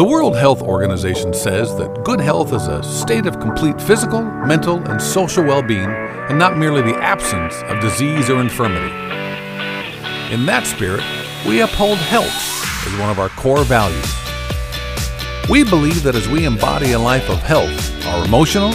The 0.00 0.06
World 0.06 0.34
Health 0.34 0.62
Organization 0.62 1.34
says 1.34 1.76
that 1.76 2.04
good 2.04 2.20
health 2.20 2.54
is 2.54 2.68
a 2.68 2.82
state 2.82 3.26
of 3.26 3.38
complete 3.38 3.78
physical, 3.78 4.22
mental, 4.22 4.78
and 4.88 4.98
social 4.98 5.44
well 5.44 5.62
being, 5.62 5.90
and 5.90 6.38
not 6.38 6.56
merely 6.56 6.80
the 6.80 6.96
absence 7.02 7.54
of 7.64 7.82
disease 7.82 8.30
or 8.30 8.40
infirmity. 8.40 8.90
In 10.32 10.46
that 10.46 10.62
spirit, 10.64 11.04
we 11.46 11.60
uphold 11.60 11.98
health 11.98 12.32
as 12.86 12.98
one 12.98 13.10
of 13.10 13.18
our 13.18 13.28
core 13.28 13.62
values. 13.62 14.10
We 15.50 15.64
believe 15.64 16.02
that 16.04 16.14
as 16.14 16.26
we 16.26 16.46
embody 16.46 16.92
a 16.92 16.98
life 16.98 17.28
of 17.28 17.40
health, 17.40 18.06
our 18.06 18.24
emotional, 18.24 18.70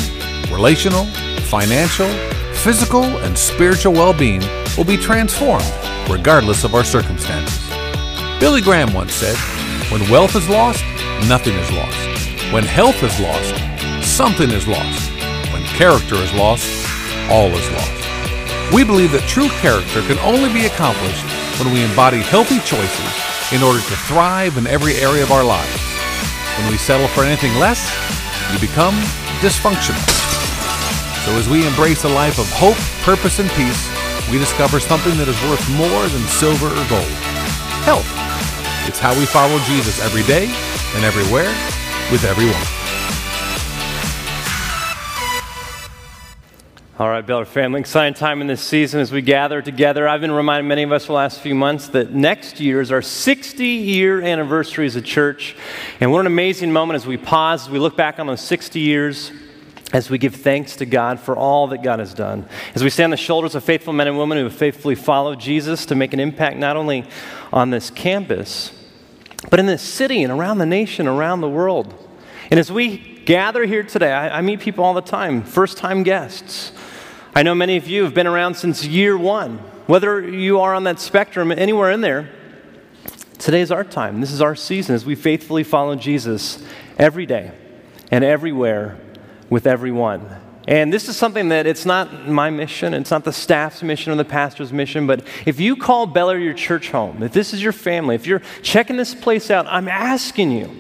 relational, 0.56 1.06
financial, 1.50 2.08
physical, 2.54 3.04
and 3.04 3.36
spiritual 3.36 3.94
well 3.94 4.14
being 4.14 4.44
will 4.78 4.86
be 4.86 4.96
transformed 4.96 5.66
regardless 6.08 6.64
of 6.64 6.76
our 6.76 6.84
circumstances. 6.84 7.68
Billy 8.40 8.62
Graham 8.62 8.94
once 8.94 9.16
said, 9.16 9.36
When 9.92 10.08
wealth 10.12 10.36
is 10.36 10.48
lost, 10.48 10.84
nothing 11.24 11.56
is 11.56 11.72
lost. 11.72 12.54
When 12.54 12.64
health 12.64 13.02
is 13.02 13.20
lost, 13.20 13.56
something 14.06 14.52
is 14.52 14.68
lost. 14.68 15.12
When 15.52 15.64
character 15.74 16.16
is 16.16 16.32
lost, 16.34 16.70
all 17.30 17.50
is 17.50 17.68
lost. 17.72 18.74
We 18.74 18.84
believe 18.84 19.12
that 19.14 19.26
true 19.26 19.50
character 19.64 20.02
can 20.06 20.20
only 20.22 20.54
be 20.54 20.68
accomplished 20.68 21.26
when 21.58 21.74
we 21.74 21.82
embody 21.82 22.22
healthy 22.22 22.60
choices 22.62 23.12
in 23.50 23.64
order 23.64 23.80
to 23.80 23.96
thrive 24.06 24.58
in 24.58 24.68
every 24.68 24.96
area 25.02 25.24
of 25.24 25.32
our 25.32 25.44
lives. 25.44 25.82
When 26.62 26.70
we 26.70 26.78
settle 26.78 27.08
for 27.10 27.24
anything 27.24 27.58
less, 27.58 27.82
we 28.54 28.62
become 28.62 28.96
dysfunctional. 29.42 30.02
So 31.26 31.34
as 31.34 31.50
we 31.50 31.66
embrace 31.66 32.04
a 32.04 32.10
life 32.10 32.38
of 32.38 32.46
hope, 32.54 32.78
purpose, 33.02 33.40
and 33.40 33.50
peace, 33.58 33.90
we 34.30 34.38
discover 34.38 34.80
something 34.80 35.18
that 35.18 35.28
is 35.28 35.40
worth 35.50 35.66
more 35.74 36.06
than 36.14 36.24
silver 36.30 36.70
or 36.70 36.86
gold. 36.86 37.16
Health. 37.82 38.08
It's 38.86 39.00
how 39.00 39.18
we 39.18 39.26
follow 39.26 39.58
Jesus 39.66 39.98
every 40.06 40.24
day 40.24 40.54
and 40.96 41.04
everywhere 41.04 41.50
with 42.12 42.24
everyone. 42.24 42.56
All 46.98 47.10
right, 47.10 47.28
Bel 47.28 47.40
Air 47.40 47.46
family, 47.46 47.82
exciting 47.82 48.14
time 48.14 48.40
in 48.40 48.48
this 48.48 48.62
season 48.62 49.02
as 49.02 49.12
we 49.12 49.22
gather 49.22 49.62
together. 49.62 50.08
I've 50.08 50.22
been 50.22 50.32
reminding 50.32 50.70
many 50.70 50.84
of 50.84 50.94
us 50.94 51.04
for 51.04 51.08
the 51.08 51.18
last 51.18 51.42
few 51.42 51.54
months 51.54 51.90
that 51.90 52.14
next 52.14 52.62
year 52.62 52.80
is 52.80 52.90
our 52.90 53.02
60 53.02 53.66
year 53.66 54.22
anniversary 54.22 54.86
as 54.86 54.96
a 54.96 55.02
church. 55.02 55.58
And 56.00 56.14
what 56.14 56.22
an 56.22 56.28
amazing 56.28 56.72
moment 56.72 56.96
as 56.96 57.06
we 57.06 57.18
pause, 57.18 57.64
as 57.64 57.70
we 57.70 57.80
look 57.80 57.98
back 57.98 58.18
on 58.18 58.28
those 58.28 58.40
60 58.40 58.80
years, 58.80 59.34
as 59.92 60.10
we 60.10 60.18
give 60.18 60.36
thanks 60.36 60.78
to 60.78 60.86
God 60.86 61.20
for 61.20 61.36
all 61.36 61.68
that 61.68 61.84
God 61.84 62.00
has 62.00 62.14
done. 62.14 62.48
As 62.74 62.82
we 62.82 62.90
stand 62.90 63.08
on 63.08 63.12
the 63.12 63.18
shoulders 63.18 63.56
of 63.56 63.66
faithful 63.66 63.92
men 63.92 64.08
and 64.08 64.18
women 64.18 64.38
who 64.38 64.46
have 64.46 64.56
faithfully 64.56 64.96
followed 64.96 65.42
Jesus 65.42 65.86
to 65.88 65.96
make 65.96 66.14
an 66.14 66.22
impact 66.22 66.56
not 66.56 66.78
only 66.78 67.04
on 67.52 67.72
this 67.72 67.90
campus, 67.90 68.72
but 69.50 69.60
in 69.60 69.66
this 69.66 69.82
city 69.82 70.24
and 70.24 70.32
around 70.32 70.58
the 70.58 70.66
nation, 70.66 71.08
around 71.08 71.42
the 71.42 71.50
world. 71.50 71.94
And 72.50 72.60
as 72.60 72.72
we 72.72 72.98
gather 73.26 73.66
here 73.66 73.84
today, 73.84 74.12
I, 74.12 74.40
I 74.40 74.42
meet 74.42 74.60
people 74.60 74.84
all 74.84 74.94
the 74.94 75.02
time, 75.02 75.44
first 75.44 75.78
time 75.78 76.04
guests. 76.04 76.72
I 77.34 77.44
know 77.44 77.56
many 77.56 77.76
of 77.78 77.88
you 77.88 78.04
have 78.04 78.14
been 78.14 78.28
around 78.28 78.56
since 78.56 78.86
year 78.86 79.18
one. 79.18 79.58
Whether 79.88 80.28
you 80.28 80.60
are 80.62 80.74
on 80.74 80.86
that 80.86 81.00
spectrum, 81.00 81.52
anywhere 81.52 81.92
in 81.92 82.02
there, 82.02 82.30
today 83.38 83.62
is 83.62 83.72
our 83.72 83.84
time. 83.84 84.22
This 84.22 84.32
is 84.32 84.42
our 84.42 84.56
season 84.56 84.96
as 84.96 85.06
we 85.06 85.16
faithfully 85.16 85.64
follow 85.64 85.96
Jesus 85.96 86.66
every 86.98 87.26
day 87.26 87.52
and 88.10 88.24
everywhere 88.24 89.00
with 89.50 89.68
everyone. 89.68 90.45
And 90.68 90.92
this 90.92 91.08
is 91.08 91.16
something 91.16 91.50
that 91.50 91.68
it's 91.68 91.86
not 91.86 92.28
my 92.28 92.50
mission, 92.50 92.94
it's 92.96 93.12
not 93.12 93.24
the 93.24 93.34
staff's 93.34 93.84
mission 93.84 94.12
or 94.12 94.16
the 94.16 94.26
pastor's 94.26 94.74
mission, 94.74 95.06
but 95.06 95.26
if 95.46 95.60
you 95.60 95.76
call 95.76 96.08
Bel 96.08 96.32
Air 96.32 96.40
your 96.40 96.56
church 96.56 96.90
home, 96.90 97.22
if 97.22 97.34
this 97.34 97.54
is 97.54 97.62
your 97.62 97.72
family, 97.72 98.16
if 98.16 98.26
you're 98.26 98.42
checking 98.64 98.98
this 98.98 99.14
place 99.14 99.52
out, 99.52 99.68
I'm 99.68 99.88
asking 99.88 100.52
you 100.52 100.72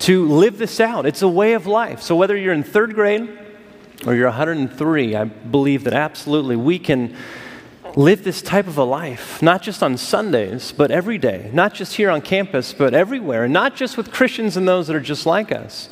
to 0.00 0.26
live 0.26 0.56
this 0.56 0.80
out. 0.80 1.04
It's 1.04 1.22
a 1.22 1.28
way 1.28 1.52
of 1.52 1.66
life. 1.66 2.00
So 2.00 2.16
whether 2.16 2.36
you're 2.36 2.54
in 2.54 2.62
third 2.62 2.94
grade, 2.94 3.38
or 4.06 4.14
you're 4.14 4.28
103, 4.28 5.16
I 5.16 5.24
believe 5.24 5.84
that 5.84 5.94
absolutely 5.94 6.56
we 6.56 6.78
can 6.78 7.16
live 7.96 8.24
this 8.24 8.42
type 8.42 8.66
of 8.66 8.76
a 8.76 8.84
life, 8.84 9.40
not 9.40 9.62
just 9.62 9.82
on 9.82 9.96
Sundays, 9.96 10.72
but 10.72 10.90
every 10.90 11.16
day, 11.16 11.50
not 11.52 11.74
just 11.74 11.94
here 11.94 12.10
on 12.10 12.20
campus, 12.20 12.72
but 12.72 12.92
everywhere, 12.92 13.44
and 13.44 13.52
not 13.52 13.76
just 13.76 13.96
with 13.96 14.10
Christians 14.10 14.56
and 14.56 14.66
those 14.66 14.88
that 14.88 14.96
are 14.96 15.00
just 15.00 15.26
like 15.26 15.52
us, 15.52 15.88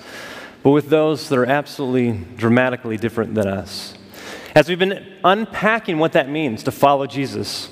but 0.62 0.70
with 0.70 0.88
those 0.88 1.28
that 1.28 1.38
are 1.38 1.46
absolutely 1.46 2.24
dramatically 2.36 2.96
different 2.96 3.34
than 3.34 3.46
us. 3.46 3.94
As 4.54 4.68
we've 4.68 4.78
been 4.78 5.18
unpacking 5.24 5.98
what 5.98 6.12
that 6.12 6.28
means 6.28 6.62
to 6.64 6.72
follow 6.72 7.06
Jesus, 7.06 7.70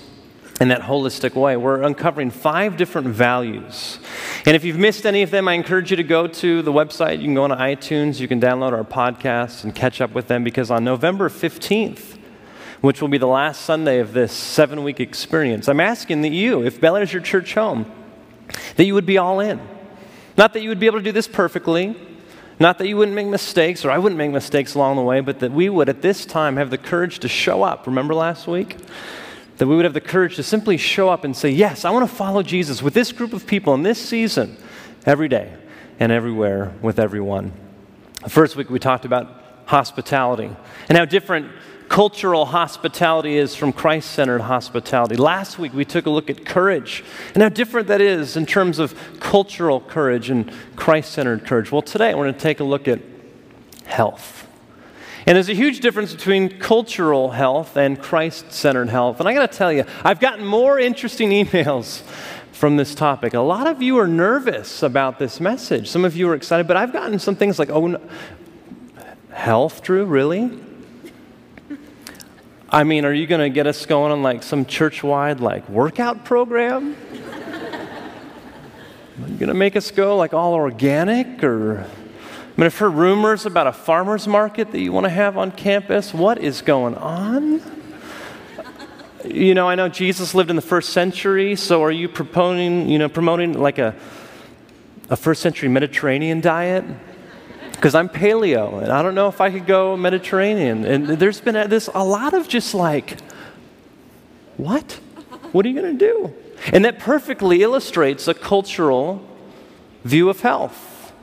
in 0.61 0.69
that 0.69 0.83
holistic 0.83 1.35
way. 1.35 1.57
We're 1.57 1.83
uncovering 1.83 2.31
five 2.31 2.77
different 2.77 3.09
values. 3.09 3.99
And 4.45 4.55
if 4.55 4.63
you've 4.63 4.79
missed 4.79 5.07
any 5.07 5.23
of 5.23 5.31
them, 5.31 5.49
I 5.49 5.55
encourage 5.55 5.91
you 5.91 5.97
to 5.97 6.03
go 6.03 6.27
to 6.27 6.61
the 6.61 6.73
website. 6.73 7.19
You 7.19 7.25
can 7.25 7.35
go 7.35 7.45
on 7.45 7.51
iTunes, 7.51 8.21
you 8.21 8.29
can 8.29 8.41
download 8.41 8.73
our 8.73 8.85
podcasts 8.85 9.65
and 9.65 9.75
catch 9.75 10.03
up 10.03 10.13
with 10.13 10.29
them 10.29 10.45
because 10.45 10.71
on 10.71 10.85
November 10.85 11.31
15th, 11.31 12.19
which 12.83 13.01
will 13.01 13.09
be 13.09 13.19
the 13.19 13.27
last 13.27 13.63
Sunday 13.63 14.01
of 14.01 14.13
this 14.13 14.33
seven 14.33 14.85
week 14.85 15.01
experience, 15.01 15.67
I'm 15.67 15.81
asking 15.81 16.23
that 16.23 16.33
you, 16.33 16.63
if 16.63 16.81
Bel 16.81 16.97
Air 16.97 17.03
is 17.03 17.13
your 17.13 17.23
church 17.23 17.55
home, 17.55 17.91
that 18.77 18.85
you 18.85 18.93
would 18.95 19.07
be 19.07 19.17
all 19.17 19.41
in. 19.41 19.61
Not 20.37 20.53
that 20.53 20.61
you 20.61 20.69
would 20.69 20.81
be 20.81 20.87
able 20.87 20.99
to 20.99 21.05
do 21.05 21.13
this 21.13 21.29
perfectly, 21.29 21.97
not 22.61 22.79
that 22.79 22.87
you 22.87 22.97
wouldn't 22.97 23.15
make 23.15 23.27
mistakes 23.27 23.85
or 23.85 23.91
I 23.91 23.99
wouldn't 23.99 24.19
make 24.19 24.31
mistakes 24.31 24.75
along 24.75 24.97
the 24.97 25.03
way, 25.03 25.21
but 25.21 25.41
that 25.41 25.51
we 25.51 25.69
would 25.69 25.89
at 25.89 26.03
this 26.03 26.25
time 26.25 26.57
have 26.57 26.71
the 26.71 26.79
courage 26.79 27.19
to 27.21 27.29
show 27.29 27.63
up. 27.63 27.87
Remember 27.87 28.15
last 28.15 28.47
week? 28.47 28.77
that 29.61 29.67
we 29.67 29.77
would 29.77 29.85
have 29.85 29.93
the 29.93 30.01
courage 30.01 30.37
to 30.37 30.43
simply 30.43 30.79
show 30.79 31.11
up 31.11 31.23
and 31.23 31.37
say, 31.37 31.51
Yes, 31.51 31.85
I 31.85 31.91
want 31.91 32.09
to 32.09 32.17
follow 32.17 32.43
Jesus 32.43 32.83
with 32.83 32.95
this 32.95 33.13
group 33.13 33.35
of 33.35 33.47
people 33.47 33.75
in 33.75 33.83
this 33.83 34.01
season, 34.01 34.57
every 35.05 35.29
day 35.29 35.53
and 35.99 36.11
everywhere 36.11 36.73
with 36.81 36.99
everyone. 36.99 37.53
The 38.23 38.31
First 38.31 38.57
week, 38.57 38.71
we 38.71 38.79
talked 38.79 39.05
about 39.05 39.45
hospitality 39.67 40.51
and 40.89 40.97
how 40.97 41.05
different 41.05 41.53
cultural 41.91 42.47
hospitality 42.47 43.37
is 43.37 43.57
from 43.57 43.73
Christ 43.73 44.13
centered 44.13 44.43
hospitality. 44.43 45.17
Last 45.17 45.59
week, 45.59 45.75
we 45.75 45.85
took 45.85 46.07
a 46.07 46.11
look 46.11 46.31
at 46.31 46.47
courage 46.47 47.03
and 47.35 47.43
how 47.43 47.49
different 47.49 47.89
that 47.89 48.01
is 48.01 48.37
in 48.37 48.47
terms 48.47 48.79
of 48.79 48.95
cultural 49.19 49.81
courage 49.81 50.31
and 50.31 50.53
Christ 50.77 51.11
centered 51.11 51.45
courage. 51.45 51.73
Well, 51.73 51.83
today, 51.83 52.15
we're 52.15 52.27
going 52.27 52.35
to 52.35 52.41
take 52.41 52.61
a 52.61 52.65
look 52.65 52.87
at 52.87 53.01
health. 53.87 54.47
And 55.27 55.35
there's 55.35 55.49
a 55.49 55.55
huge 55.55 55.81
difference 55.81 56.15
between 56.15 56.61
cultural 56.61 57.33
health 57.33 57.77
and 57.77 58.01
Christ 58.01 58.53
centered 58.53 58.89
health. 58.89 59.19
And 59.19 59.29
I 59.29 59.35
got 59.35 59.51
to 59.51 59.59
tell 59.59 59.73
you, 59.73 59.85
I've 60.05 60.21
gotten 60.21 60.47
more 60.47 60.79
interesting 60.79 61.31
emails 61.45 62.03
from 62.53 62.77
this 62.77 62.95
topic. 62.95 63.35
A 63.35 63.41
lot 63.41 63.67
of 63.67 63.83
you 63.83 63.99
are 63.99 64.07
nervous 64.07 64.85
about 64.85 65.19
this 65.19 65.41
message. 65.41 65.91
Some 65.91 66.05
of 66.05 66.15
you 66.15 66.29
are 66.29 66.37
excited, 66.37 66.69
but 66.69 66.77
I've 66.77 66.93
gotten 66.93 67.19
some 67.19 67.35
things 67.35 67.59
like, 67.59 67.69
oh, 67.69 67.89
no. 67.89 68.01
health, 69.33 69.83
Drew, 69.83 70.05
really? 70.05 70.70
I 72.73 72.85
mean, 72.85 73.05
are 73.05 73.13
you 73.13 73.27
going 73.27 73.41
to 73.41 73.49
get 73.49 73.67
us 73.67 73.85
going 73.85 74.13
on 74.13 74.23
like 74.23 74.45
some 74.45 74.65
church 74.65 75.03
wide 75.03 75.41
like 75.41 75.69
workout 75.69 76.25
program? 76.25 76.97
Are 79.23 79.29
you 79.29 79.37
going 79.37 79.49
to 79.49 79.55
make 79.55 79.75
us 79.75 79.91
go 79.91 80.17
like 80.17 80.33
all 80.33 80.55
organic 80.55 81.43
or 81.43 81.81
I 81.81 82.51
mean, 82.57 82.67
I've 82.67 82.79
heard 82.79 82.91
rumors 82.91 83.45
about 83.45 83.67
a 83.67 83.73
farmer's 83.73 84.29
market 84.29 84.71
that 84.71 84.79
you 84.79 84.93
want 84.93 85.05
to 85.05 85.11
have 85.11 85.37
on 85.37 85.51
campus. 85.51 86.15
What 86.15 86.39
is 86.39 86.63
going 86.63 86.95
on? 86.95 87.61
You 89.25 89.55
know, 89.55 89.69
I 89.69 89.75
know 89.75 89.89
Jesus 89.89 90.33
lived 90.33 90.51
in 90.51 90.57
the 90.57 90.63
first 90.63 90.91
century, 90.91 91.57
so 91.57 91.83
are 91.83 91.91
you 91.91 92.09
promoting, 92.09 92.89
you 92.89 92.99
know, 93.01 93.09
promoting 93.09 93.55
like 93.55 93.79
a, 93.79 93.97
a 95.09 95.17
first 95.17 95.43
century 95.43 95.69
Mediterranean 95.69 96.41
diet? 96.41 96.85
Because 97.81 97.95
I'm 97.95 98.11
paleo, 98.11 98.83
and 98.83 98.93
I 98.93 99.01
don't 99.01 99.15
know 99.15 99.29
if 99.29 99.41
I 99.41 99.51
could 99.51 99.65
go 99.65 99.97
Mediterranean. 99.97 100.85
And 100.85 101.07
there's 101.19 101.41
been 101.41 101.55
this 101.71 101.89
a 101.95 102.05
lot 102.05 102.35
of 102.35 102.47
just 102.47 102.75
like, 102.75 103.19
what? 104.59 105.01
What 105.53 105.65
are 105.65 105.71
you 105.71 105.81
going 105.81 105.99
to 105.99 106.07
do? 106.07 106.35
And 106.75 106.85
that 106.85 106.99
perfectly 106.99 107.63
illustrates 107.63 108.29
a 108.29 108.35
cultural 108.35 109.27
view 110.05 110.29
of 110.29 110.43
health. 110.43 111.15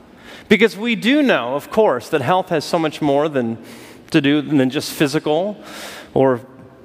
Because 0.48 0.76
we 0.76 0.96
do 0.96 1.22
know, 1.22 1.54
of 1.54 1.70
course, 1.70 2.08
that 2.08 2.22
health 2.22 2.48
has 2.48 2.64
so 2.64 2.76
much 2.76 3.00
more 3.00 3.28
than 3.28 3.62
to 4.10 4.20
do 4.20 4.42
than 4.42 4.68
just 4.68 4.90
physical 4.90 5.62
or 6.12 6.40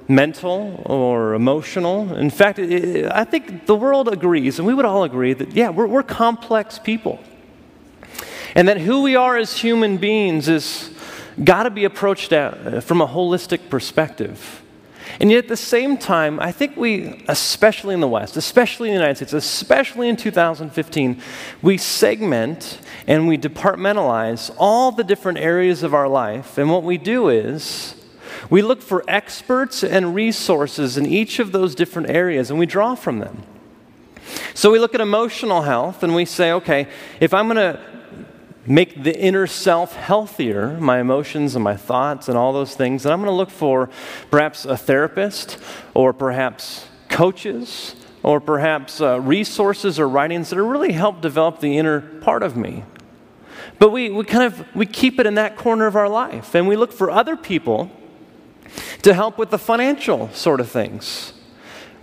mental 0.06 0.84
or 0.86 1.34
emotional. 1.34 2.14
In 2.14 2.30
fact, 2.30 2.60
I 2.60 3.24
think 3.24 3.66
the 3.66 3.74
world 3.74 4.06
agrees, 4.06 4.60
and 4.60 4.68
we 4.68 4.74
would 4.74 4.84
all 4.84 5.02
agree 5.02 5.32
that, 5.32 5.50
yeah, 5.56 5.70
we're, 5.70 5.88
we're 5.88 6.04
complex 6.04 6.78
people. 6.78 7.18
And 8.54 8.68
that 8.68 8.78
who 8.80 9.02
we 9.02 9.16
are 9.16 9.36
as 9.36 9.58
human 9.58 9.96
beings 9.96 10.48
is 10.48 10.90
got 11.42 11.64
to 11.64 11.70
be 11.70 11.84
approached 11.84 12.32
at, 12.32 12.84
from 12.84 13.00
a 13.00 13.06
holistic 13.06 13.68
perspective. 13.68 14.62
And 15.20 15.30
yet 15.30 15.44
at 15.44 15.48
the 15.48 15.56
same 15.56 15.96
time, 15.96 16.40
I 16.40 16.50
think 16.50 16.76
we, 16.76 17.24
especially 17.28 17.94
in 17.94 18.00
the 18.00 18.08
West, 18.08 18.36
especially 18.36 18.88
in 18.88 18.94
the 18.94 19.00
United 19.00 19.16
States, 19.16 19.32
especially 19.32 20.08
in 20.08 20.16
2015, 20.16 21.20
we 21.62 21.78
segment 21.78 22.78
and 23.06 23.28
we 23.28 23.38
departmentalize 23.38 24.54
all 24.58 24.92
the 24.92 25.04
different 25.04 25.38
areas 25.38 25.82
of 25.82 25.94
our 25.94 26.08
life. 26.08 26.58
And 26.58 26.70
what 26.70 26.82
we 26.82 26.98
do 26.98 27.28
is 27.28 27.94
we 28.50 28.62
look 28.62 28.82
for 28.82 29.04
experts 29.06 29.84
and 29.84 30.14
resources 30.14 30.96
in 30.96 31.06
each 31.06 31.38
of 31.38 31.52
those 31.52 31.74
different 31.74 32.10
areas 32.10 32.50
and 32.50 32.58
we 32.58 32.66
draw 32.66 32.94
from 32.94 33.18
them. 33.18 33.44
So 34.54 34.70
we 34.70 34.78
look 34.78 34.94
at 34.94 35.00
emotional 35.00 35.62
health 35.62 36.02
and 36.02 36.14
we 36.14 36.24
say, 36.24 36.52
okay, 36.52 36.88
if 37.20 37.34
I'm 37.34 37.46
going 37.46 37.56
to 37.56 37.93
make 38.66 39.02
the 39.02 39.18
inner 39.18 39.46
self 39.46 39.94
healthier, 39.94 40.78
my 40.80 41.00
emotions 41.00 41.54
and 41.54 41.62
my 41.62 41.76
thoughts 41.76 42.28
and 42.28 42.36
all 42.38 42.52
those 42.52 42.74
things, 42.74 43.02
then 43.02 43.12
I'm 43.12 43.20
going 43.20 43.30
to 43.30 43.36
look 43.36 43.50
for 43.50 43.90
perhaps 44.30 44.64
a 44.64 44.76
therapist 44.76 45.58
or 45.92 46.12
perhaps 46.12 46.88
coaches 47.08 47.94
or 48.22 48.40
perhaps 48.40 49.00
uh, 49.00 49.20
resources 49.20 50.00
or 50.00 50.08
writings 50.08 50.50
that 50.50 50.62
really 50.62 50.92
help 50.92 51.20
develop 51.20 51.60
the 51.60 51.76
inner 51.76 52.00
part 52.00 52.42
of 52.42 52.56
me. 52.56 52.84
But 53.78 53.90
we, 53.90 54.10
we 54.10 54.24
kind 54.24 54.44
of 54.44 54.74
we 54.74 54.86
keep 54.86 55.20
it 55.20 55.26
in 55.26 55.34
that 55.34 55.56
corner 55.56 55.86
of 55.86 55.94
our 55.94 56.08
life 56.08 56.54
and 56.54 56.66
we 56.66 56.76
look 56.76 56.92
for 56.92 57.10
other 57.10 57.36
people 57.36 57.90
to 59.02 59.12
help 59.12 59.36
with 59.36 59.50
the 59.50 59.58
financial 59.58 60.30
sort 60.30 60.58
of 60.58 60.70
things. 60.70 61.33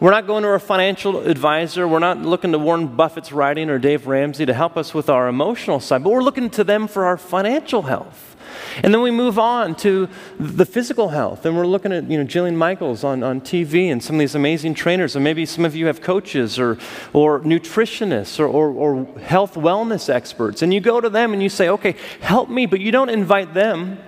We're 0.02 0.10
not 0.10 0.26
going 0.26 0.42
to 0.42 0.50
our 0.50 0.58
financial 0.58 1.20
advisor. 1.28 1.88
We're 1.88 2.00
not 2.00 2.18
looking 2.18 2.54
to 2.54 2.58
Warren 2.58 2.88
Buffett's 2.88 3.32
writing 3.32 3.70
or 3.70 3.78
Dave 3.78 4.08
Ramsey 4.08 4.48
to 4.48 4.54
help 4.54 4.76
us 4.76 4.96
with 4.96 5.12
our 5.12 5.28
emotional 5.28 5.80
side, 5.80 6.04
but 6.04 6.10
we're 6.10 6.24
looking 6.24 6.50
to 6.50 6.64
them 6.64 6.88
for 6.88 7.06
our 7.06 7.18
financial 7.18 7.84
health. 7.84 8.36
And 8.82 8.92
then 8.92 9.04
we 9.04 9.12
move 9.12 9.38
on 9.38 9.76
to 9.76 10.10
the 10.40 10.66
physical 10.66 11.10
health. 11.10 11.46
And 11.46 11.56
we're 11.56 11.68
looking 11.68 11.94
at, 11.94 12.10
you 12.10 12.18
know, 12.18 12.26
Jillian 12.26 12.56
Michaels 12.56 13.04
on, 13.04 13.22
on 13.22 13.42
TV 13.42 13.92
and 13.92 14.04
some 14.04 14.16
of 14.16 14.22
these 14.22 14.34
amazing 14.34 14.74
trainers. 14.74 15.16
And 15.16 15.24
maybe 15.24 15.46
some 15.46 15.66
of 15.66 15.76
you 15.76 15.86
have 15.86 16.02
coaches 16.02 16.58
or, 16.58 16.80
or 17.14 17.42
nutritionists 17.42 18.40
or, 18.40 18.48
or, 18.48 18.72
or 18.72 19.20
health 19.20 19.54
wellness 19.54 20.10
experts. 20.10 20.64
And 20.64 20.74
you 20.74 20.80
go 20.80 21.00
to 21.00 21.12
them 21.12 21.32
and 21.32 21.44
you 21.44 21.50
say, 21.50 21.70
okay, 21.70 21.96
help 22.22 22.50
me. 22.50 22.66
But 22.66 22.82
you 22.82 22.92
don't 22.92 23.10
invite 23.10 23.54
them 23.54 24.00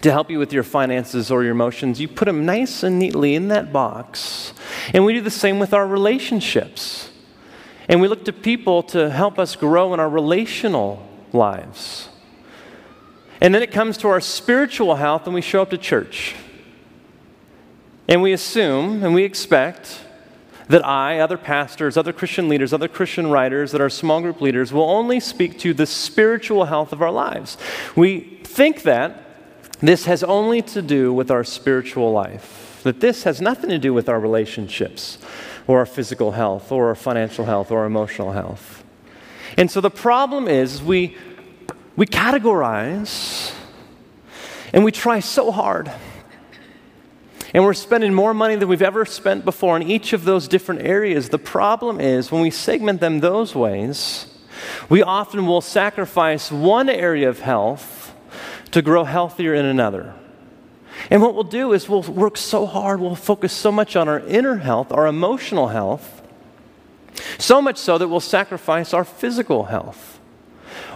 to 0.00 0.12
help 0.12 0.30
you 0.30 0.38
with 0.38 0.52
your 0.52 0.62
finances 0.62 1.30
or 1.30 1.42
your 1.42 1.52
emotions. 1.52 2.00
You 2.00 2.08
put 2.08 2.26
them 2.26 2.46
nice 2.46 2.82
and 2.82 2.98
neatly 2.98 3.34
in 3.34 3.48
that 3.48 3.72
box. 3.72 4.52
And 4.94 5.04
we 5.04 5.12
do 5.12 5.20
the 5.20 5.30
same 5.30 5.58
with 5.58 5.74
our 5.74 5.86
relationships. 5.86 7.10
And 7.88 8.00
we 8.00 8.08
look 8.08 8.24
to 8.26 8.32
people 8.32 8.82
to 8.84 9.10
help 9.10 9.38
us 9.38 9.56
grow 9.56 9.94
in 9.94 10.00
our 10.00 10.08
relational 10.08 11.06
lives. 11.32 12.08
And 13.40 13.54
then 13.54 13.62
it 13.62 13.70
comes 13.70 13.96
to 13.98 14.08
our 14.08 14.20
spiritual 14.20 14.96
health, 14.96 15.26
and 15.26 15.34
we 15.34 15.40
show 15.40 15.62
up 15.62 15.70
to 15.70 15.78
church. 15.78 16.34
And 18.08 18.22
we 18.22 18.32
assume 18.32 19.04
and 19.04 19.14
we 19.14 19.22
expect 19.22 20.00
that 20.68 20.84
I, 20.84 21.18
other 21.18 21.38
pastors, 21.38 21.96
other 21.96 22.12
Christian 22.12 22.48
leaders, 22.48 22.72
other 22.72 22.88
Christian 22.88 23.28
writers, 23.28 23.72
that 23.72 23.80
are 23.80 23.88
small 23.88 24.20
group 24.20 24.40
leaders, 24.40 24.72
will 24.72 24.88
only 24.88 25.18
speak 25.18 25.58
to 25.60 25.72
the 25.72 25.86
spiritual 25.86 26.66
health 26.66 26.92
of 26.92 27.00
our 27.00 27.10
lives. 27.10 27.56
We 27.96 28.40
think 28.44 28.82
that 28.82 29.27
this 29.80 30.06
has 30.06 30.22
only 30.24 30.62
to 30.62 30.82
do 30.82 31.12
with 31.12 31.30
our 31.30 31.44
spiritual 31.44 32.10
life, 32.10 32.80
that 32.82 33.00
this 33.00 33.22
has 33.22 33.40
nothing 33.40 33.70
to 33.70 33.78
do 33.78 33.94
with 33.94 34.08
our 34.08 34.18
relationships 34.18 35.18
or 35.66 35.78
our 35.78 35.86
physical 35.86 36.32
health 36.32 36.72
or 36.72 36.88
our 36.88 36.94
financial 36.94 37.44
health 37.44 37.70
or 37.70 37.80
our 37.80 37.86
emotional 37.86 38.32
health. 38.32 38.84
And 39.56 39.70
so 39.70 39.80
the 39.80 39.90
problem 39.90 40.48
is 40.48 40.82
we, 40.82 41.16
we 41.96 42.06
categorize 42.06 43.54
and 44.72 44.84
we 44.84 44.92
try 44.92 45.20
so 45.20 45.50
hard. 45.50 45.90
And 47.54 47.64
we're 47.64 47.74
spending 47.74 48.12
more 48.12 48.34
money 48.34 48.56
than 48.56 48.68
we've 48.68 48.82
ever 48.82 49.06
spent 49.06 49.44
before 49.44 49.76
in 49.76 49.82
each 49.82 50.12
of 50.12 50.24
those 50.24 50.48
different 50.48 50.82
areas. 50.82 51.30
The 51.30 51.38
problem 51.38 51.98
is 51.98 52.30
when 52.30 52.42
we 52.42 52.50
segment 52.50 53.00
them 53.00 53.20
those 53.20 53.54
ways, 53.54 54.26
we 54.88 55.02
often 55.02 55.46
will 55.46 55.62
sacrifice 55.62 56.52
one 56.52 56.90
area 56.90 57.28
of 57.28 57.40
health 57.40 57.97
to 58.72 58.82
grow 58.82 59.04
healthier 59.04 59.54
in 59.54 59.64
another. 59.64 60.14
And 61.10 61.22
what 61.22 61.34
we'll 61.34 61.44
do 61.44 61.72
is 61.72 61.88
we'll 61.88 62.02
work 62.02 62.36
so 62.36 62.66
hard, 62.66 63.00
we'll 63.00 63.14
focus 63.14 63.52
so 63.52 63.70
much 63.70 63.96
on 63.96 64.08
our 64.08 64.20
inner 64.20 64.56
health, 64.56 64.92
our 64.92 65.06
emotional 65.06 65.68
health, 65.68 66.22
so 67.38 67.62
much 67.62 67.78
so 67.78 67.98
that 67.98 68.08
we'll 68.08 68.20
sacrifice 68.20 68.92
our 68.92 69.04
physical 69.04 69.64
health. 69.64 70.20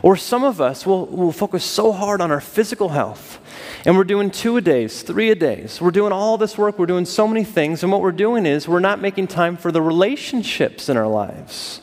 Or 0.03 0.17
some 0.17 0.45
of 0.45 0.61
us 0.61 0.85
will 0.85 1.07
will 1.07 1.33
focus 1.33 1.65
so 1.65 1.93
hard 1.93 2.21
on 2.21 2.31
our 2.31 2.41
physical 2.41 2.91
health, 2.91 3.41
and 3.87 3.97
we're 3.97 4.05
doing 4.05 4.31
two 4.31 4.57
a 4.57 4.61
days, 4.61 5.03
three 5.03 5.31
a 5.31 5.35
days. 5.35 5.81
We're 5.81 5.93
doing 5.93 6.13
all 6.13 6.37
this 6.37 6.59
work, 6.59 6.79
we're 6.79 6.87
doing 6.87 7.05
so 7.05 7.27
many 7.29 7.45
things, 7.45 7.83
and 7.83 7.93
what 7.93 8.01
we're 8.01 8.13
doing 8.13 8.45
is 8.45 8.69
we're 8.69 8.81
not 8.81 9.01
making 9.01 9.29
time 9.29 9.57
for 9.57 9.71
the 9.71 9.83
relationships 9.83 10.89
in 10.89 10.97
our 10.97 11.07
lives 11.07 11.81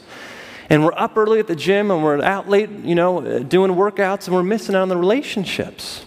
and 0.69 0.85
we're 0.85 0.93
up 0.93 1.17
early 1.17 1.39
at 1.39 1.47
the 1.47 1.55
gym 1.55 1.89
and 1.89 2.03
we're 2.03 2.21
out 2.21 2.47
late, 2.47 2.69
you 2.69 2.93
know, 2.93 3.25
uh, 3.25 3.39
doing 3.39 3.71
workouts 3.71 4.27
and 4.27 4.35
we're 4.35 4.43
missing 4.43 4.75
out 4.75 4.83
on 4.83 4.89
the 4.89 4.97
relationships. 4.97 6.05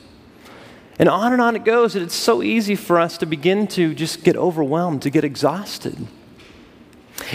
And 0.99 1.09
on 1.09 1.33
and 1.33 1.43
on 1.43 1.57
it 1.57 1.65
goes. 1.65 1.97
And 1.97 2.05
it's 2.05 2.15
so 2.15 2.43
easy 2.43 2.77
for 2.77 3.01
us 3.01 3.19
to 3.19 3.27
begin 3.27 3.67
to 3.69 3.93
just 3.93 4.23
get 4.23 4.37
overwhelmed, 4.37 5.03
to 5.03 5.11
get 5.11 5.25
exhausted. 5.25 6.07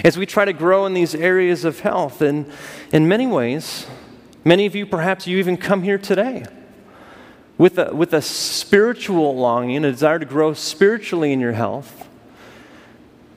As 0.04 0.18
we 0.18 0.26
try 0.26 0.46
to 0.46 0.54
grow 0.54 0.86
in 0.86 0.94
these 0.94 1.14
areas 1.14 1.66
of 1.66 1.82
health, 1.82 2.22
and 2.22 2.50
in 2.92 3.08
many 3.08 3.28
ways, 3.28 3.88
many 4.46 4.66
of 4.66 4.76
you 4.76 4.86
perhaps 4.86 5.28
you 5.28 5.38
even 5.38 5.58
come 5.58 5.84
here 5.84 5.98
today 5.98 6.46
with 7.58 7.78
a, 7.78 7.94
with 7.94 8.14
a 8.14 8.22
spiritual 8.22 9.36
longing, 9.36 9.84
a 9.84 9.92
desire 9.92 10.20
to 10.20 10.26
grow 10.26 10.54
spiritually 10.54 11.34
in 11.34 11.40
your 11.40 11.54
health. 11.54 12.08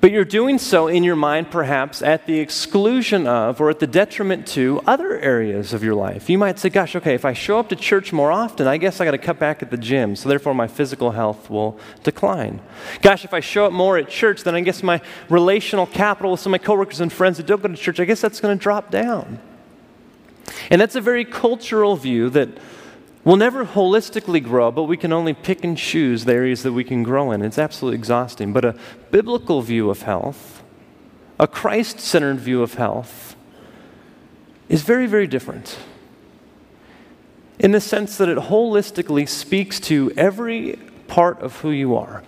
But 0.01 0.13
you're 0.13 0.25
doing 0.25 0.59
so 0.59 0.89
in 0.89 1.05
your 1.05 1.17
mind, 1.17 1.51
perhaps 1.51 2.01
at 2.01 2.25
the 2.25 2.41
exclusion 2.41 3.27
of 3.27 3.61
or 3.61 3.69
at 3.69 3.81
the 3.81 3.87
detriment 3.87 4.47
to 4.49 4.81
other 4.87 5.19
areas 5.19 5.75
of 5.75 5.85
your 5.85 5.95
life. 5.95 6.31
You 6.31 6.39
might 6.39 6.59
say, 6.59 6.71
Gosh, 6.71 6.97
okay, 6.97 7.15
if 7.15 7.27
I 7.27 7.35
show 7.35 7.59
up 7.59 7.69
to 7.69 7.77
church 7.77 8.11
more 8.11 8.33
often, 8.33 8.67
I 8.67 8.79
guess 8.79 9.01
I 9.01 9.05
got 9.05 9.11
to 9.11 9.19
cut 9.19 9.39
back 9.39 9.63
at 9.63 9.71
the 9.71 9.77
gym, 9.77 10.17
so 10.17 10.31
therefore 10.31 10.55
my 10.55 10.69
physical 10.69 11.11
health 11.11 11.51
will 11.51 11.79
decline. 12.03 12.61
Gosh, 13.03 13.27
if 13.27 13.35
I 13.35 13.41
show 13.41 13.67
up 13.67 13.73
more 13.73 13.99
at 13.99 14.09
church, 14.09 14.43
then 14.43 14.55
I 14.55 14.63
guess 14.63 14.83
my 14.83 15.03
relational 15.29 15.87
capital 15.87 16.31
with 16.31 16.41
some 16.41 16.55
of 16.55 16.61
my 16.61 16.65
coworkers 16.65 17.01
and 17.01 17.13
friends 17.13 17.37
that 17.37 17.45
don't 17.45 17.61
go 17.61 17.69
to 17.69 17.77
church, 17.77 18.01
I 18.01 18.07
guess 18.07 18.23
that's 18.23 18.41
going 18.41 18.57
to 18.57 18.63
drop 18.63 18.91
down. 18.91 19.39
And 20.71 20.81
that's 20.81 20.97
a 20.97 21.01
very 21.03 21.27
cultural 21.27 21.97
view 21.97 22.31
that 22.31 22.49
We'll 23.23 23.37
never 23.37 23.67
holistically 23.67 24.43
grow, 24.43 24.71
but 24.71 24.85
we 24.85 24.97
can 24.97 25.13
only 25.13 25.35
pick 25.35 25.63
and 25.63 25.77
choose 25.77 26.25
the 26.25 26.33
areas 26.33 26.63
that 26.63 26.73
we 26.73 26.85
can 26.85 27.03
grow 27.03 27.33
in. 27.33 27.43
It's 27.43 27.59
absolutely 27.59 27.99
exhausting. 27.99 28.53
But 28.53 28.65
a 28.65 28.75
biblical 29.11 29.61
view 29.61 29.91
of 29.91 30.03
health, 30.03 30.63
a 31.39 31.47
Christ 31.47 32.01
centered 32.01 32.41
view 32.41 32.63
of 32.63 32.75
health, 32.75 33.37
is 34.71 34.83
very, 34.83 35.07
very 35.07 35.27
different. 35.27 35.79
In 37.59 37.73
the 37.73 37.81
sense 37.81 38.17
that 38.17 38.29
it 38.29 38.39
holistically 38.39 39.29
speaks 39.29 39.81
to 39.81 40.13
every 40.17 40.79
part 41.07 41.41
of 41.41 41.59
who 41.59 41.71
you 41.71 41.95
are. 41.95 42.23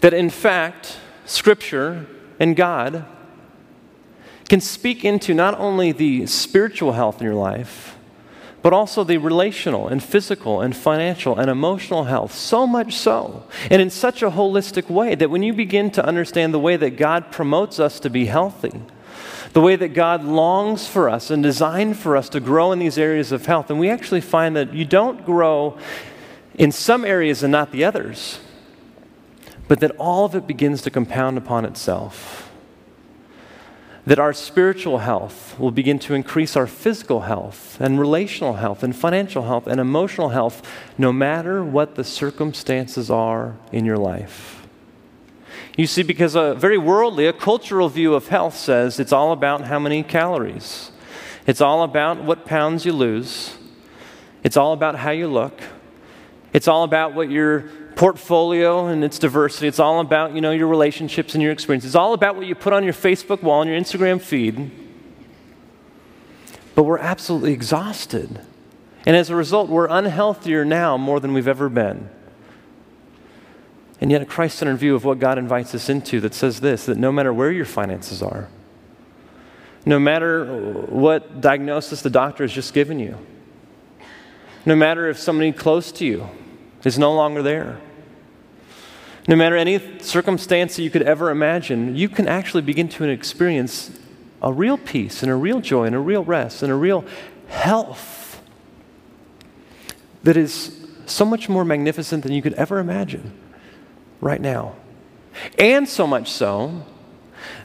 That 0.00 0.14
in 0.14 0.30
fact, 0.30 0.98
Scripture 1.26 2.06
and 2.40 2.56
God 2.56 3.04
can 4.48 4.60
speak 4.60 5.04
into 5.04 5.32
not 5.32 5.58
only 5.60 5.92
the 5.92 6.26
spiritual 6.26 6.92
health 6.92 7.20
in 7.20 7.24
your 7.24 7.34
life 7.34 7.95
but 8.62 8.72
also 8.72 9.04
the 9.04 9.18
relational 9.18 9.88
and 9.88 10.02
physical 10.02 10.60
and 10.60 10.76
financial 10.76 11.38
and 11.38 11.50
emotional 11.50 12.04
health. 12.04 12.34
So 12.34 12.66
much 12.66 12.94
so, 12.94 13.44
and 13.70 13.80
in 13.80 13.90
such 13.90 14.22
a 14.22 14.30
holistic 14.30 14.90
way 14.90 15.14
that 15.14 15.30
when 15.30 15.42
you 15.42 15.52
begin 15.52 15.90
to 15.92 16.04
understand 16.04 16.52
the 16.52 16.58
way 16.58 16.76
that 16.76 16.96
God 16.96 17.30
promotes 17.30 17.78
us 17.78 18.00
to 18.00 18.10
be 18.10 18.26
healthy, 18.26 18.80
the 19.52 19.60
way 19.60 19.76
that 19.76 19.94
God 19.94 20.24
longs 20.24 20.86
for 20.86 21.08
us 21.08 21.30
and 21.30 21.42
designed 21.42 21.98
for 21.98 22.16
us 22.16 22.28
to 22.30 22.40
grow 22.40 22.72
in 22.72 22.78
these 22.78 22.98
areas 22.98 23.32
of 23.32 23.46
health, 23.46 23.70
and 23.70 23.78
we 23.78 23.88
actually 23.88 24.20
find 24.20 24.56
that 24.56 24.74
you 24.74 24.84
don't 24.84 25.24
grow 25.24 25.78
in 26.54 26.72
some 26.72 27.04
areas 27.04 27.42
and 27.42 27.52
not 27.52 27.72
the 27.72 27.84
others, 27.84 28.40
but 29.68 29.80
that 29.80 29.92
all 29.92 30.24
of 30.24 30.34
it 30.34 30.46
begins 30.46 30.82
to 30.82 30.90
compound 30.90 31.38
upon 31.38 31.64
itself 31.64 32.45
that 34.06 34.20
our 34.20 34.32
spiritual 34.32 34.98
health 34.98 35.58
will 35.58 35.72
begin 35.72 35.98
to 35.98 36.14
increase 36.14 36.56
our 36.56 36.68
physical 36.68 37.22
health 37.22 37.76
and 37.80 37.98
relational 37.98 38.54
health 38.54 38.84
and 38.84 38.94
financial 38.94 39.42
health 39.42 39.66
and 39.66 39.80
emotional 39.80 40.28
health, 40.28 40.62
no 40.96 41.12
matter 41.12 41.64
what 41.64 41.96
the 41.96 42.04
circumstances 42.04 43.10
are 43.10 43.56
in 43.72 43.84
your 43.84 43.98
life. 43.98 44.64
You 45.76 45.88
see, 45.88 46.04
because 46.04 46.36
a 46.36 46.54
very 46.54 46.78
worldly, 46.78 47.26
a 47.26 47.32
cultural 47.32 47.88
view 47.88 48.14
of 48.14 48.28
health 48.28 48.56
says 48.56 49.00
it's 49.00 49.12
all 49.12 49.32
about 49.32 49.62
how 49.62 49.80
many 49.80 50.04
calories, 50.04 50.92
it's 51.46 51.60
all 51.60 51.82
about 51.82 52.22
what 52.22 52.46
pounds 52.46 52.86
you 52.86 52.92
lose, 52.92 53.56
it's 54.44 54.56
all 54.56 54.72
about 54.72 54.94
how 54.94 55.10
you 55.10 55.26
look, 55.26 55.60
it's 56.52 56.68
all 56.68 56.84
about 56.84 57.12
what 57.12 57.28
your 57.28 57.68
portfolio 57.96 58.86
and 58.86 59.02
its 59.02 59.18
diversity. 59.18 59.66
It's 59.66 59.80
all 59.80 60.00
about, 60.00 60.34
you 60.34 60.40
know, 60.40 60.52
your 60.52 60.68
relationships 60.68 61.34
and 61.34 61.42
your 61.42 61.50
experiences. 61.50 61.90
It's 61.90 61.96
all 61.96 62.12
about 62.12 62.36
what 62.36 62.46
you 62.46 62.54
put 62.54 62.72
on 62.72 62.84
your 62.84 62.92
Facebook 62.92 63.42
wall 63.42 63.62
and 63.62 63.70
your 63.70 63.80
Instagram 63.80 64.20
feed. 64.20 64.70
But 66.74 66.84
we're 66.84 66.98
absolutely 66.98 67.54
exhausted. 67.54 68.38
And 69.06 69.16
as 69.16 69.30
a 69.30 69.34
result, 69.34 69.70
we're 69.70 69.88
unhealthier 69.88 70.66
now 70.66 70.98
more 70.98 71.20
than 71.20 71.32
we've 71.32 71.48
ever 71.48 71.70
been. 71.70 72.10
And 73.98 74.10
yet, 74.10 74.20
a 74.20 74.26
Christ 74.26 74.58
centered 74.58 74.76
view 74.76 74.94
of 74.94 75.06
what 75.06 75.18
God 75.18 75.38
invites 75.38 75.74
us 75.74 75.88
into 75.88 76.20
that 76.20 76.34
says 76.34 76.60
this 76.60 76.84
that 76.84 76.98
no 76.98 77.10
matter 77.10 77.32
where 77.32 77.50
your 77.50 77.64
finances 77.64 78.22
are, 78.22 78.48
no 79.86 79.98
matter 79.98 80.44
what 80.86 81.40
diagnosis 81.40 82.02
the 82.02 82.10
doctor 82.10 82.44
has 82.44 82.52
just 82.52 82.74
given 82.74 82.98
you, 83.00 83.16
no 84.66 84.76
matter 84.76 85.08
if 85.08 85.18
somebody 85.18 85.50
close 85.50 85.90
to 85.92 86.04
you 86.04 86.28
is 86.84 86.98
no 86.98 87.14
longer 87.14 87.42
there, 87.42 87.80
no 89.28 89.36
matter 89.36 89.56
any 89.56 89.80
circumstance 90.00 90.76
that 90.76 90.82
you 90.82 90.90
could 90.90 91.02
ever 91.02 91.30
imagine, 91.30 91.96
you 91.96 92.08
can 92.08 92.28
actually 92.28 92.62
begin 92.62 92.88
to 92.88 93.04
experience 93.04 93.90
a 94.40 94.52
real 94.52 94.78
peace 94.78 95.22
and 95.22 95.32
a 95.32 95.34
real 95.34 95.60
joy 95.60 95.84
and 95.84 95.94
a 95.94 95.98
real 95.98 96.22
rest 96.22 96.62
and 96.62 96.70
a 96.70 96.74
real 96.74 97.04
health 97.48 98.40
that 100.22 100.36
is 100.36 100.86
so 101.06 101.24
much 101.24 101.48
more 101.48 101.64
magnificent 101.64 102.22
than 102.22 102.32
you 102.32 102.42
could 102.42 102.54
ever 102.54 102.78
imagine 102.78 103.32
right 104.20 104.40
now. 104.40 104.74
And 105.58 105.88
so 105.88 106.06
much 106.06 106.30
so 106.30 106.84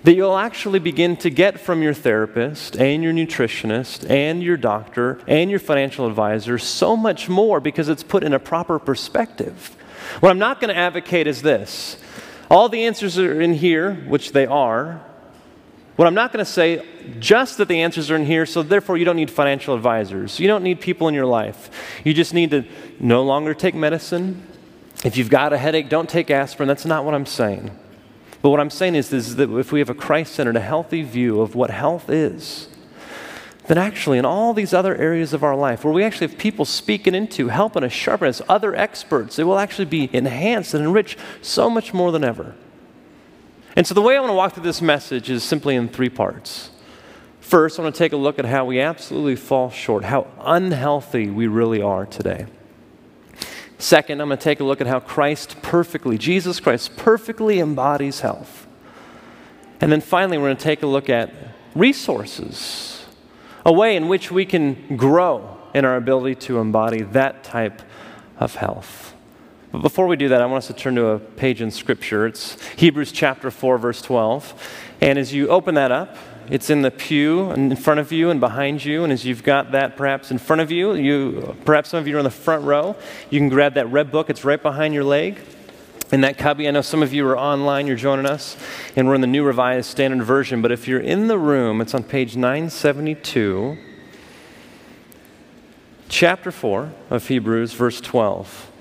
that 0.03 0.13
you'll 0.13 0.37
actually 0.37 0.79
begin 0.79 1.15
to 1.17 1.29
get 1.29 1.59
from 1.59 1.81
your 1.81 1.93
therapist 1.93 2.75
and 2.75 3.03
your 3.03 3.13
nutritionist 3.13 4.09
and 4.09 4.43
your 4.43 4.57
doctor 4.57 5.19
and 5.27 5.49
your 5.49 5.59
financial 5.59 6.07
advisor 6.07 6.57
so 6.57 6.95
much 6.95 7.29
more 7.29 7.59
because 7.59 7.89
it's 7.89 8.03
put 8.03 8.23
in 8.23 8.33
a 8.33 8.39
proper 8.39 8.79
perspective. 8.79 9.75
What 10.19 10.29
I'm 10.29 10.39
not 10.39 10.59
going 10.59 10.73
to 10.73 10.77
advocate 10.77 11.27
is 11.27 11.41
this 11.41 11.97
all 12.49 12.67
the 12.67 12.85
answers 12.85 13.17
are 13.17 13.41
in 13.41 13.53
here, 13.53 13.93
which 14.07 14.33
they 14.33 14.45
are. 14.45 15.01
What 15.95 16.07
I'm 16.07 16.13
not 16.13 16.33
going 16.33 16.43
to 16.43 16.51
say, 16.51 16.85
just 17.19 17.57
that 17.57 17.67
the 17.67 17.81
answers 17.81 18.09
are 18.11 18.15
in 18.15 18.25
here, 18.25 18.45
so 18.45 18.63
therefore 18.63 18.97
you 18.97 19.05
don't 19.05 19.15
need 19.15 19.29
financial 19.29 19.75
advisors. 19.75 20.39
You 20.39 20.47
don't 20.47 20.63
need 20.63 20.81
people 20.81 21.07
in 21.07 21.13
your 21.13 21.25
life. 21.25 21.69
You 22.03 22.13
just 22.13 22.33
need 22.33 22.51
to 22.51 22.65
no 22.99 23.23
longer 23.23 23.53
take 23.53 23.75
medicine. 23.75 24.45
If 25.03 25.17
you've 25.17 25.29
got 25.29 25.53
a 25.53 25.57
headache, 25.57 25.89
don't 25.89 26.09
take 26.09 26.31
aspirin. 26.31 26.67
That's 26.67 26.85
not 26.85 27.05
what 27.05 27.13
I'm 27.13 27.25
saying. 27.25 27.71
But 28.41 28.49
what 28.49 28.59
I'm 28.59 28.69
saying 28.69 28.95
is, 28.95 29.13
is 29.13 29.35
that 29.35 29.49
if 29.57 29.71
we 29.71 29.79
have 29.79 29.89
a 29.89 29.93
Christ 29.93 30.33
centered, 30.33 30.55
a 30.55 30.61
healthy 30.61 31.03
view 31.03 31.41
of 31.41 31.55
what 31.55 31.69
health 31.69 32.09
is, 32.09 32.67
then 33.71 33.77
actually 33.77 34.17
in 34.17 34.25
all 34.25 34.53
these 34.53 34.73
other 34.73 34.97
areas 34.97 35.31
of 35.31 35.45
our 35.45 35.55
life 35.55 35.85
where 35.85 35.93
we 35.93 36.03
actually 36.03 36.27
have 36.27 36.37
people 36.37 36.65
speaking 36.65 37.15
into, 37.15 37.47
helping 37.47 37.85
us, 37.85 37.93
sharpen 37.93 38.27
us, 38.27 38.41
other 38.49 38.75
experts, 38.75 39.39
it 39.39 39.45
will 39.45 39.57
actually 39.57 39.85
be 39.85 40.09
enhanced 40.11 40.73
and 40.73 40.83
enriched 40.83 41.17
so 41.41 41.69
much 41.69 41.93
more 41.93 42.11
than 42.11 42.21
ever. 42.21 42.53
And 43.77 43.87
so 43.87 43.93
the 43.93 44.01
way 44.01 44.17
I 44.17 44.19
want 44.19 44.31
to 44.31 44.35
walk 44.35 44.55
through 44.55 44.63
this 44.63 44.81
message 44.81 45.29
is 45.29 45.41
simply 45.41 45.77
in 45.77 45.87
three 45.87 46.09
parts. 46.09 46.69
First, 47.39 47.79
I 47.79 47.83
want 47.83 47.95
to 47.95 47.99
take 47.99 48.11
a 48.11 48.17
look 48.17 48.39
at 48.39 48.43
how 48.43 48.65
we 48.65 48.81
absolutely 48.81 49.37
fall 49.37 49.69
short, 49.69 50.03
how 50.03 50.27
unhealthy 50.41 51.29
we 51.29 51.47
really 51.47 51.81
are 51.81 52.05
today. 52.05 52.47
Second, 53.77 54.19
I'm 54.19 54.27
going 54.27 54.37
to 54.37 54.43
take 54.43 54.59
a 54.59 54.65
look 54.65 54.81
at 54.81 54.87
how 54.87 54.99
Christ 54.99 55.61
perfectly, 55.61 56.17
Jesus 56.17 56.59
Christ, 56.59 56.97
perfectly 56.97 57.61
embodies 57.61 58.19
health. 58.19 58.67
And 59.79 59.89
then 59.89 60.01
finally, 60.01 60.37
we're 60.37 60.47
going 60.47 60.57
to 60.57 60.63
take 60.63 60.83
a 60.83 60.87
look 60.87 61.09
at 61.09 61.33
resources, 61.73 63.00
a 63.65 63.71
way 63.71 63.95
in 63.95 64.07
which 64.07 64.31
we 64.31 64.45
can 64.45 64.97
grow 64.97 65.57
in 65.73 65.85
our 65.85 65.95
ability 65.95 66.35
to 66.35 66.59
embody 66.59 67.01
that 67.01 67.43
type 67.43 67.81
of 68.37 68.55
health. 68.55 69.13
But 69.71 69.81
before 69.81 70.07
we 70.07 70.17
do 70.17 70.29
that, 70.29 70.41
I 70.41 70.45
want 70.45 70.63
us 70.63 70.67
to 70.67 70.73
turn 70.73 70.95
to 70.95 71.07
a 71.07 71.19
page 71.19 71.61
in 71.61 71.71
Scripture. 71.71 72.27
It's 72.27 72.61
Hebrews 72.75 73.11
chapter 73.11 73.49
4, 73.49 73.77
verse 73.77 74.01
12. 74.01 74.89
And 74.99 75.17
as 75.17 75.33
you 75.33 75.47
open 75.47 75.75
that 75.75 75.91
up, 75.91 76.17
it's 76.49 76.69
in 76.69 76.81
the 76.81 76.91
pew 76.91 77.51
in 77.51 77.73
front 77.77 78.01
of 78.01 78.11
you 78.11 78.29
and 78.29 78.41
behind 78.41 78.83
you. 78.83 79.05
And 79.05 79.13
as 79.13 79.25
you've 79.25 79.43
got 79.43 79.71
that 79.71 79.95
perhaps 79.95 80.31
in 80.31 80.39
front 80.39 80.61
of 80.61 80.71
you, 80.71 80.93
you 80.95 81.55
perhaps 81.63 81.89
some 81.89 81.99
of 81.99 82.07
you 82.07 82.17
are 82.17 82.19
in 82.19 82.25
the 82.25 82.29
front 82.29 82.65
row. 82.65 82.97
You 83.29 83.39
can 83.39 83.47
grab 83.47 83.75
that 83.75 83.89
red 83.89 84.11
book. 84.11 84.29
It's 84.29 84.43
right 84.43 84.61
behind 84.61 84.93
your 84.93 85.05
leg. 85.05 85.39
In 86.11 86.21
that 86.21 86.37
cubby, 86.37 86.67
I 86.67 86.71
know 86.71 86.81
some 86.81 87.01
of 87.01 87.13
you 87.13 87.25
are 87.25 87.37
online, 87.37 87.87
you're 87.87 87.95
joining 87.95 88.25
us, 88.25 88.57
and 88.97 89.07
we're 89.07 89.15
in 89.15 89.21
the 89.21 89.27
New 89.27 89.45
Revised 89.45 89.89
Standard 89.89 90.25
Version. 90.25 90.61
But 90.61 90.73
if 90.73 90.85
you're 90.85 90.99
in 90.99 91.27
the 91.27 91.37
room, 91.37 91.79
it's 91.79 91.93
on 91.93 92.03
page 92.03 92.35
972, 92.35 93.77
chapter 96.09 96.51
4 96.51 96.91
of 97.09 97.25
Hebrews, 97.25 97.71
verse 97.71 98.01
12. 98.01 98.71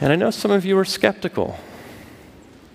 And 0.00 0.12
I 0.12 0.16
know 0.16 0.32
some 0.32 0.50
of 0.50 0.64
you 0.64 0.76
are 0.76 0.84
skeptical. 0.84 1.56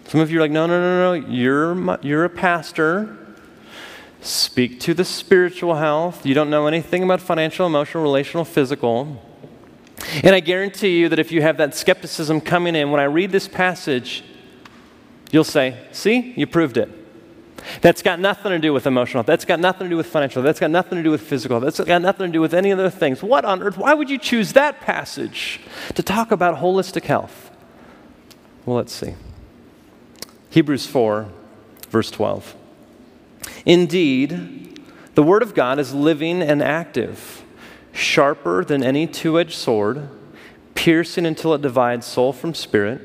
Some 0.07 0.21
of 0.21 0.31
you 0.31 0.37
are 0.37 0.41
like, 0.41 0.51
no, 0.51 0.67
no, 0.67 0.79
no, 0.79 1.19
no, 1.19 1.27
you're, 1.27 1.99
you're 2.01 2.23
a 2.23 2.29
pastor. 2.29 3.17
Speak 4.21 4.79
to 4.81 4.93
the 4.93 5.03
spiritual 5.03 5.75
health. 5.75 6.25
You 6.25 6.33
don't 6.33 6.49
know 6.49 6.65
anything 6.65 7.03
about 7.03 7.19
financial, 7.19 7.67
emotional, 7.67 8.03
relational, 8.03 8.45
physical. 8.45 9.21
And 10.23 10.35
I 10.35 10.39
guarantee 10.39 10.99
you 10.99 11.09
that 11.09 11.19
if 11.19 11.31
you 11.31 11.41
have 11.41 11.57
that 11.57 11.75
skepticism 11.75 12.41
coming 12.41 12.75
in, 12.75 12.91
when 12.91 12.99
I 12.99 13.05
read 13.05 13.31
this 13.31 13.47
passage, 13.47 14.23
you'll 15.31 15.43
say, 15.43 15.77
see, 15.91 16.33
you 16.35 16.47
proved 16.47 16.77
it. 16.77 16.89
That's 17.81 18.01
got 18.01 18.19
nothing 18.19 18.51
to 18.51 18.59
do 18.59 18.73
with 18.73 18.87
emotional. 18.87 19.23
That's 19.23 19.45
got 19.45 19.59
nothing 19.59 19.85
to 19.85 19.89
do 19.89 19.97
with 19.97 20.07
financial. 20.07 20.41
That's 20.41 20.59
got 20.59 20.71
nothing 20.71 20.97
to 20.97 21.03
do 21.03 21.11
with 21.11 21.21
physical. 21.21 21.59
That's 21.59 21.79
got 21.79 22.01
nothing 22.01 22.27
to 22.27 22.31
do 22.31 22.41
with 22.41 22.53
any 22.53 22.71
other 22.71 22.89
things. 22.89 23.21
What 23.21 23.45
on 23.45 23.61
earth? 23.61 23.77
Why 23.77 23.93
would 23.93 24.09
you 24.09 24.17
choose 24.17 24.53
that 24.53 24.81
passage 24.81 25.59
to 25.95 26.03
talk 26.03 26.31
about 26.31 26.59
holistic 26.59 27.03
health? 27.03 27.51
Well, 28.65 28.77
let's 28.77 28.93
see. 28.93 29.15
Hebrews 30.49 30.87
4, 30.87 31.27
verse 31.89 32.11
12. 32.11 32.55
Indeed, 33.65 34.81
the 35.15 35.23
Word 35.23 35.43
of 35.43 35.53
God 35.53 35.79
is 35.79 35.93
living 35.93 36.41
and 36.41 36.61
active, 36.61 37.43
sharper 37.91 38.63
than 38.63 38.83
any 38.83 39.07
two 39.07 39.39
edged 39.39 39.55
sword, 39.55 40.09
piercing 40.75 41.25
until 41.25 41.53
it 41.53 41.61
divides 41.61 42.05
soul 42.05 42.33
from 42.33 42.53
spirit, 42.53 43.01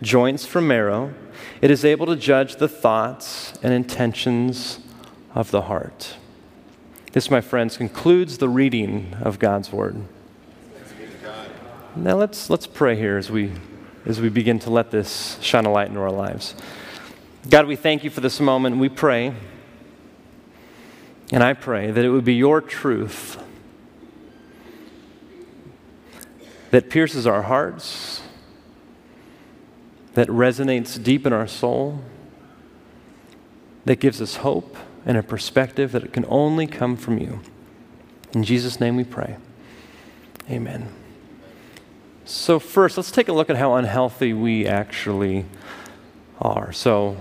joints 0.00 0.46
from 0.46 0.66
marrow. 0.66 1.12
It 1.60 1.70
is 1.70 1.84
able 1.84 2.06
to 2.06 2.16
judge 2.16 2.56
the 2.56 2.68
thoughts 2.68 3.52
and 3.62 3.72
intentions 3.72 4.80
of 5.34 5.50
the 5.50 5.62
heart. 5.62 6.16
This, 7.12 7.30
my 7.30 7.40
friends, 7.40 7.76
concludes 7.76 8.38
the 8.38 8.48
reading 8.48 9.14
of 9.20 9.38
God's 9.38 9.72
Word. 9.72 10.02
Now 11.94 12.16
let's, 12.16 12.48
let's 12.48 12.66
pray 12.66 12.96
here 12.96 13.18
as 13.18 13.30
we 13.30 13.52
as 14.04 14.20
we 14.20 14.28
begin 14.28 14.58
to 14.60 14.70
let 14.70 14.90
this 14.90 15.38
shine 15.40 15.64
a 15.64 15.70
light 15.70 15.88
into 15.88 16.00
our 16.00 16.10
lives. 16.10 16.54
God, 17.48 17.66
we 17.66 17.76
thank 17.76 18.04
you 18.04 18.10
for 18.10 18.20
this 18.20 18.40
moment. 18.40 18.76
We 18.76 18.88
pray, 18.88 19.34
and 21.30 21.42
I 21.42 21.54
pray 21.54 21.90
that 21.90 22.04
it 22.04 22.10
would 22.10 22.24
be 22.24 22.34
your 22.34 22.60
truth 22.60 23.41
that 26.72 26.88
pierces 26.88 27.26
our 27.26 27.42
hearts, 27.42 28.22
that 30.14 30.26
resonates 30.28 31.00
deep 31.00 31.26
in 31.26 31.32
our 31.32 31.46
soul, 31.46 32.00
that 33.84 34.00
gives 34.00 34.20
us 34.22 34.36
hope 34.36 34.76
and 35.04 35.16
a 35.16 35.22
perspective 35.22 35.92
that 35.92 36.02
it 36.02 36.12
can 36.12 36.24
only 36.28 36.66
come 36.66 36.96
from 36.96 37.18
you. 37.18 37.40
In 38.32 38.42
Jesus' 38.42 38.80
name 38.80 38.96
we 38.96 39.04
pray. 39.04 39.36
Amen. 40.50 40.88
So, 42.24 42.58
first, 42.58 42.96
let's 42.96 43.10
take 43.10 43.28
a 43.28 43.32
look 43.32 43.50
at 43.50 43.56
how 43.56 43.74
unhealthy 43.74 44.32
we 44.32 44.66
actually 44.66 45.44
are. 46.40 46.72
So, 46.72 47.18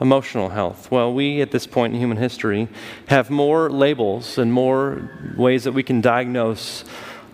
emotional 0.00 0.48
health. 0.48 0.90
Well, 0.90 1.12
we 1.12 1.42
at 1.42 1.50
this 1.50 1.66
point 1.66 1.92
in 1.92 2.00
human 2.00 2.16
history 2.16 2.68
have 3.08 3.28
more 3.28 3.70
labels 3.70 4.38
and 4.38 4.52
more 4.52 5.10
ways 5.36 5.64
that 5.64 5.72
we 5.72 5.82
can 5.82 6.00
diagnose 6.00 6.84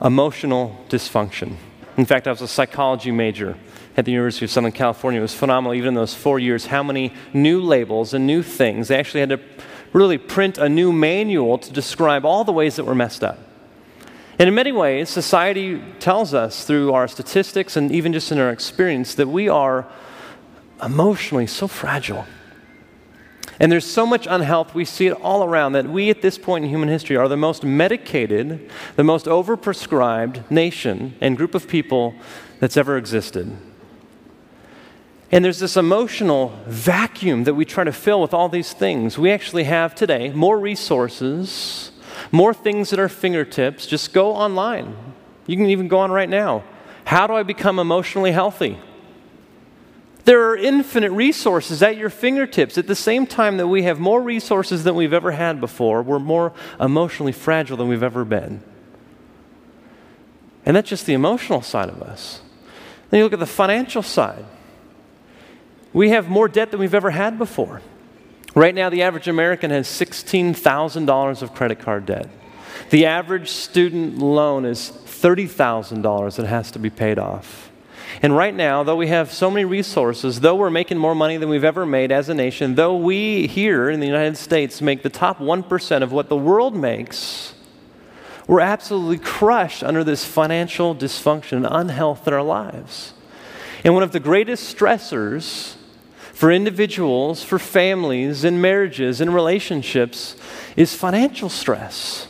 emotional 0.03 0.85
dysfunction. 0.89 1.57
In 1.97 2.07
fact, 2.07 2.27
I 2.27 2.31
was 2.31 2.43
a 2.43 2.49
psychology 2.49 3.11
major 3.11 3.57
at 3.97 4.05
the 4.05 4.13
University 4.13 4.47
of 4.47 4.51
Southern 4.51 4.73
California. 4.73 5.21
It 5.21 5.23
was 5.23 5.35
phenomenal, 5.35 5.75
even 5.75 5.89
in 5.89 5.95
those 5.95 6.15
four 6.15 6.39
years, 6.39 6.67
how 6.67 6.83
many 6.83 7.13
new 7.33 7.61
labels 7.61 8.15
and 8.15 8.27
new 8.27 8.43
things. 8.43 8.89
They 8.89 8.99
actually 8.99 9.21
had 9.21 9.29
to 9.29 9.41
really 9.93 10.19
print 10.19 10.57
a 10.59 10.69
new 10.69 10.93
manual 10.93 11.59
to 11.59 11.73
describe 11.73 12.25
all 12.25 12.45
the 12.45 12.53
ways 12.53 12.77
that 12.77 12.85
we're 12.85 12.95
messed 12.95 13.23
up. 13.23 13.39
And 14.39 14.49
in 14.49 14.55
many 14.55 14.73
ways, 14.73 15.11
society 15.11 15.83
tells 16.01 16.33
us 16.33 16.65
through 16.65 16.95
our 16.95 17.07
statistics 17.07 17.77
and 17.77 17.93
even 17.93 18.13
just 18.13 18.33
in 18.33 18.39
our 18.39 18.51
experience 18.51 19.15
that 19.17 19.29
we 19.29 19.49
are 19.49 19.87
emotionally 20.83 21.47
so 21.47 21.69
fragile. 21.69 22.25
And 23.63 23.73
there's 23.73 23.91
so 23.91 24.05
much 24.05 24.27
unhealth, 24.29 24.75
we 24.75 24.85
see 24.85 25.07
it 25.07 25.13
all 25.13 25.43
around, 25.43 25.73
that 25.73 25.87
we 25.89 26.11
at 26.11 26.21
this 26.21 26.37
point 26.37 26.65
in 26.65 26.71
human 26.71 26.91
history 26.91 27.17
are 27.17 27.29
the 27.29 27.37
most 27.37 27.65
medicated, 27.65 28.69
the 28.97 29.05
most 29.05 29.25
overprescribed 29.25 30.51
nation 30.51 31.15
and 31.21 31.37
group 31.37 31.55
of 31.55 31.67
people 31.67 32.15
that's 32.59 32.77
ever 32.77 32.99
existed. 32.99 33.57
And 35.31 35.43
there's 35.43 35.61
this 35.61 35.79
emotional 35.79 36.59
vacuum 36.67 37.45
that 37.45 37.55
we 37.55 37.65
try 37.65 37.85
to 37.85 37.93
fill 37.93 38.21
with 38.21 38.35
all 38.35 38.51
these 38.51 38.75
things. 38.75 39.17
We 39.17 39.31
actually 39.31 39.65
have 39.65 39.95
today 39.95 40.31
more 40.31 40.59
resources 40.59 41.93
more 42.31 42.55
things 42.55 42.93
at 42.93 42.99
our 42.99 43.09
fingertips. 43.09 43.87
Just 43.87 44.13
go 44.13 44.33
online. 44.33 44.97
You 45.47 45.57
can 45.57 45.67
even 45.67 45.89
go 45.89 45.99
on 45.99 46.11
right 46.11 46.29
now. 46.29 46.65
How 47.05 47.27
do 47.27 47.35
I 47.35 47.43
become 47.43 47.79
emotionally 47.79 48.33
healthy? 48.33 48.79
There 50.25 50.51
are 50.51 50.57
infinite 50.57 51.11
resources 51.11 51.83
at 51.83 51.97
your 51.97 52.11
fingertips. 52.11 52.79
At 52.79 52.87
the 52.87 52.95
same 52.95 53.27
time 53.27 53.57
that 53.57 53.67
we 53.67 53.83
have 53.83 53.99
more 53.99 54.23
resources 54.23 54.85
than 54.85 54.95
we've 54.95 55.13
ever 55.13 55.33
had 55.33 55.61
before, 55.61 56.03
we're 56.03 56.21
more 56.21 56.53
emotionally 56.79 57.33
fragile 57.33 57.77
than 57.77 57.89
we've 57.89 58.03
ever 58.03 58.25
been. 58.25 58.63
And 60.65 60.77
that's 60.77 60.89
just 60.89 61.07
the 61.07 61.15
emotional 61.15 61.61
side 61.61 61.89
of 61.89 62.01
us. 62.03 62.41
Then 63.11 63.19
you 63.19 63.25
look 63.25 63.33
at 63.33 63.41
the 63.41 63.47
financial 63.47 64.03
side. 64.03 64.45
We 65.93 66.11
have 66.11 66.29
more 66.29 66.49
debt 66.49 66.71
than 66.71 66.79
we've 66.79 66.95
ever 66.95 67.11
had 67.11 67.37
before. 67.37 67.83
Right 68.55 68.75
now, 68.75 68.91
the 68.91 69.03
average 69.03 69.27
American 69.29 69.71
has 69.71 69.89
$16,000 69.89 71.43
of 71.43 71.55
credit 71.55 71.81
card 71.81 72.07
debt. 72.07 72.29
The 72.91 73.07
average 73.07 73.49
student 73.49 74.19
loan 74.19 74.65
is 74.65 74.93
$30,000 75.07 76.37
that 76.37 76.47
has 76.47 76.71
to 76.71 76.79
be 76.79 76.91
paid 76.91 77.19
off. 77.19 77.72
And 78.21 78.37
right 78.37 78.55
now, 78.55 78.83
though 78.83 78.97
we 78.97 79.09
have 79.09 79.33
so 79.33 79.51
many 79.51 79.65
resources, 79.65 80.41
though 80.41 80.55
we're 80.55 80.71
making 80.71 80.99
more 80.99 81.15
money 81.15 81.37
than 81.37 81.49
we've 81.49 81.65
ever 81.65 81.87
made 81.87 82.13
as 82.13 82.29
a 82.29 82.35
nation, 82.35 82.75
though 82.75 82.97
we 82.97 83.47
here 83.47 83.89
in 83.89 84.01
the 84.01 84.07
United 84.07 84.37
States 84.37 84.83
make 84.83 85.03
the 85.03 85.09
top 85.09 85.39
1% 85.39 86.03
of 86.03 86.13
what 86.13 86.29
the 86.29 86.37
world 86.37 86.77
makes, 86.77 87.55
we're 88.47 88.61
absolutely 88.61 89.19
crushed 89.19 89.83
under 89.83 90.05
this 90.05 90.25
financial 90.25 90.95
dysfunction 90.95 91.59
and 91.59 91.69
unhealth 91.71 92.27
in 92.27 92.35
our 92.35 92.43
lives. 92.43 93.15
And 93.85 93.95
one 93.95 94.03
of 94.03 94.13
the 94.13 94.21
greatest 94.21 94.77
stressors 94.77 95.77
for 96.33 96.51
individuals, 96.51 97.43
for 97.43 97.59
families, 97.59 98.45
in 98.45 98.61
marriages, 98.61 99.21
in 99.21 99.31
relationships 99.31 100.37
is 100.77 100.95
financial 100.95 101.49
stress. 101.49 102.27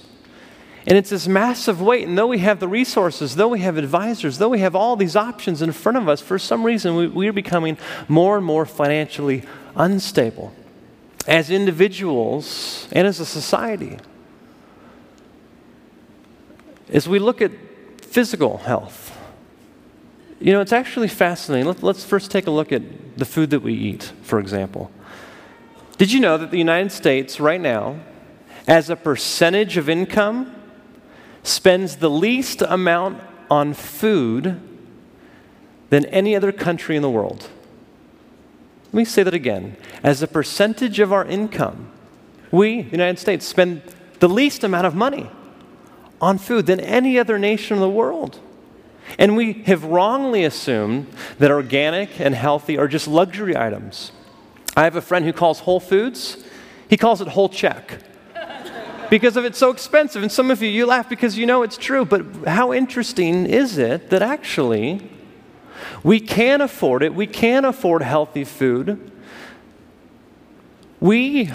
And 0.86 0.98
it's 0.98 1.10
this 1.10 1.28
massive 1.28 1.80
weight. 1.80 2.08
And 2.08 2.18
though 2.18 2.26
we 2.26 2.38
have 2.38 2.58
the 2.58 2.66
resources, 2.66 3.36
though 3.36 3.48
we 3.48 3.60
have 3.60 3.76
advisors, 3.76 4.38
though 4.38 4.48
we 4.48 4.58
have 4.60 4.74
all 4.74 4.96
these 4.96 5.14
options 5.14 5.62
in 5.62 5.72
front 5.72 5.96
of 5.96 6.08
us, 6.08 6.20
for 6.20 6.38
some 6.38 6.64
reason 6.64 6.96
we, 6.96 7.06
we're 7.06 7.32
becoming 7.32 7.78
more 8.08 8.36
and 8.36 8.44
more 8.44 8.66
financially 8.66 9.44
unstable 9.76 10.52
as 11.26 11.50
individuals 11.50 12.88
and 12.90 13.06
as 13.06 13.20
a 13.20 13.26
society. 13.26 13.98
As 16.88 17.08
we 17.08 17.20
look 17.20 17.40
at 17.40 17.52
physical 18.00 18.58
health, 18.58 19.16
you 20.40 20.52
know, 20.52 20.60
it's 20.60 20.72
actually 20.72 21.08
fascinating. 21.08 21.68
Let, 21.68 21.84
let's 21.84 22.04
first 22.04 22.32
take 22.32 22.48
a 22.48 22.50
look 22.50 22.72
at 22.72 23.16
the 23.16 23.24
food 23.24 23.50
that 23.50 23.60
we 23.60 23.72
eat, 23.72 24.12
for 24.22 24.40
example. 24.40 24.90
Did 25.96 26.10
you 26.10 26.18
know 26.18 26.36
that 26.38 26.50
the 26.50 26.58
United 26.58 26.90
States, 26.90 27.38
right 27.38 27.60
now, 27.60 28.00
as 28.66 28.90
a 28.90 28.96
percentage 28.96 29.76
of 29.76 29.88
income, 29.88 30.52
spends 31.42 31.96
the 31.96 32.10
least 32.10 32.62
amount 32.62 33.22
on 33.50 33.74
food 33.74 34.60
than 35.90 36.06
any 36.06 36.34
other 36.34 36.52
country 36.52 36.96
in 36.96 37.02
the 37.02 37.10
world. 37.10 37.50
Let 38.86 38.94
me 38.94 39.04
say 39.04 39.22
that 39.22 39.34
again. 39.34 39.76
As 40.02 40.22
a 40.22 40.26
percentage 40.26 41.00
of 41.00 41.12
our 41.12 41.24
income, 41.24 41.90
we, 42.50 42.82
the 42.82 42.90
United 42.90 43.18
States, 43.18 43.46
spend 43.46 43.82
the 44.20 44.28
least 44.28 44.64
amount 44.64 44.86
of 44.86 44.94
money 44.94 45.30
on 46.20 46.38
food 46.38 46.66
than 46.66 46.78
any 46.80 47.18
other 47.18 47.38
nation 47.38 47.76
in 47.76 47.80
the 47.80 47.88
world. 47.88 48.38
And 49.18 49.36
we 49.36 49.64
have 49.64 49.84
wrongly 49.84 50.44
assumed 50.44 51.08
that 51.38 51.50
organic 51.50 52.20
and 52.20 52.34
healthy 52.34 52.78
are 52.78 52.86
just 52.86 53.08
luxury 53.08 53.56
items. 53.56 54.12
I 54.76 54.84
have 54.84 54.96
a 54.96 55.02
friend 55.02 55.24
who 55.24 55.32
calls 55.32 55.60
Whole 55.60 55.80
Foods, 55.80 56.42
he 56.88 56.96
calls 56.96 57.20
it 57.20 57.28
whole 57.28 57.48
check 57.48 57.98
because 59.12 59.36
of 59.36 59.44
it's 59.44 59.58
so 59.58 59.70
expensive. 59.70 60.22
And 60.22 60.32
some 60.32 60.50
of 60.50 60.62
you, 60.62 60.70
you 60.70 60.86
laugh 60.86 61.06
because 61.06 61.36
you 61.36 61.44
know 61.44 61.62
it's 61.62 61.76
true. 61.76 62.06
But 62.06 62.24
how 62.46 62.72
interesting 62.72 63.44
is 63.44 63.76
it 63.76 64.08
that 64.08 64.22
actually 64.22 65.06
we 66.02 66.18
can 66.18 66.62
afford 66.62 67.02
it? 67.02 67.14
We 67.14 67.26
can 67.26 67.66
afford 67.66 68.00
healthy 68.00 68.44
food. 68.44 69.12
We 70.98 71.50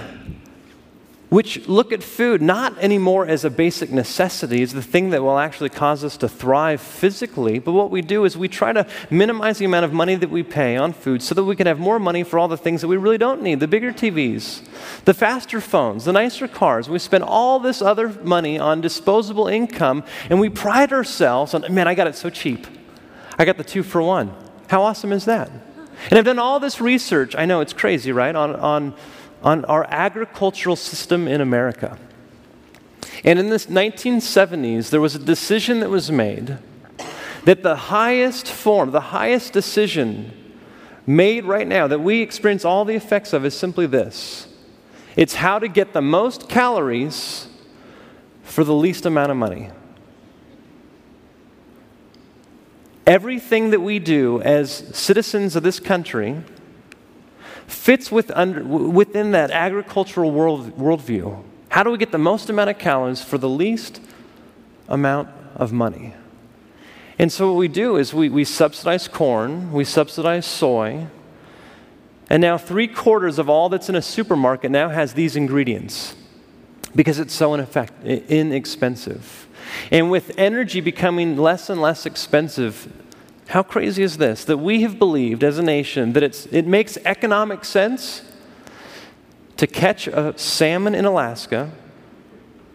which 1.29 1.67
look 1.67 1.91
at 1.91 2.01
food 2.01 2.41
not 2.41 2.77
anymore 2.77 3.25
as 3.25 3.43
a 3.43 3.49
basic 3.49 3.91
necessity, 3.91 4.61
as 4.61 4.73
the 4.73 4.81
thing 4.81 5.09
that 5.09 5.21
will 5.21 5.37
actually 5.37 5.69
cause 5.69 6.03
us 6.03 6.15
to 6.17 6.29
thrive 6.29 6.79
physically, 6.79 7.59
but 7.59 7.73
what 7.73 7.91
we 7.91 8.01
do 8.01 8.23
is 8.23 8.37
we 8.37 8.47
try 8.47 8.71
to 8.71 8.87
minimize 9.09 9.57
the 9.57 9.65
amount 9.65 9.83
of 9.83 9.91
money 9.91 10.15
that 10.15 10.29
we 10.29 10.41
pay 10.41 10.77
on 10.77 10.93
food 10.93 11.21
so 11.21 11.35
that 11.35 11.43
we 11.43 11.55
can 11.55 11.67
have 11.67 11.79
more 11.79 11.99
money 11.99 12.23
for 12.23 12.39
all 12.39 12.47
the 12.47 12.57
things 12.57 12.81
that 12.81 12.87
we 12.87 12.95
really 12.95 13.17
don't 13.17 13.41
need 13.41 13.59
the 13.59 13.67
bigger 13.67 13.91
TVs, 13.91 14.65
the 15.03 15.13
faster 15.13 15.59
phones, 15.59 16.05
the 16.05 16.13
nicer 16.13 16.47
cars. 16.47 16.89
We 16.89 16.99
spend 16.99 17.23
all 17.23 17.59
this 17.59 17.81
other 17.81 18.09
money 18.09 18.57
on 18.57 18.79
disposable 18.79 19.47
income, 19.47 20.03
and 20.29 20.39
we 20.39 20.49
pride 20.49 20.93
ourselves 20.93 21.53
on, 21.53 21.65
man, 21.73 21.87
I 21.87 21.95
got 21.95 22.07
it 22.07 22.15
so 22.15 22.29
cheap. 22.29 22.67
I 23.37 23.45
got 23.45 23.57
the 23.57 23.63
two 23.63 23.83
for 23.83 24.01
one. 24.01 24.33
How 24.67 24.83
awesome 24.83 25.11
is 25.11 25.25
that? 25.25 25.51
And 26.09 26.17
I've 26.17 26.25
done 26.25 26.39
all 26.39 26.59
this 26.59 26.79
research. 26.79 27.35
I 27.35 27.45
know 27.45 27.61
it's 27.61 27.73
crazy, 27.73 28.11
right? 28.11 28.35
On, 28.35 28.55
on 28.55 28.93
on 29.43 29.65
our 29.65 29.85
agricultural 29.89 30.75
system 30.75 31.27
in 31.27 31.41
America. 31.41 31.97
And 33.23 33.39
in 33.39 33.49
the 33.49 33.57
1970s, 33.57 34.89
there 34.89 35.01
was 35.01 35.15
a 35.15 35.19
decision 35.19 35.79
that 35.79 35.89
was 35.89 36.11
made 36.11 36.57
that 37.45 37.63
the 37.63 37.75
highest 37.75 38.47
form, 38.47 38.91
the 38.91 38.99
highest 38.99 39.53
decision 39.53 40.33
made 41.05 41.45
right 41.45 41.67
now 41.67 41.87
that 41.87 41.99
we 41.99 42.21
experience 42.21 42.65
all 42.65 42.83
the 42.83 42.95
effects 42.95 43.31
of 43.31 43.45
is 43.45 43.57
simply 43.57 43.87
this 43.87 44.47
it's 45.15 45.35
how 45.35 45.57
to 45.57 45.67
get 45.67 45.93
the 45.93 46.01
most 46.01 46.47
calories 46.47 47.47
for 48.43 48.63
the 48.63 48.73
least 48.73 49.05
amount 49.05 49.31
of 49.31 49.37
money. 49.37 49.69
Everything 53.07 53.71
that 53.71 53.79
we 53.79 53.99
do 53.99 54.41
as 54.41 54.69
citizens 54.95 55.55
of 55.55 55.63
this 55.63 55.79
country 55.79 56.43
fits 57.67 58.11
with 58.11 58.31
under, 58.31 58.63
within 58.63 59.31
that 59.31 59.51
agricultural 59.51 60.31
world, 60.31 60.77
worldview. 60.77 61.43
How 61.69 61.83
do 61.83 61.91
we 61.91 61.97
get 61.97 62.11
the 62.11 62.17
most 62.17 62.49
amount 62.49 62.69
of 62.69 62.79
calories 62.79 63.23
for 63.23 63.37
the 63.37 63.49
least 63.49 64.01
amount 64.87 65.29
of 65.55 65.71
money? 65.71 66.13
And 67.19 67.31
so, 67.31 67.51
what 67.51 67.57
we 67.57 67.67
do 67.67 67.97
is 67.97 68.13
we, 68.13 68.29
we 68.29 68.43
subsidize 68.43 69.07
corn, 69.07 69.71
we 69.71 69.83
subsidize 69.83 70.45
soy, 70.45 71.07
and 72.29 72.41
now 72.41 72.57
three 72.57 72.87
quarters 72.87 73.39
of 73.39 73.49
all 73.49 73.69
that's 73.69 73.89
in 73.89 73.95
a 73.95 74.01
supermarket 74.01 74.71
now 74.71 74.89
has 74.89 75.13
these 75.13 75.35
ingredients 75.35 76.15
because 76.95 77.19
it's 77.19 77.33
so 77.33 77.53
inexpensive. 77.53 79.47
And 79.91 80.09
with 80.11 80.37
energy 80.37 80.81
becoming 80.81 81.37
less 81.37 81.69
and 81.69 81.81
less 81.81 82.05
expensive, 82.05 82.91
how 83.47 83.63
crazy 83.63 84.03
is 84.03 84.17
this? 84.17 84.43
That 84.45 84.57
we 84.57 84.81
have 84.81 84.99
believed 84.99 85.43
as 85.43 85.57
a 85.57 85.63
nation 85.63 86.13
that 86.13 86.23
it's, 86.23 86.45
it 86.47 86.67
makes 86.67 86.97
economic 87.05 87.63
sense 87.63 88.23
to 89.55 89.65
catch 89.65 90.07
a 90.07 90.37
salmon 90.37 90.93
in 90.93 91.05
Alaska. 91.05 91.71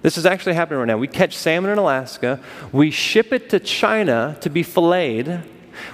This 0.00 0.18
is 0.18 0.26
actually 0.26 0.54
happening 0.54 0.80
right 0.80 0.88
now. 0.88 0.96
We 0.96 1.08
catch 1.08 1.36
salmon 1.36 1.70
in 1.70 1.78
Alaska, 1.78 2.40
we 2.72 2.90
ship 2.90 3.32
it 3.32 3.50
to 3.50 3.60
China 3.60 4.36
to 4.40 4.50
be 4.50 4.62
filleted, 4.62 5.42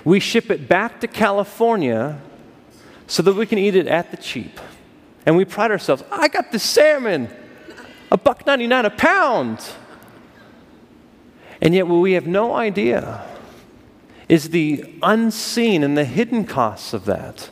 we 0.04 0.20
ship 0.20 0.50
it 0.50 0.68
back 0.68 1.00
to 1.00 1.08
California 1.08 2.20
so 3.06 3.22
that 3.22 3.34
we 3.34 3.46
can 3.46 3.58
eat 3.58 3.74
it 3.74 3.86
at 3.86 4.10
the 4.10 4.16
cheap. 4.16 4.60
And 5.26 5.36
we 5.36 5.44
pride 5.44 5.70
ourselves, 5.70 6.04
I 6.10 6.28
got 6.28 6.52
the 6.52 6.58
salmon, 6.58 7.28
a 8.10 8.16
buck 8.16 8.46
99 8.46 8.84
a 8.86 8.90
pound. 8.90 9.68
And 11.60 11.74
yet, 11.74 11.88
well, 11.88 12.00
we 12.00 12.12
have 12.12 12.26
no 12.26 12.54
idea 12.54 13.26
is 14.28 14.50
the 14.50 14.94
unseen 15.02 15.82
and 15.82 15.96
the 15.96 16.04
hidden 16.04 16.44
costs 16.44 16.92
of 16.92 17.04
that. 17.06 17.50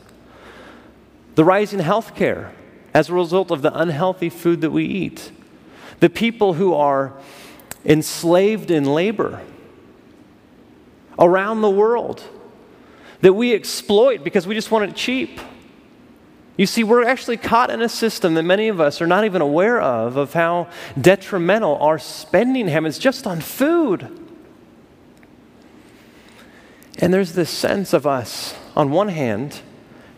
The 1.35 1.45
rising 1.45 1.81
health 1.81 2.15
care 2.15 2.53
as 2.93 3.09
a 3.09 3.15
result 3.15 3.51
of 3.51 3.63
the 3.63 3.79
unhealthy 3.79 4.29
food 4.29 4.61
that 4.61 4.71
we 4.71 4.85
eat. 4.85 5.31
The 6.01 6.11
people 6.11 6.55
who 6.55 6.75
are 6.75 7.15
enslaved 7.85 8.71
in 8.71 8.85
labor 8.85 9.41
around 11.19 11.63
the 11.63 11.71
world 11.71 12.23
that 13.21 13.33
we 13.33 13.55
exploit 13.55 14.23
because 14.23 14.47
we 14.47 14.55
just 14.55 14.71
want 14.71 14.91
it 14.91 14.95
cheap. 14.95 15.41
You 16.57 16.67
see, 16.67 16.85
we're 16.85 17.05
actually 17.05 17.37
caught 17.37 17.71
in 17.71 17.83
a 17.83 17.89
system 17.89 18.35
that 18.35 18.43
many 18.43 18.69
of 18.69 18.81
us 18.81 19.03
are 19.03 19.07
not 19.07 19.25
even 19.25 19.43
aware 19.43 19.81
of, 19.81 20.17
of 20.17 20.33
how 20.33 20.69
detrimental 20.99 21.77
our 21.77 21.99
spending 21.99 22.69
habits 22.69 22.99
just 22.99 23.27
on 23.27 23.41
food. 23.41 24.26
And 26.99 27.13
there's 27.13 27.33
this 27.33 27.51
sense 27.51 27.93
of 27.93 28.07
us, 28.07 28.55
on 28.75 28.91
one 28.91 29.09
hand, 29.09 29.61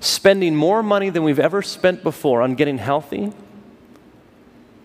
spending 0.00 0.54
more 0.54 0.82
money 0.82 1.10
than 1.10 1.24
we've 1.24 1.38
ever 1.38 1.60
spent 1.62 2.02
before 2.02 2.42
on 2.42 2.54
getting 2.54 2.78
healthy. 2.78 3.32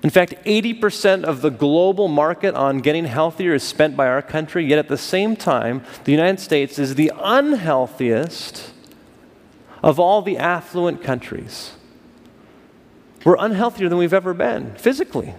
In 0.01 0.10
fact, 0.10 0.34
80% 0.43 1.23
of 1.23 1.41
the 1.41 1.49
global 1.49 2.08
market 2.08 2.56
on 2.56 2.79
getting 2.79 3.06
healthier 3.06 3.53
is 3.53 3.63
spent 3.63 3.95
by 3.95 4.08
our 4.08 4.21
country, 4.21 4.65
yet 4.65 4.79
at 4.79 4.89
the 4.89 4.97
same 4.97 5.36
time, 5.36 5.84
the 6.03 6.12
United 6.12 6.41
States 6.41 6.77
is 6.77 6.95
the 6.95 7.12
unhealthiest 7.15 8.71
of 9.82 9.99
all 9.99 10.21
the 10.21 10.38
affluent 10.38 11.03
countries. 11.03 11.73
We're 13.23 13.38
unhealthier 13.38 13.88
than 13.88 13.97
we've 13.97 14.13
ever 14.13 14.34
been 14.34 14.75
physically. 14.75 15.36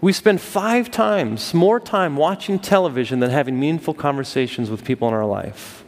We 0.00 0.12
spend 0.12 0.40
five 0.40 0.90
times 0.90 1.52
more 1.52 1.80
time 1.80 2.16
watching 2.16 2.58
television 2.58 3.18
than 3.18 3.30
having 3.30 3.58
meaningful 3.58 3.94
conversations 3.94 4.70
with 4.70 4.84
people 4.84 5.08
in 5.08 5.14
our 5.14 5.26
life. 5.26 5.84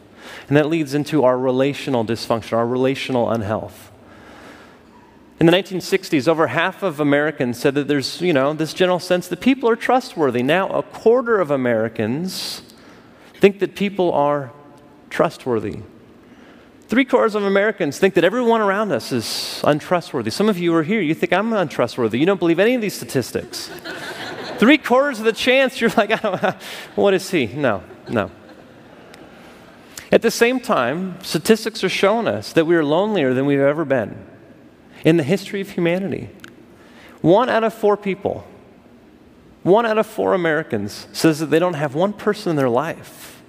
And 0.47 0.57
that 0.57 0.67
leads 0.67 0.93
into 0.93 1.23
our 1.23 1.37
relational 1.37 2.03
dysfunction, 2.03 2.57
our 2.57 2.67
relational 2.67 3.29
unhealth. 3.29 3.89
In 5.39 5.45
the 5.45 5.53
1960s, 5.53 6.27
over 6.27 6.47
half 6.47 6.83
of 6.83 6.99
Americans 6.99 7.57
said 7.57 7.73
that 7.75 7.87
there's, 7.87 8.21
you 8.21 8.33
know, 8.33 8.53
this 8.53 8.73
general 8.73 8.99
sense 8.99 9.27
that 9.29 9.39
people 9.39 9.69
are 9.69 9.75
trustworthy. 9.75 10.43
Now, 10.43 10.69
a 10.69 10.83
quarter 10.83 11.39
of 11.39 11.49
Americans 11.49 12.61
think 13.39 13.59
that 13.59 13.75
people 13.75 14.11
are 14.11 14.51
trustworthy. 15.09 15.79
Three 16.91 17.05
quarters 17.05 17.35
of 17.35 17.45
Americans 17.45 17.99
think 17.99 18.15
that 18.15 18.25
everyone 18.25 18.59
around 18.59 18.91
us 18.91 19.13
is 19.13 19.61
untrustworthy. 19.63 20.29
Some 20.29 20.49
of 20.49 20.57
you 20.57 20.75
are 20.75 20.83
here, 20.83 20.99
you 20.99 21.15
think 21.15 21.31
I'm 21.31 21.53
untrustworthy. 21.53 22.19
You 22.19 22.25
don't 22.25 22.37
believe 22.37 22.59
any 22.59 22.75
of 22.75 22.81
these 22.81 22.93
statistics. 22.93 23.71
Three 24.57 24.77
quarters 24.77 25.17
of 25.19 25.23
the 25.23 25.31
chance 25.31 25.79
you're 25.79 25.89
like, 25.91 26.11
I 26.11 26.17
don't, 26.17 26.55
what 26.97 27.13
is 27.13 27.31
he? 27.31 27.45
No, 27.47 27.81
no. 28.09 28.29
At 30.11 30.21
the 30.21 30.29
same 30.29 30.59
time, 30.59 31.17
statistics 31.23 31.81
are 31.85 31.87
showing 31.87 32.27
us 32.27 32.51
that 32.51 32.65
we 32.65 32.75
are 32.75 32.83
lonelier 32.83 33.33
than 33.33 33.45
we've 33.45 33.61
ever 33.61 33.85
been 33.85 34.27
in 35.05 35.15
the 35.15 35.23
history 35.23 35.61
of 35.61 35.69
humanity. 35.69 36.29
One 37.21 37.47
out 37.47 37.63
of 37.63 37.73
four 37.73 37.95
people, 37.95 38.45
one 39.63 39.85
out 39.85 39.97
of 39.97 40.07
four 40.07 40.33
Americans 40.33 41.07
says 41.13 41.39
that 41.39 41.45
they 41.45 41.59
don't 41.59 41.75
have 41.75 41.95
one 41.95 42.11
person 42.11 42.49
in 42.49 42.55
their 42.57 42.67
life 42.67 43.41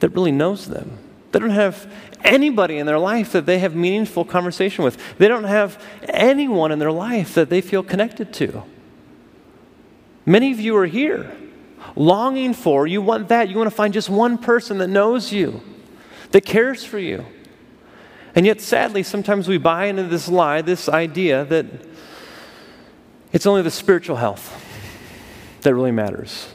that 0.00 0.10
really 0.10 0.30
knows 0.30 0.66
them. 0.66 0.98
They 1.32 1.38
don't 1.38 1.50
have 1.50 1.90
anybody 2.24 2.78
in 2.78 2.86
their 2.86 2.98
life 2.98 3.32
that 3.32 3.46
they 3.46 3.58
have 3.60 3.74
meaningful 3.74 4.24
conversation 4.24 4.84
with. 4.84 4.98
They 5.18 5.28
don't 5.28 5.44
have 5.44 5.82
anyone 6.08 6.72
in 6.72 6.78
their 6.78 6.92
life 6.92 7.34
that 7.34 7.50
they 7.50 7.60
feel 7.60 7.82
connected 7.82 8.32
to. 8.34 8.64
Many 10.26 10.52
of 10.52 10.60
you 10.60 10.76
are 10.76 10.86
here 10.86 11.36
longing 11.96 12.54
for, 12.54 12.86
you 12.86 13.02
want 13.02 13.28
that. 13.28 13.48
You 13.48 13.56
want 13.56 13.70
to 13.70 13.74
find 13.74 13.92
just 13.92 14.08
one 14.08 14.38
person 14.38 14.78
that 14.78 14.88
knows 14.88 15.32
you, 15.32 15.62
that 16.30 16.42
cares 16.42 16.84
for 16.84 16.98
you. 16.98 17.24
And 18.34 18.46
yet, 18.46 18.60
sadly, 18.60 19.02
sometimes 19.02 19.48
we 19.48 19.58
buy 19.58 19.86
into 19.86 20.04
this 20.04 20.28
lie, 20.28 20.62
this 20.62 20.88
idea 20.88 21.44
that 21.46 21.66
it's 23.32 23.46
only 23.46 23.62
the 23.62 23.70
spiritual 23.70 24.16
health 24.16 24.64
that 25.62 25.74
really 25.74 25.90
matters. 25.90 26.48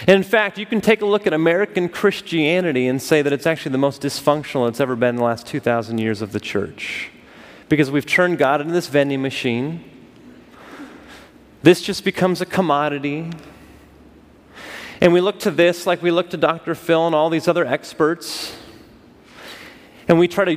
And 0.00 0.16
in 0.16 0.22
fact, 0.22 0.58
you 0.58 0.66
can 0.66 0.80
take 0.80 1.00
a 1.02 1.06
look 1.06 1.26
at 1.26 1.32
American 1.32 1.88
Christianity 1.88 2.86
and 2.86 3.00
say 3.00 3.22
that 3.22 3.32
it's 3.32 3.46
actually 3.46 3.72
the 3.72 3.78
most 3.78 4.02
dysfunctional 4.02 4.68
it's 4.68 4.80
ever 4.80 4.96
been 4.96 5.10
in 5.10 5.16
the 5.16 5.24
last 5.24 5.46
2,000 5.46 5.98
years 5.98 6.22
of 6.22 6.32
the 6.32 6.40
church. 6.40 7.10
Because 7.68 7.90
we've 7.90 8.06
turned 8.06 8.38
God 8.38 8.60
into 8.60 8.72
this 8.72 8.88
vending 8.88 9.22
machine. 9.22 9.84
This 11.62 11.82
just 11.82 12.04
becomes 12.04 12.40
a 12.40 12.46
commodity. 12.46 13.30
And 15.00 15.12
we 15.12 15.20
look 15.20 15.38
to 15.40 15.50
this 15.50 15.86
like 15.86 16.02
we 16.02 16.10
look 16.10 16.30
to 16.30 16.36
Dr. 16.36 16.74
Phil 16.74 17.06
and 17.06 17.14
all 17.14 17.30
these 17.30 17.48
other 17.48 17.66
experts 17.66 18.56
and 20.08 20.18
we 20.18 20.28
try 20.28 20.44
to 20.44 20.56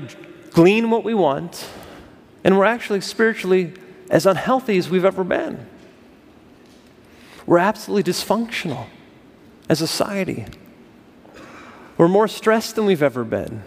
glean 0.51 0.89
what 0.89 1.03
we 1.03 1.13
want, 1.13 1.67
and 2.43 2.57
we're 2.57 2.65
actually 2.65 3.01
spiritually 3.01 3.73
as 4.09 4.25
unhealthy 4.25 4.77
as 4.77 4.89
we've 4.89 5.05
ever 5.05 5.23
been. 5.23 5.65
We're 7.45 7.59
absolutely 7.59 8.11
dysfunctional 8.11 8.87
as 9.69 9.81
a 9.81 9.87
society. 9.87 10.45
We're 11.97 12.07
more 12.07 12.27
stressed 12.27 12.75
than 12.75 12.85
we've 12.85 13.03
ever 13.03 13.23
been. 13.23 13.63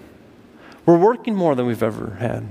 We're 0.87 0.98
working 0.98 1.34
more 1.34 1.54
than 1.54 1.66
we've 1.66 1.82
ever 1.82 2.16
had. 2.18 2.46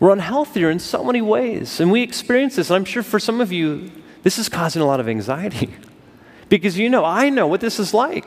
We're 0.00 0.14
unhealthier 0.14 0.70
in 0.70 0.78
so 0.78 1.04
many 1.04 1.22
ways. 1.22 1.80
And 1.80 1.90
we 1.90 2.02
experience 2.02 2.56
this. 2.56 2.70
And 2.70 2.76
I'm 2.76 2.84
sure 2.84 3.02
for 3.02 3.18
some 3.18 3.40
of 3.40 3.52
you, 3.52 3.90
this 4.22 4.38
is 4.38 4.48
causing 4.48 4.82
a 4.82 4.86
lot 4.86 5.00
of 5.00 5.08
anxiety. 5.08 5.74
because 6.48 6.78
you 6.78 6.88
know, 6.88 7.04
I 7.04 7.30
know 7.30 7.46
what 7.46 7.60
this 7.60 7.78
is 7.78 7.94
like. 7.94 8.26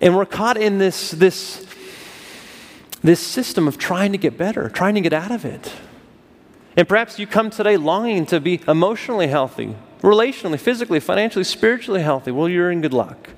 And 0.00 0.16
we're 0.16 0.26
caught 0.26 0.56
in 0.56 0.78
this, 0.78 1.10
this 1.10 1.66
this 3.02 3.20
system 3.20 3.66
of 3.66 3.78
trying 3.78 4.12
to 4.12 4.18
get 4.18 4.36
better, 4.36 4.68
trying 4.68 4.94
to 4.94 5.00
get 5.00 5.12
out 5.12 5.30
of 5.30 5.44
it. 5.44 5.72
And 6.76 6.88
perhaps 6.88 7.18
you 7.18 7.26
come 7.26 7.50
today 7.50 7.76
longing 7.76 8.26
to 8.26 8.40
be 8.40 8.60
emotionally 8.68 9.26
healthy, 9.26 9.74
relationally, 10.00 10.58
physically, 10.58 11.00
financially, 11.00 11.44
spiritually 11.44 12.02
healthy. 12.02 12.30
Well, 12.30 12.48
you're 12.48 12.70
in 12.70 12.80
good 12.80 12.94
luck 12.94 13.30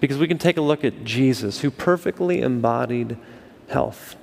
because 0.00 0.18
we 0.18 0.26
can 0.26 0.38
take 0.38 0.56
a 0.56 0.62
look 0.62 0.84
at 0.84 1.04
Jesus 1.04 1.60
who 1.60 1.70
perfectly 1.70 2.40
embodied 2.40 3.16
health. 3.68 4.16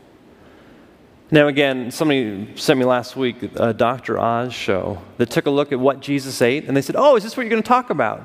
Now, 1.29 1.47
again, 1.47 1.91
somebody 1.91 2.55
sent 2.55 2.79
me 2.79 2.85
last 2.85 3.15
week 3.17 3.43
uh, 3.43 3.69
a 3.69 3.73
Dr. 3.73 4.17
Oz 4.17 4.53
show 4.53 5.01
that 5.17 5.29
took 5.29 5.45
a 5.45 5.49
look 5.49 5.71
at 5.73 5.79
what 5.79 5.99
Jesus 5.99 6.41
ate, 6.41 6.65
and 6.65 6.75
they 6.75 6.81
said, 6.81 6.95
Oh, 6.97 7.17
is 7.17 7.23
this 7.23 7.35
what 7.35 7.43
you're 7.43 7.49
going 7.49 7.61
to 7.61 7.67
talk 7.67 7.89
about? 7.89 8.21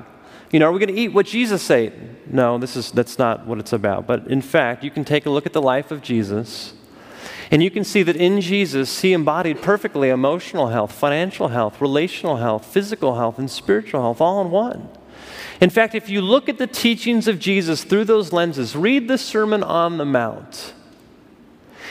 You 0.51 0.59
know, 0.59 0.69
are 0.69 0.71
we 0.71 0.79
going 0.79 0.93
to 0.93 0.99
eat 1.01 1.09
what 1.09 1.25
Jesus 1.25 1.69
ate? 1.69 1.93
No, 2.31 2.57
this 2.57 2.75
is, 2.77 2.91
that's 2.91 3.17
not 3.17 3.45
what 3.45 3.57
it's 3.57 3.73
about. 3.73 4.07
But 4.07 4.27
in 4.27 4.41
fact, 4.41 4.83
you 4.83 4.91
can 4.91 5.03
take 5.03 5.25
a 5.25 5.29
look 5.29 5.45
at 5.45 5.51
the 5.51 5.61
life 5.61 5.91
of 5.91 6.01
Jesus, 6.01 6.73
and 7.51 7.63
you 7.63 7.71
can 7.71 7.83
see 7.83 8.03
that 8.03 8.15
in 8.15 8.41
Jesus, 8.41 9.01
he 9.01 9.13
embodied 9.13 9.61
perfectly 9.61 10.09
emotional 10.09 10.67
health, 10.67 10.91
financial 10.91 11.49
health, 11.49 11.81
relational 11.81 12.37
health, 12.37 12.65
physical 12.65 13.15
health, 13.15 13.37
and 13.37 13.49
spiritual 13.49 14.01
health 14.01 14.21
all 14.21 14.41
in 14.41 14.51
one. 14.51 14.89
In 15.61 15.69
fact, 15.69 15.95
if 15.95 16.09
you 16.09 16.21
look 16.21 16.49
at 16.49 16.57
the 16.57 16.67
teachings 16.67 17.27
of 17.27 17.39
Jesus 17.39 17.83
through 17.83 18.05
those 18.05 18.33
lenses, 18.33 18.75
read 18.75 19.07
the 19.07 19.17
Sermon 19.17 19.63
on 19.63 19.97
the 19.97 20.05
Mount 20.05 20.73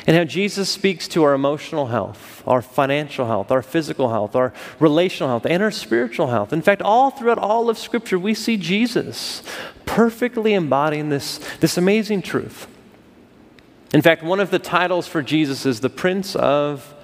and 0.06 0.16
how 0.16 0.24
Jesus 0.24 0.68
speaks 0.68 1.06
to 1.08 1.22
our 1.22 1.32
emotional 1.32 1.86
health, 1.86 2.42
our 2.46 2.60
financial 2.60 3.26
health, 3.26 3.50
our 3.50 3.62
physical 3.62 4.10
health, 4.10 4.34
our 4.34 4.52
relational 4.80 5.28
health, 5.28 5.46
and 5.46 5.62
our 5.62 5.70
spiritual 5.70 6.26
health. 6.28 6.52
In 6.52 6.62
fact, 6.62 6.82
all 6.82 7.10
throughout 7.10 7.38
all 7.38 7.70
of 7.70 7.78
Scripture, 7.78 8.18
we 8.18 8.34
see 8.34 8.56
Jesus 8.56 9.42
perfectly 9.86 10.54
embodying 10.54 11.08
this, 11.08 11.38
this 11.60 11.76
amazing 11.76 12.22
truth. 12.22 12.66
In 13.92 14.00
fact, 14.00 14.22
one 14.22 14.40
of 14.40 14.50
the 14.50 14.59
titles 14.59 15.07
for 15.07 15.20
Jesus 15.20 15.66
is 15.66 15.81
the 15.81 15.90
Prince 15.90 16.35
of 16.35 16.94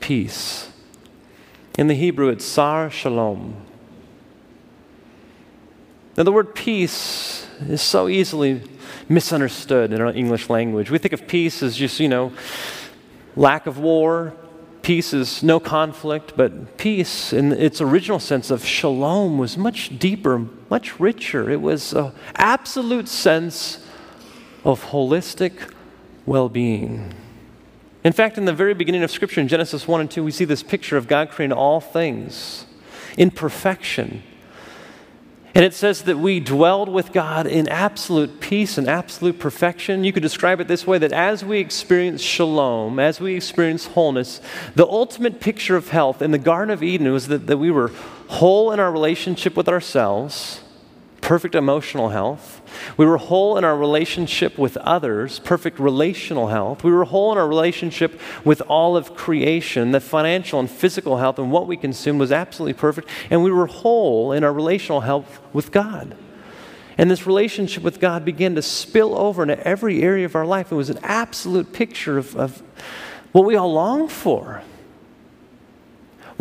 Peace. 0.00 0.70
In 1.78 1.86
the 1.86 1.94
Hebrew, 1.94 2.28
it's 2.28 2.44
Sar 2.44 2.90
Shalom. 2.90 3.56
Now, 6.14 6.24
the 6.24 6.32
word 6.32 6.54
peace 6.54 7.46
is 7.66 7.80
so 7.80 8.08
easily 8.08 8.60
misunderstood 9.08 9.90
in 9.90 10.02
our 10.02 10.12
English 10.12 10.50
language. 10.50 10.90
We 10.90 10.98
think 10.98 11.14
of 11.14 11.26
peace 11.26 11.62
as 11.62 11.78
just, 11.78 11.98
you 11.98 12.08
know, 12.08 12.32
lack 13.34 13.66
of 13.66 13.78
war. 13.78 14.34
Peace 14.82 15.14
is 15.14 15.42
no 15.42 15.58
conflict, 15.58 16.34
but 16.36 16.76
peace 16.76 17.32
in 17.32 17.52
its 17.52 17.80
original 17.80 18.18
sense 18.18 18.50
of 18.50 18.66
shalom 18.66 19.38
was 19.38 19.56
much 19.56 19.98
deeper, 19.98 20.46
much 20.68 21.00
richer. 21.00 21.48
It 21.48 21.62
was 21.62 21.94
an 21.94 22.12
absolute 22.34 23.08
sense 23.08 23.82
of 24.62 24.84
holistic 24.86 25.72
well 26.26 26.48
being. 26.48 27.14
In 28.04 28.12
fact, 28.12 28.36
in 28.36 28.44
the 28.44 28.52
very 28.52 28.74
beginning 28.74 29.02
of 29.02 29.10
Scripture, 29.10 29.40
in 29.40 29.48
Genesis 29.48 29.86
1 29.86 30.00
and 30.00 30.10
2, 30.10 30.24
we 30.24 30.30
see 30.30 30.44
this 30.44 30.62
picture 30.62 30.96
of 30.96 31.06
God 31.06 31.30
creating 31.30 31.56
all 31.56 31.80
things 31.80 32.66
in 33.16 33.30
perfection 33.30 34.22
and 35.54 35.66
it 35.66 35.74
says 35.74 36.02
that 36.02 36.18
we 36.18 36.40
dwelled 36.40 36.88
with 36.88 37.12
God 37.12 37.46
in 37.46 37.68
absolute 37.68 38.40
peace 38.40 38.78
and 38.78 38.88
absolute 38.88 39.38
perfection. 39.38 40.02
You 40.02 40.12
could 40.12 40.22
describe 40.22 40.60
it 40.60 40.68
this 40.68 40.86
way 40.86 40.96
that 40.98 41.12
as 41.12 41.44
we 41.44 41.58
experience 41.58 42.22
shalom, 42.22 42.98
as 42.98 43.20
we 43.20 43.34
experience 43.34 43.86
wholeness, 43.88 44.40
the 44.74 44.86
ultimate 44.86 45.40
picture 45.40 45.76
of 45.76 45.88
health 45.88 46.22
in 46.22 46.30
the 46.30 46.38
Garden 46.38 46.72
of 46.72 46.82
Eden 46.82 47.12
was 47.12 47.28
that, 47.28 47.46
that 47.48 47.58
we 47.58 47.70
were 47.70 47.88
whole 48.28 48.72
in 48.72 48.80
our 48.80 48.90
relationship 48.90 49.54
with 49.54 49.68
ourselves 49.68 50.60
perfect 51.22 51.54
emotional 51.54 52.10
health. 52.10 52.60
We 52.98 53.06
were 53.06 53.16
whole 53.16 53.56
in 53.56 53.64
our 53.64 53.76
relationship 53.76 54.58
with 54.58 54.76
others, 54.78 55.38
perfect 55.38 55.78
relational 55.78 56.48
health. 56.48 56.84
We 56.84 56.90
were 56.90 57.04
whole 57.04 57.32
in 57.32 57.38
our 57.38 57.48
relationship 57.48 58.20
with 58.44 58.60
all 58.62 58.96
of 58.96 59.14
creation, 59.14 59.92
the 59.92 60.00
financial 60.00 60.60
and 60.60 60.68
physical 60.68 61.16
health, 61.16 61.38
and 61.38 61.50
what 61.50 61.66
we 61.66 61.76
consumed 61.78 62.20
was 62.20 62.32
absolutely 62.32 62.74
perfect. 62.74 63.08
And 63.30 63.42
we 63.42 63.52
were 63.52 63.66
whole 63.66 64.32
in 64.32 64.44
our 64.44 64.52
relational 64.52 65.00
health 65.00 65.40
with 65.54 65.70
God. 65.70 66.16
And 66.98 67.10
this 67.10 67.26
relationship 67.26 67.82
with 67.82 68.00
God 68.00 68.24
began 68.24 68.56
to 68.56 68.62
spill 68.62 69.16
over 69.16 69.42
into 69.42 69.58
every 69.66 70.02
area 70.02 70.26
of 70.26 70.36
our 70.36 70.44
life. 70.44 70.72
It 70.72 70.74
was 70.74 70.90
an 70.90 70.98
absolute 71.02 71.72
picture 71.72 72.18
of, 72.18 72.36
of 72.36 72.62
what 73.30 73.44
we 73.44 73.56
all 73.56 73.72
long 73.72 74.08
for. 74.08 74.62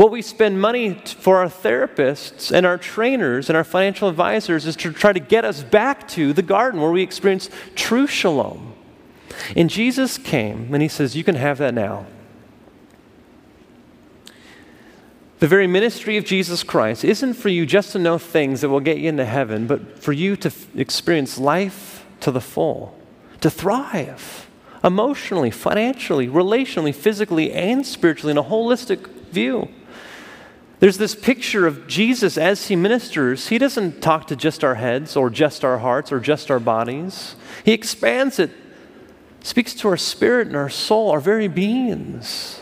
What 0.02 0.10
we 0.10 0.24
spend 0.24 0.60
money 0.60 0.96
for 0.96 1.38
our 1.38 1.46
therapists 1.46 2.52
and 2.52 2.66
our 2.66 2.80
trainers 2.80 3.52
and 3.52 3.56
our 3.56 3.64
financial 3.64 4.10
advisors 4.10 4.66
is 4.66 4.76
to 4.78 4.92
try 4.92 5.14
to 5.14 5.20
get 5.20 5.46
us 5.46 5.62
back 5.62 6.08
to 6.08 6.34
the 6.34 6.42
garden 6.42 6.82
where 6.82 6.90
we 6.90 7.04
experience 7.04 7.52
true 7.76 8.08
shalom. 8.08 8.74
And 9.56 9.70
Jesus 9.70 10.18
came 10.18 10.74
and 10.74 10.82
he 10.82 10.88
says, 10.88 11.16
You 11.16 11.24
can 11.24 11.36
have 11.36 11.60
that 11.60 11.76
now. 11.76 12.08
The 15.38 15.48
very 15.48 15.68
ministry 15.68 16.18
of 16.18 16.26
Jesus 16.26 16.64
Christ 16.64 17.06
isn't 17.06 17.36
for 17.36 17.50
you 17.50 17.68
just 17.68 17.92
to 17.92 18.00
know 18.00 18.18
things 18.18 18.62
that 18.62 18.70
will 18.70 18.80
get 18.80 18.98
you 18.98 19.08
into 19.08 19.26
heaven, 19.26 19.68
but 19.68 20.00
for 20.00 20.14
you 20.14 20.36
to 20.38 20.48
f- 20.48 20.66
experience 20.76 21.38
life 21.38 22.08
to 22.22 22.32
the 22.32 22.42
full, 22.42 23.00
to 23.42 23.52
thrive 23.52 24.50
emotionally, 24.84 25.52
financially, 25.52 26.28
relationally, 26.28 26.92
physically, 26.92 27.54
and 27.54 27.86
spiritually 27.86 28.32
in 28.32 28.40
a 28.40 28.44
holistic 28.44 29.08
view. 29.30 29.70
There's 30.82 30.98
this 30.98 31.14
picture 31.14 31.68
of 31.68 31.86
Jesus 31.86 32.40
as 32.40 32.68
he 32.68 32.76
ministers. 32.76 33.50
He 33.50 33.60
doesn't 33.60 34.02
talk 34.02 34.26
to 34.28 34.36
just 34.36 34.64
our 34.64 34.76
heads 34.76 35.16
or 35.16 35.30
just 35.30 35.64
our 35.64 35.78
hearts 35.78 36.12
or 36.12 36.20
just 36.20 36.50
our 36.50 36.60
bodies. 36.60 37.36
He 37.64 37.72
expands 37.72 38.40
it, 38.40 38.50
speaks 39.42 39.76
to 39.76 39.90
our 39.90 39.96
spirit 39.96 40.48
and 40.48 40.56
our 40.56 40.72
soul, 40.72 41.12
our 41.12 41.20
very 41.20 41.48
beings. 41.48 42.62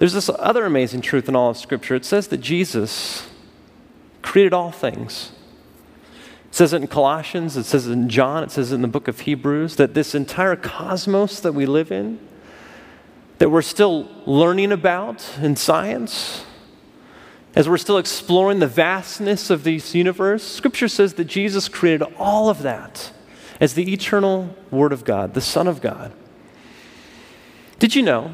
There's 0.00 0.12
this 0.12 0.28
other 0.38 0.66
amazing 0.66 1.00
truth 1.00 1.30
in 1.30 1.34
all 1.34 1.48
of 1.48 1.56
Scripture. 1.56 1.94
It 1.94 2.04
says 2.04 2.28
that 2.28 2.42
Jesus 2.42 3.26
created 4.20 4.52
all 4.52 4.70
things. 4.70 5.32
It 6.50 6.54
says 6.54 6.74
it 6.74 6.82
in 6.82 6.88
Colossians, 6.88 7.56
it 7.56 7.64
says 7.64 7.86
it 7.86 7.92
in 7.92 8.10
John, 8.10 8.44
it 8.44 8.50
says 8.50 8.70
it 8.70 8.74
in 8.74 8.82
the 8.82 8.88
book 8.88 9.08
of 9.08 9.20
Hebrews 9.20 9.76
that 9.76 9.94
this 9.94 10.14
entire 10.14 10.56
cosmos 10.56 11.40
that 11.40 11.54
we 11.54 11.64
live 11.64 11.90
in, 11.90 12.20
that 13.42 13.50
we're 13.50 13.60
still 13.60 14.08
learning 14.24 14.70
about 14.70 15.36
in 15.42 15.56
science, 15.56 16.44
as 17.56 17.68
we're 17.68 17.76
still 17.76 17.98
exploring 17.98 18.60
the 18.60 18.68
vastness 18.68 19.50
of 19.50 19.64
this 19.64 19.96
universe, 19.96 20.44
Scripture 20.44 20.86
says 20.86 21.14
that 21.14 21.24
Jesus 21.24 21.68
created 21.68 22.06
all 22.18 22.48
of 22.48 22.62
that. 22.62 23.10
as 23.58 23.74
the 23.74 23.92
eternal 23.92 24.56
Word 24.70 24.92
of 24.92 25.04
God, 25.04 25.34
the 25.34 25.40
Son 25.40 25.66
of 25.66 25.80
God. 25.80 26.12
Did 27.80 27.96
you 27.96 28.02
know 28.04 28.32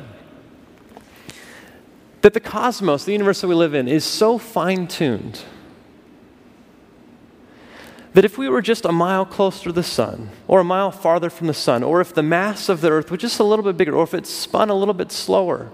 that 2.20 2.34
the 2.34 2.40
cosmos, 2.40 3.06
the 3.06 3.12
universe 3.12 3.40
that 3.40 3.48
we 3.48 3.54
live 3.54 3.72
in, 3.72 3.88
is 3.88 4.04
so 4.04 4.36
fine 4.36 4.86
tuned 4.86 5.42
that 8.18 8.24
if 8.24 8.36
we 8.36 8.48
were 8.48 8.60
just 8.60 8.84
a 8.84 8.90
mile 8.90 9.24
closer 9.24 9.66
to 9.66 9.72
the 9.72 9.80
sun, 9.80 10.28
or 10.48 10.58
a 10.58 10.64
mile 10.64 10.90
farther 10.90 11.30
from 11.30 11.46
the 11.46 11.54
sun, 11.54 11.84
or 11.84 12.00
if 12.00 12.12
the 12.12 12.20
mass 12.20 12.68
of 12.68 12.80
the 12.80 12.90
earth 12.90 13.12
was 13.12 13.20
just 13.20 13.38
a 13.38 13.44
little 13.44 13.64
bit 13.64 13.76
bigger, 13.76 13.94
or 13.94 14.02
if 14.02 14.12
it 14.12 14.26
spun 14.26 14.70
a 14.70 14.74
little 14.74 14.92
bit 14.92 15.12
slower, 15.12 15.70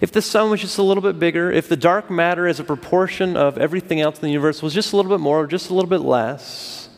if 0.00 0.10
the 0.10 0.20
sun 0.20 0.50
was 0.50 0.60
just 0.60 0.76
a 0.76 0.82
little 0.82 1.04
bit 1.04 1.20
bigger, 1.20 1.52
if 1.52 1.68
the 1.68 1.76
dark 1.76 2.10
matter 2.10 2.48
as 2.48 2.58
a 2.58 2.64
proportion 2.64 3.36
of 3.36 3.56
everything 3.58 4.00
else 4.00 4.16
in 4.16 4.22
the 4.22 4.30
universe 4.30 4.60
was 4.60 4.74
just 4.74 4.92
a 4.92 4.96
little 4.96 5.08
bit 5.08 5.20
more 5.20 5.42
or 5.42 5.46
just 5.46 5.70
a 5.70 5.72
little 5.72 5.88
bit 5.88 6.00
less. 6.00 6.88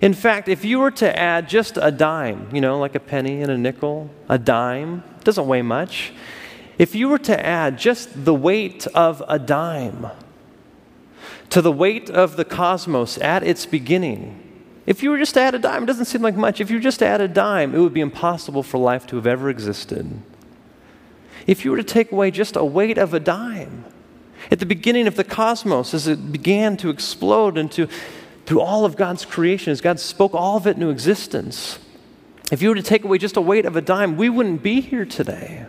In 0.00 0.14
fact, 0.14 0.48
if 0.48 0.64
you 0.64 0.78
were 0.78 0.92
to 0.92 1.18
add 1.18 1.48
just 1.48 1.76
a 1.76 1.90
dime, 1.90 2.54
you 2.54 2.60
know, 2.60 2.78
like 2.78 2.94
a 2.94 3.00
penny 3.00 3.42
and 3.42 3.50
a 3.50 3.58
nickel, 3.58 4.08
a 4.28 4.38
dime, 4.38 5.02
doesn't 5.24 5.48
weigh 5.48 5.62
much. 5.62 6.12
If 6.78 6.94
you 6.94 7.08
were 7.08 7.18
to 7.18 7.44
add 7.44 7.76
just 7.76 8.24
the 8.24 8.34
weight 8.34 8.86
of 8.94 9.20
a 9.26 9.40
dime 9.40 10.12
to 11.50 11.62
the 11.62 11.72
weight 11.72 12.10
of 12.10 12.36
the 12.36 12.44
cosmos 12.44 13.18
at 13.18 13.42
its 13.42 13.66
beginning, 13.66 14.40
if 14.86 15.02
you 15.02 15.10
were 15.10 15.18
just 15.18 15.34
to 15.34 15.40
add 15.40 15.54
a 15.54 15.58
dime, 15.58 15.84
it 15.84 15.86
doesn't 15.86 16.04
seem 16.04 16.22
like 16.22 16.36
much. 16.36 16.60
If 16.60 16.70
you 16.70 16.76
were 16.76 16.82
just 16.82 16.98
to 16.98 17.06
add 17.06 17.20
a 17.20 17.28
dime, 17.28 17.74
it 17.74 17.78
would 17.78 17.94
be 17.94 18.00
impossible 18.00 18.62
for 18.62 18.78
life 18.78 19.06
to 19.08 19.16
have 19.16 19.26
ever 19.26 19.48
existed. 19.48 20.10
If 21.46 21.64
you 21.64 21.70
were 21.70 21.76
to 21.78 21.84
take 21.84 22.12
away 22.12 22.30
just 22.30 22.56
a 22.56 22.64
weight 22.64 22.98
of 22.98 23.14
a 23.14 23.20
dime, 23.20 23.84
at 24.50 24.58
the 24.58 24.66
beginning 24.66 25.06
of 25.06 25.16
the 25.16 25.24
cosmos, 25.24 25.94
as 25.94 26.06
it 26.06 26.32
began 26.32 26.76
to 26.78 26.90
explode 26.90 27.56
into 27.56 27.88
through 28.44 28.60
all 28.60 28.84
of 28.84 28.96
God's 28.96 29.24
creation, 29.24 29.70
as 29.70 29.80
God 29.80 29.98
spoke 29.98 30.34
all 30.34 30.58
of 30.58 30.66
it 30.66 30.76
into 30.76 30.90
existence, 30.90 31.78
if 32.52 32.60
you 32.60 32.68
were 32.68 32.74
to 32.74 32.82
take 32.82 33.04
away 33.04 33.16
just 33.16 33.38
a 33.38 33.40
weight 33.40 33.64
of 33.64 33.74
a 33.74 33.80
dime, 33.80 34.18
we 34.18 34.28
wouldn't 34.28 34.62
be 34.62 34.82
here 34.82 35.06
today. 35.06 35.66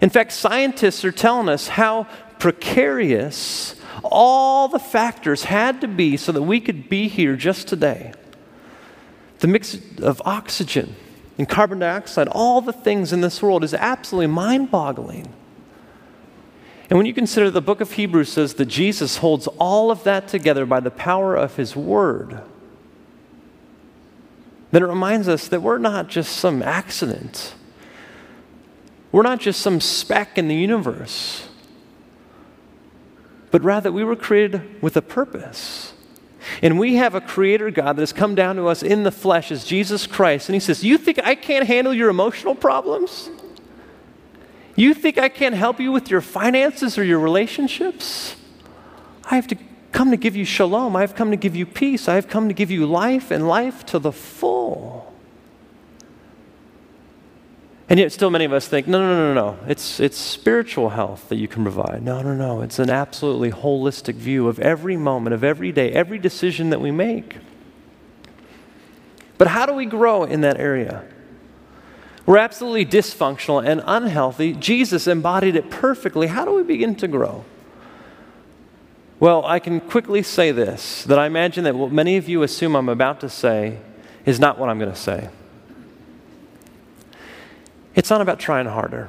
In 0.00 0.08
fact, 0.08 0.32
scientists 0.32 1.04
are 1.04 1.12
telling 1.12 1.48
us 1.50 1.68
how 1.68 2.04
precarious 2.38 3.75
all 4.02 4.68
the 4.68 4.78
factors 4.78 5.44
had 5.44 5.80
to 5.80 5.88
be 5.88 6.16
so 6.16 6.32
that 6.32 6.42
we 6.42 6.60
could 6.60 6.88
be 6.88 7.08
here 7.08 7.36
just 7.36 7.68
today. 7.68 8.12
The 9.38 9.48
mix 9.48 9.78
of 9.98 10.22
oxygen 10.24 10.96
and 11.38 11.48
carbon 11.48 11.78
dioxide, 11.78 12.28
all 12.28 12.60
the 12.60 12.72
things 12.72 13.12
in 13.12 13.20
this 13.20 13.42
world 13.42 13.64
is 13.64 13.74
absolutely 13.74 14.28
mind 14.28 14.70
boggling. 14.70 15.32
And 16.88 16.96
when 16.96 17.06
you 17.06 17.14
consider 17.14 17.50
the 17.50 17.60
book 17.60 17.80
of 17.80 17.92
Hebrews 17.92 18.32
says 18.32 18.54
that 18.54 18.66
Jesus 18.66 19.18
holds 19.18 19.48
all 19.58 19.90
of 19.90 20.04
that 20.04 20.28
together 20.28 20.64
by 20.64 20.80
the 20.80 20.90
power 20.90 21.34
of 21.34 21.56
his 21.56 21.74
word, 21.74 22.40
then 24.70 24.82
it 24.82 24.86
reminds 24.86 25.28
us 25.28 25.48
that 25.48 25.62
we're 25.62 25.78
not 25.78 26.08
just 26.08 26.36
some 26.36 26.62
accident. 26.62 27.54
We're 29.10 29.22
not 29.22 29.40
just 29.40 29.60
some 29.60 29.80
speck 29.80 30.38
in 30.38 30.48
the 30.48 30.54
universe, 30.54 31.48
but 33.50 33.62
rather 33.62 33.92
we 33.92 34.04
were 34.04 34.16
created 34.16 34.82
with 34.82 34.96
a 34.96 35.02
purpose. 35.02 35.92
And 36.62 36.78
we 36.78 36.94
have 36.94 37.14
a 37.14 37.20
creator 37.20 37.70
God 37.70 37.96
that 37.96 38.02
has 38.02 38.12
come 38.12 38.34
down 38.34 38.56
to 38.56 38.66
us 38.66 38.82
in 38.82 39.02
the 39.02 39.10
flesh 39.10 39.50
as 39.50 39.64
Jesus 39.64 40.06
Christ. 40.06 40.48
And 40.48 40.54
he 40.54 40.60
says, 40.60 40.84
You 40.84 40.96
think 40.96 41.18
I 41.22 41.34
can't 41.34 41.66
handle 41.66 41.92
your 41.92 42.08
emotional 42.08 42.54
problems? 42.54 43.30
You 44.76 44.94
think 44.94 45.18
I 45.18 45.28
can't 45.28 45.54
help 45.54 45.80
you 45.80 45.90
with 45.90 46.10
your 46.10 46.20
finances 46.20 46.98
or 46.98 47.04
your 47.04 47.18
relationships? 47.18 48.36
I 49.24 49.34
have 49.34 49.46
to 49.48 49.56
come 49.90 50.10
to 50.10 50.16
give 50.16 50.36
you 50.36 50.44
shalom. 50.44 50.94
I 50.94 51.00
have 51.00 51.14
come 51.14 51.30
to 51.30 51.36
give 51.36 51.56
you 51.56 51.64
peace. 51.64 52.08
I 52.08 52.14
have 52.14 52.28
come 52.28 52.48
to 52.48 52.54
give 52.54 52.70
you 52.70 52.86
life 52.86 53.30
and 53.30 53.48
life 53.48 53.84
to 53.86 53.98
the 53.98 54.12
full. 54.12 55.15
And 57.88 58.00
yet, 58.00 58.10
still, 58.10 58.30
many 58.30 58.44
of 58.44 58.52
us 58.52 58.66
think, 58.66 58.88
no, 58.88 58.98
no, 58.98 59.14
no, 59.14 59.34
no, 59.34 59.52
no. 59.52 59.58
It's, 59.68 60.00
it's 60.00 60.16
spiritual 60.16 60.90
health 60.90 61.28
that 61.28 61.36
you 61.36 61.46
can 61.46 61.62
provide. 61.62 62.02
No, 62.02 62.20
no, 62.20 62.34
no. 62.34 62.60
It's 62.60 62.80
an 62.80 62.90
absolutely 62.90 63.52
holistic 63.52 64.14
view 64.14 64.48
of 64.48 64.58
every 64.58 64.96
moment, 64.96 65.34
of 65.34 65.44
every 65.44 65.70
day, 65.70 65.92
every 65.92 66.18
decision 66.18 66.70
that 66.70 66.80
we 66.80 66.90
make. 66.90 67.36
But 69.38 69.48
how 69.48 69.66
do 69.66 69.72
we 69.72 69.86
grow 69.86 70.24
in 70.24 70.40
that 70.40 70.58
area? 70.58 71.04
We're 72.24 72.38
absolutely 72.38 72.86
dysfunctional 72.86 73.64
and 73.64 73.80
unhealthy. 73.86 74.54
Jesus 74.54 75.06
embodied 75.06 75.54
it 75.54 75.70
perfectly. 75.70 76.26
How 76.26 76.44
do 76.44 76.54
we 76.54 76.64
begin 76.64 76.96
to 76.96 77.06
grow? 77.06 77.44
Well, 79.20 79.44
I 79.46 79.60
can 79.60 79.80
quickly 79.80 80.24
say 80.24 80.50
this 80.50 81.04
that 81.04 81.20
I 81.20 81.26
imagine 81.26 81.62
that 81.64 81.76
what 81.76 81.92
many 81.92 82.16
of 82.16 82.28
you 82.28 82.42
assume 82.42 82.74
I'm 82.74 82.88
about 82.88 83.20
to 83.20 83.30
say 83.30 83.78
is 84.24 84.40
not 84.40 84.58
what 84.58 84.68
I'm 84.68 84.78
going 84.78 84.90
to 84.90 84.98
say. 84.98 85.30
It's 87.96 88.10
not 88.10 88.20
about 88.20 88.38
trying 88.38 88.66
harder. 88.66 89.08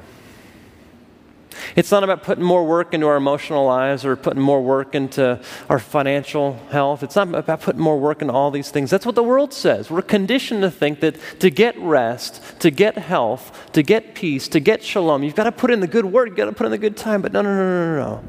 It's 1.76 1.90
not 1.90 2.04
about 2.04 2.22
putting 2.22 2.44
more 2.44 2.64
work 2.64 2.94
into 2.94 3.06
our 3.06 3.16
emotional 3.16 3.64
lives 3.66 4.04
or 4.04 4.16
putting 4.16 4.42
more 4.42 4.62
work 4.62 4.94
into 4.94 5.40
our 5.68 5.78
financial 5.78 6.54
health. 6.70 7.02
It's 7.02 7.14
not 7.14 7.34
about 7.34 7.60
putting 7.60 7.80
more 7.80 7.98
work 7.98 8.22
into 8.22 8.32
all 8.32 8.50
these 8.50 8.70
things. 8.70 8.90
That's 8.90 9.04
what 9.04 9.14
the 9.14 9.22
world 9.22 9.52
says. 9.52 9.90
We're 9.90 10.02
conditioned 10.02 10.62
to 10.62 10.70
think 10.70 11.00
that 11.00 11.16
to 11.40 11.50
get 11.50 11.78
rest, 11.78 12.42
to 12.60 12.70
get 12.70 12.96
health, 12.96 13.70
to 13.72 13.82
get 13.82 14.14
peace, 14.14 14.48
to 14.48 14.60
get 14.60 14.82
shalom, 14.82 15.22
you've 15.22 15.34
got 15.34 15.44
to 15.44 15.52
put 15.52 15.70
in 15.70 15.80
the 15.80 15.86
good 15.86 16.06
work, 16.06 16.28
you've 16.28 16.36
got 16.36 16.46
to 16.46 16.52
put 16.52 16.64
in 16.64 16.72
the 16.72 16.78
good 16.78 16.96
time. 16.96 17.22
But 17.22 17.32
no, 17.32 17.42
no, 17.42 17.54
no, 17.54 17.96
no, 17.96 17.96
no. 17.96 18.24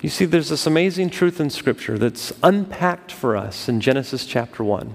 You 0.00 0.10
see, 0.10 0.24
there's 0.24 0.48
this 0.48 0.66
amazing 0.66 1.10
truth 1.10 1.40
in 1.40 1.50
Scripture 1.50 1.98
that's 1.98 2.32
unpacked 2.42 3.10
for 3.10 3.36
us 3.36 3.68
in 3.68 3.80
Genesis 3.80 4.26
chapter 4.26 4.62
1 4.62 4.94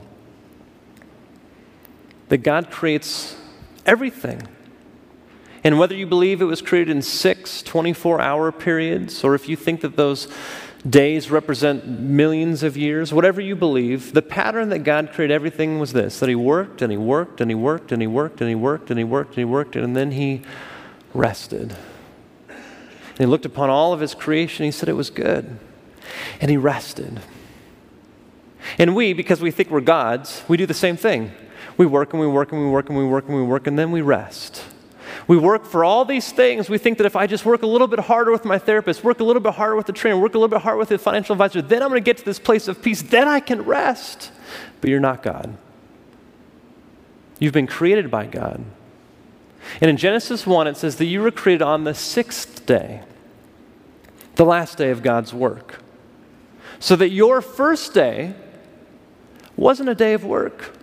that 2.29 2.37
God 2.39 2.69
creates 2.69 3.35
everything. 3.89 4.47
And 5.63 5.77
whether 5.77 5.95
you 5.95 6.05
believe 6.05 6.41
it 6.41 6.45
was 6.45 6.61
created 6.61 6.95
in 6.95 7.01
six 7.01 7.61
24 7.63 8.21
hour 8.21 8.51
periods, 8.51 9.23
or 9.23 9.35
if 9.35 9.49
you 9.49 9.55
think 9.55 9.81
that 9.81 9.97
those 9.97 10.27
days 10.87 11.29
represent 11.29 11.85
millions 11.85 12.63
of 12.63 12.77
years, 12.77 13.11
whatever 13.11 13.41
you 13.41 13.55
believe, 13.55 14.13
the 14.13 14.21
pattern 14.21 14.69
that 14.69 14.79
God 14.79 15.11
created 15.11 15.33
everything 15.33 15.79
was 15.79 15.91
this 15.91 16.19
that 16.19 16.29
He 16.29 16.35
worked 16.35 16.81
and 16.81 16.91
He 16.91 16.97
worked 16.97 17.41
and 17.41 17.51
He 17.51 17.55
worked 17.55 17.91
and 17.91 18.01
He 18.01 18.07
worked 18.07 18.39
and 18.39 18.47
He 18.47 18.55
worked 18.55 18.89
and 18.89 18.97
He 18.97 19.03
worked 19.03 19.31
and 19.31 19.37
He 19.39 19.45
worked 19.45 19.75
and 19.75 19.95
then 19.95 20.11
He 20.11 20.43
rested. 21.13 21.75
And 22.47 23.17
He 23.17 23.25
looked 23.25 23.45
upon 23.45 23.69
all 23.69 23.91
of 23.91 23.99
His 23.99 24.13
creation, 24.13 24.65
He 24.65 24.71
said 24.71 24.87
it 24.87 24.93
was 24.93 25.09
good. 25.09 25.57
And 26.39 26.49
He 26.49 26.57
rested. 26.57 27.19
And 28.77 28.95
we, 28.95 29.13
because 29.13 29.41
we 29.41 29.51
think 29.51 29.69
we're 29.69 29.81
gods, 29.81 30.43
we 30.47 30.57
do 30.57 30.65
the 30.65 30.73
same 30.73 30.95
thing. 30.95 31.31
We 31.79 31.85
work 31.85 32.11
and 32.11 32.19
we 32.19 32.27
work 32.27 32.51
and 32.51 32.61
we 32.61 32.67
work 32.67 32.89
and 32.89 32.97
we 32.97 33.05
work 33.05 33.25
and 33.27 33.35
we 33.37 33.41
work 33.41 33.65
and 33.65 33.79
then 33.79 33.91
we 33.91 34.01
rest. 34.01 34.65
We 35.29 35.37
work 35.37 35.63
for 35.63 35.85
all 35.85 36.03
these 36.03 36.29
things. 36.29 36.69
We 36.69 36.77
think 36.77 36.97
that 36.97 37.05
if 37.05 37.15
I 37.15 37.25
just 37.25 37.45
work 37.45 37.63
a 37.63 37.67
little 37.67 37.87
bit 37.87 37.99
harder 37.99 38.33
with 38.33 38.43
my 38.43 38.57
therapist, 38.57 39.01
work 39.01 39.21
a 39.21 39.23
little 39.23 39.41
bit 39.41 39.53
harder 39.53 39.77
with 39.77 39.85
the 39.85 39.93
trainer, 39.93 40.17
work 40.17 40.35
a 40.35 40.37
little 40.37 40.49
bit 40.49 40.61
harder 40.61 40.77
with 40.77 40.89
the 40.89 40.97
financial 40.97 41.31
advisor, 41.31 41.61
then 41.61 41.81
I'm 41.81 41.87
going 41.87 42.03
to 42.03 42.05
get 42.05 42.17
to 42.17 42.25
this 42.25 42.37
place 42.37 42.67
of 42.67 42.81
peace. 42.81 43.01
Then 43.01 43.29
I 43.29 43.39
can 43.39 43.61
rest. 43.61 44.33
But 44.81 44.89
you're 44.89 44.99
not 44.99 45.23
God. 45.23 45.57
You've 47.39 47.53
been 47.53 47.65
created 47.65 48.11
by 48.11 48.25
God. 48.25 48.61
And 49.79 49.89
in 49.89 49.95
Genesis 49.95 50.45
1, 50.45 50.67
it 50.67 50.75
says 50.75 50.97
that 50.97 51.05
you 51.05 51.21
were 51.21 51.31
created 51.31 51.61
on 51.61 51.85
the 51.85 51.93
sixth 51.93 52.65
day, 52.65 53.03
the 54.35 54.43
last 54.43 54.77
day 54.77 54.89
of 54.89 55.01
God's 55.01 55.33
work. 55.33 55.81
So 56.79 56.97
that 56.97 57.09
your 57.11 57.39
first 57.39 57.93
day 57.93 58.33
wasn't 59.55 59.87
a 59.87 59.95
day 59.95 60.11
of 60.11 60.25
work. 60.25 60.75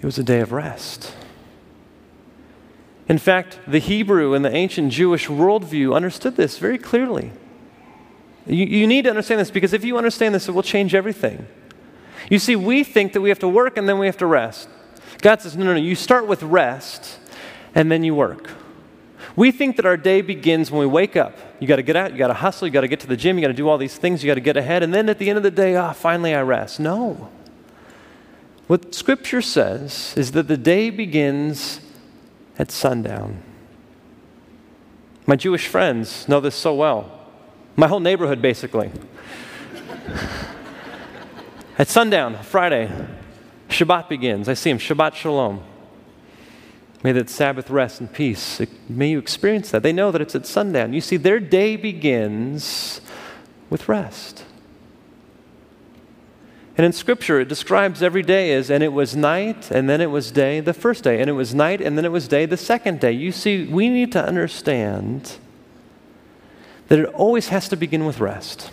It 0.00 0.06
was 0.06 0.18
a 0.18 0.22
day 0.22 0.40
of 0.40 0.52
rest. 0.52 1.14
In 3.08 3.18
fact, 3.18 3.58
the 3.66 3.80
Hebrew 3.80 4.34
and 4.34 4.44
the 4.44 4.54
ancient 4.54 4.92
Jewish 4.92 5.26
worldview 5.26 5.94
understood 5.94 6.36
this 6.36 6.58
very 6.58 6.78
clearly. 6.78 7.32
You, 8.46 8.64
you, 8.64 8.86
need 8.86 9.02
to 9.02 9.10
understand 9.10 9.40
this 9.40 9.50
because 9.50 9.72
if 9.72 9.84
you 9.84 9.98
understand 9.98 10.34
this, 10.34 10.48
it 10.48 10.52
will 10.52 10.62
change 10.62 10.94
everything. 10.94 11.46
You 12.30 12.38
see, 12.38 12.56
we 12.56 12.84
think 12.84 13.12
that 13.12 13.20
we 13.20 13.28
have 13.28 13.38
to 13.40 13.48
work 13.48 13.76
and 13.76 13.88
then 13.88 13.98
we 13.98 14.06
have 14.06 14.16
to 14.18 14.26
rest. 14.26 14.68
God 15.22 15.42
says, 15.42 15.56
no, 15.56 15.64
no, 15.64 15.74
no, 15.74 15.80
you 15.80 15.94
start 15.94 16.26
with 16.26 16.42
rest 16.42 17.18
and 17.74 17.90
then 17.90 18.04
you 18.04 18.14
work. 18.14 18.50
We 19.36 19.52
think 19.52 19.76
that 19.76 19.86
our 19.86 19.96
day 19.96 20.22
begins 20.22 20.70
when 20.70 20.80
we 20.80 20.86
wake 20.86 21.16
up. 21.16 21.36
You 21.60 21.66
got 21.66 21.76
to 21.76 21.82
get 21.82 21.96
out, 21.96 22.12
you 22.12 22.18
got 22.18 22.28
to 22.28 22.34
hustle, 22.34 22.66
you 22.66 22.72
got 22.72 22.80
to 22.82 22.88
get 22.88 23.00
to 23.00 23.06
the 23.06 23.16
gym, 23.16 23.36
you 23.36 23.42
got 23.42 23.48
to 23.48 23.54
do 23.54 23.68
all 23.68 23.78
these 23.78 23.96
things, 23.96 24.22
you 24.22 24.30
got 24.30 24.34
to 24.34 24.40
get 24.40 24.56
ahead, 24.56 24.82
and 24.82 24.94
then 24.94 25.08
at 25.08 25.18
the 25.18 25.28
end 25.28 25.36
of 25.36 25.42
the 25.42 25.50
day, 25.50 25.76
ah, 25.76 25.90
oh, 25.90 25.92
finally 25.92 26.34
I 26.34 26.42
rest. 26.42 26.80
No. 26.80 27.28
What 28.70 28.94
Scripture 28.94 29.42
says 29.42 30.14
is 30.16 30.30
that 30.30 30.46
the 30.46 30.56
day 30.56 30.90
begins 30.90 31.80
at 32.56 32.70
sundown. 32.70 33.42
My 35.26 35.34
Jewish 35.34 35.66
friends 35.66 36.28
know 36.28 36.38
this 36.38 36.54
so 36.54 36.72
well. 36.76 37.26
My 37.74 37.88
whole 37.88 37.98
neighborhood, 37.98 38.40
basically. 38.40 38.92
at 41.78 41.88
sundown, 41.88 42.40
Friday, 42.44 42.88
Shabbat 43.70 44.08
begins. 44.08 44.48
I 44.48 44.54
see 44.54 44.70
him, 44.70 44.78
Shabbat 44.78 45.14
Shalom. 45.16 45.64
May 47.02 47.10
that 47.10 47.28
Sabbath 47.28 47.70
rest 47.70 47.98
and 47.98 48.12
peace. 48.12 48.60
May 48.88 49.10
you 49.10 49.18
experience 49.18 49.72
that. 49.72 49.82
They 49.82 49.92
know 49.92 50.12
that 50.12 50.20
it's 50.20 50.36
at 50.36 50.46
sundown. 50.46 50.92
You 50.92 51.00
see, 51.00 51.16
their 51.16 51.40
day 51.40 51.74
begins 51.74 53.00
with 53.68 53.88
rest. 53.88 54.44
And 56.80 56.86
in 56.86 56.94
Scripture, 56.94 57.38
it 57.38 57.46
describes 57.46 58.02
every 58.02 58.22
day 58.22 58.54
as, 58.54 58.70
and 58.70 58.82
it 58.82 58.94
was 58.94 59.14
night, 59.14 59.70
and 59.70 59.86
then 59.86 60.00
it 60.00 60.10
was 60.10 60.30
day 60.30 60.60
the 60.60 60.72
first 60.72 61.04
day, 61.04 61.20
and 61.20 61.28
it 61.28 61.34
was 61.34 61.54
night, 61.54 61.82
and 61.82 61.98
then 61.98 62.06
it 62.06 62.10
was 62.10 62.26
day 62.26 62.46
the 62.46 62.56
second 62.56 63.00
day. 63.00 63.12
You 63.12 63.32
see, 63.32 63.66
we 63.66 63.90
need 63.90 64.12
to 64.12 64.24
understand 64.24 65.36
that 66.88 66.98
it 66.98 67.04
always 67.04 67.48
has 67.48 67.68
to 67.68 67.76
begin 67.76 68.06
with 68.06 68.18
rest. 68.18 68.70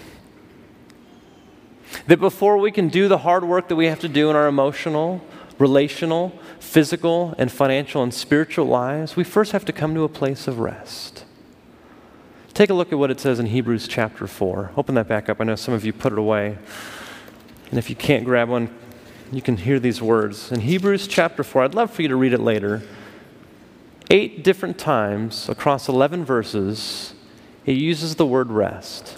That 2.05 2.21
before 2.21 2.57
we 2.57 2.71
can 2.71 2.87
do 2.87 3.09
the 3.09 3.17
hard 3.17 3.43
work 3.43 3.67
that 3.67 3.75
we 3.75 3.87
have 3.87 3.99
to 3.99 4.07
do 4.07 4.29
in 4.29 4.37
our 4.37 4.47
emotional, 4.47 5.21
relational, 5.59 6.31
physical, 6.61 7.35
and 7.37 7.51
financial 7.51 8.03
and 8.03 8.13
spiritual 8.13 8.67
lives, 8.67 9.17
we 9.17 9.25
first 9.25 9.51
have 9.51 9.65
to 9.65 9.73
come 9.73 9.93
to 9.95 10.03
a 10.03 10.09
place 10.09 10.47
of 10.47 10.59
rest. 10.59 11.25
Take 12.53 12.69
a 12.69 12.73
look 12.73 12.93
at 12.93 12.99
what 12.99 13.11
it 13.11 13.19
says 13.19 13.37
in 13.37 13.47
Hebrews 13.47 13.85
chapter 13.85 14.27
4. 14.27 14.71
Open 14.77 14.95
that 14.95 15.09
back 15.09 15.27
up. 15.27 15.41
I 15.41 15.43
know 15.43 15.57
some 15.57 15.73
of 15.73 15.83
you 15.83 15.91
put 15.91 16.13
it 16.13 16.17
away. 16.17 16.57
And 17.69 17.77
if 17.77 17.89
you 17.89 17.95
can't 17.95 18.23
grab 18.23 18.49
one, 18.49 18.73
you 19.31 19.41
can 19.41 19.57
hear 19.57 19.79
these 19.79 20.01
words. 20.01 20.51
In 20.51 20.61
Hebrews 20.61 21.07
chapter 21.07 21.43
4, 21.43 21.63
I'd 21.63 21.75
love 21.75 21.91
for 21.91 22.01
you 22.01 22.07
to 22.07 22.15
read 22.15 22.33
it 22.33 22.39
later. 22.39 22.81
Eight 24.09 24.43
different 24.43 24.77
times 24.77 25.49
across 25.49 25.89
11 25.89 26.23
verses, 26.23 27.13
it 27.65 27.73
uses 27.73 28.15
the 28.15 28.25
word 28.25 28.49
rest. 28.49 29.17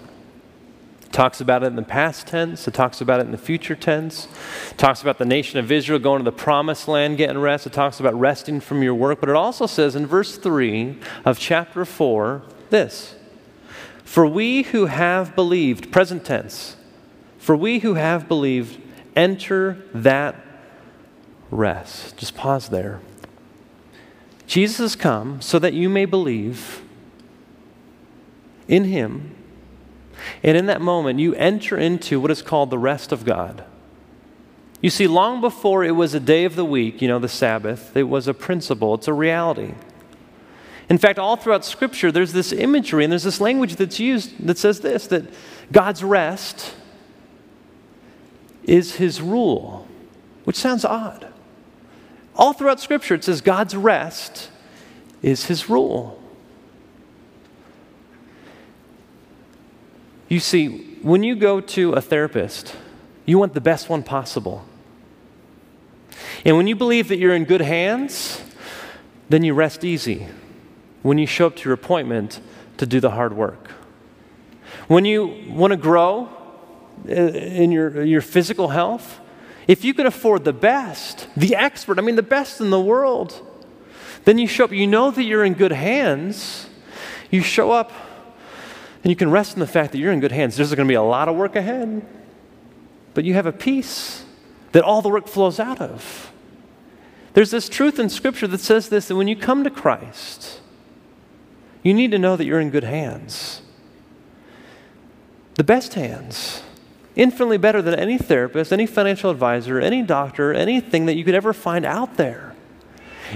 It 1.03 1.11
talks 1.11 1.41
about 1.41 1.61
it 1.61 1.67
in 1.67 1.75
the 1.75 1.83
past 1.83 2.25
tense, 2.25 2.67
it 2.67 2.73
talks 2.73 3.01
about 3.01 3.19
it 3.19 3.27
in 3.27 3.31
the 3.31 3.37
future 3.37 3.75
tense, 3.75 4.27
it 4.71 4.77
talks 4.79 5.03
about 5.03 5.19
the 5.19 5.25
nation 5.25 5.59
of 5.59 5.71
Israel 5.71 5.99
going 5.99 6.19
to 6.19 6.23
the 6.23 6.31
promised 6.31 6.87
land, 6.87 7.17
getting 7.17 7.37
rest, 7.37 7.67
it 7.67 7.73
talks 7.73 7.99
about 7.99 8.19
resting 8.19 8.59
from 8.59 8.81
your 8.81 8.95
work, 8.95 9.19
but 9.19 9.29
it 9.29 9.35
also 9.35 9.67
says 9.67 9.95
in 9.95 10.07
verse 10.07 10.37
3 10.37 10.97
of 11.23 11.37
chapter 11.37 11.85
4 11.85 12.41
this 12.71 13.15
For 14.03 14.25
we 14.25 14.63
who 14.63 14.87
have 14.87 15.35
believed, 15.35 15.91
present 15.91 16.25
tense, 16.25 16.75
for 17.49 17.55
we 17.55 17.79
who 17.79 17.95
have 17.95 18.27
believed 18.27 18.79
enter 19.15 19.83
that 19.91 20.35
rest. 21.49 22.15
Just 22.15 22.35
pause 22.35 22.69
there. 22.69 23.01
Jesus 24.45 24.77
has 24.77 24.95
come 24.95 25.41
so 25.41 25.57
that 25.57 25.73
you 25.73 25.89
may 25.89 26.05
believe 26.05 26.83
in 28.67 28.83
him. 28.83 29.35
And 30.43 30.55
in 30.57 30.67
that 30.67 30.79
moment, 30.79 31.19
you 31.19 31.33
enter 31.33 31.75
into 31.75 32.19
what 32.19 32.29
is 32.29 32.43
called 32.43 32.69
the 32.69 32.77
rest 32.77 33.11
of 33.11 33.25
God. 33.25 33.63
You 34.79 34.91
see, 34.91 35.07
long 35.07 35.41
before 35.41 35.83
it 35.83 35.95
was 35.95 36.13
a 36.13 36.19
day 36.19 36.45
of 36.45 36.55
the 36.55 36.63
week, 36.63 37.01
you 37.01 37.07
know, 37.07 37.17
the 37.17 37.27
Sabbath, 37.27 37.97
it 37.97 38.03
was 38.03 38.27
a 38.27 38.33
principle, 38.35 38.93
it's 38.93 39.07
a 39.07 39.13
reality. 39.13 39.73
In 40.87 40.99
fact, 40.99 41.17
all 41.17 41.35
throughout 41.35 41.65
Scripture, 41.65 42.11
there's 42.11 42.31
this 42.31 42.51
imagery 42.51 43.03
and 43.03 43.11
there's 43.11 43.23
this 43.23 43.41
language 43.41 43.75
that's 43.77 43.99
used 43.99 44.45
that 44.45 44.59
says 44.59 44.81
this 44.81 45.07
that 45.07 45.25
God's 45.71 46.03
rest 46.03 46.75
is 48.69 48.97
his 48.97 49.19
rule, 49.19 49.87
which 50.43 50.55
sounds 50.55 50.85
odd. 50.85 51.27
All 52.35 52.53
throughout 52.53 52.79
Scripture, 52.79 53.15
it 53.15 53.23
says 53.23 53.41
God's 53.41 53.75
rest 53.75 54.51
is 55.23 55.45
his 55.47 55.69
rule. 55.69 56.21
You 60.27 60.39
see, 60.39 60.97
when 61.01 61.23
you 61.23 61.35
go 61.35 61.59
to 61.59 61.93
a 61.93 62.01
therapist, 62.01 62.75
you 63.25 63.39
want 63.39 63.55
the 63.55 63.61
best 63.61 63.89
one 63.89 64.03
possible. 64.03 64.63
And 66.45 66.55
when 66.55 66.67
you 66.67 66.75
believe 66.75 67.07
that 67.07 67.17
you're 67.17 67.33
in 67.33 67.45
good 67.45 67.61
hands, 67.61 68.43
then 69.29 69.43
you 69.43 69.55
rest 69.55 69.83
easy 69.83 70.27
when 71.01 71.17
you 71.17 71.25
show 71.25 71.47
up 71.47 71.55
to 71.55 71.63
your 71.65 71.73
appointment 71.73 72.39
to 72.77 72.85
do 72.85 72.99
the 72.99 73.11
hard 73.11 73.33
work. 73.33 73.71
When 74.87 75.05
you 75.05 75.43
want 75.49 75.71
to 75.71 75.77
grow 75.77 76.29
in 77.07 77.71
your, 77.71 78.03
your 78.03 78.21
physical 78.21 78.69
health, 78.69 79.19
if 79.67 79.83
you 79.83 79.93
can 79.93 80.05
afford 80.05 80.45
the 80.45 80.53
best, 80.53 81.27
the 81.37 81.55
expert, 81.55 81.99
I 81.99 82.01
mean, 82.01 82.15
the 82.15 82.23
best 82.23 82.59
in 82.59 82.69
the 82.69 82.79
world, 82.79 83.45
then 84.25 84.37
you 84.37 84.47
show 84.47 84.65
up, 84.65 84.71
you 84.71 84.87
know 84.87 85.11
that 85.11 85.23
you're 85.23 85.45
in 85.45 85.53
good 85.53 85.71
hands. 85.71 86.67
You 87.29 87.41
show 87.41 87.71
up 87.71 87.91
and 89.03 89.09
you 89.09 89.15
can 89.15 89.31
rest 89.31 89.53
in 89.53 89.59
the 89.59 89.67
fact 89.67 89.91
that 89.91 89.99
you're 89.99 90.11
in 90.11 90.19
good 90.19 90.31
hands. 90.31 90.57
There's 90.57 90.73
going 90.73 90.87
to 90.87 90.91
be 90.91 90.95
a 90.95 91.01
lot 91.01 91.29
of 91.29 91.35
work 91.35 91.55
ahead, 91.55 92.05
but 93.13 93.23
you 93.23 93.33
have 93.33 93.45
a 93.45 93.51
peace 93.51 94.25
that 94.71 94.83
all 94.83 95.01
the 95.01 95.09
work 95.09 95.27
flows 95.27 95.59
out 95.59 95.79
of. 95.79 96.31
There's 97.33 97.51
this 97.51 97.69
truth 97.69 97.99
in 97.99 98.09
Scripture 98.09 98.47
that 98.47 98.59
says 98.59 98.89
this 98.89 99.07
that 99.07 99.15
when 99.15 99.27
you 99.27 99.35
come 99.35 99.63
to 99.63 99.69
Christ, 99.69 100.61
you 101.83 101.93
need 101.93 102.11
to 102.11 102.19
know 102.19 102.35
that 102.35 102.45
you're 102.45 102.59
in 102.59 102.71
good 102.71 102.83
hands. 102.83 103.61
The 105.55 105.63
best 105.63 105.93
hands. 105.93 106.63
Infinitely 107.19 107.57
better 107.57 107.81
than 107.81 107.95
any 107.95 108.17
therapist, 108.17 108.71
any 108.71 108.85
financial 108.85 109.29
advisor, 109.29 109.77
any 109.77 110.01
doctor, 110.01 110.53
anything 110.53 111.05
that 111.07 111.15
you 111.15 111.25
could 111.25 111.35
ever 111.35 111.51
find 111.51 111.85
out 111.85 112.15
there. 112.15 112.55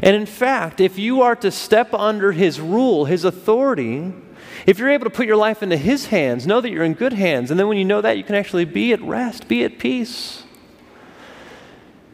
And 0.01 0.15
in 0.15 0.25
fact, 0.25 0.79
if 0.79 0.97
you 0.97 1.21
are 1.21 1.35
to 1.35 1.51
step 1.51 1.93
under 1.93 2.31
his 2.31 2.61
rule, 2.61 3.03
his 3.03 3.25
authority, 3.25 4.13
if 4.65 4.79
you're 4.79 4.89
able 4.89 5.03
to 5.03 5.09
put 5.09 5.27
your 5.27 5.35
life 5.35 5.61
into 5.61 5.75
His 5.75 6.05
hands, 6.05 6.47
know 6.47 6.61
that 6.61 6.69
you're 6.69 6.85
in 6.85 6.93
good 6.93 7.11
hands. 7.11 7.51
And 7.51 7.59
then 7.59 7.67
when 7.67 7.77
you 7.77 7.83
know 7.83 7.99
that, 7.99 8.17
you 8.17 8.23
can 8.23 8.35
actually 8.35 8.63
be 8.63 8.93
at 8.93 9.01
rest, 9.01 9.49
be 9.49 9.65
at 9.65 9.79
peace. 9.79 10.43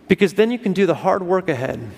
Because 0.08 0.34
then 0.34 0.50
you 0.50 0.58
can 0.58 0.74
do 0.74 0.88
the 0.88 0.96
hard 0.96 1.22
work 1.22 1.50
ahead. 1.50 1.92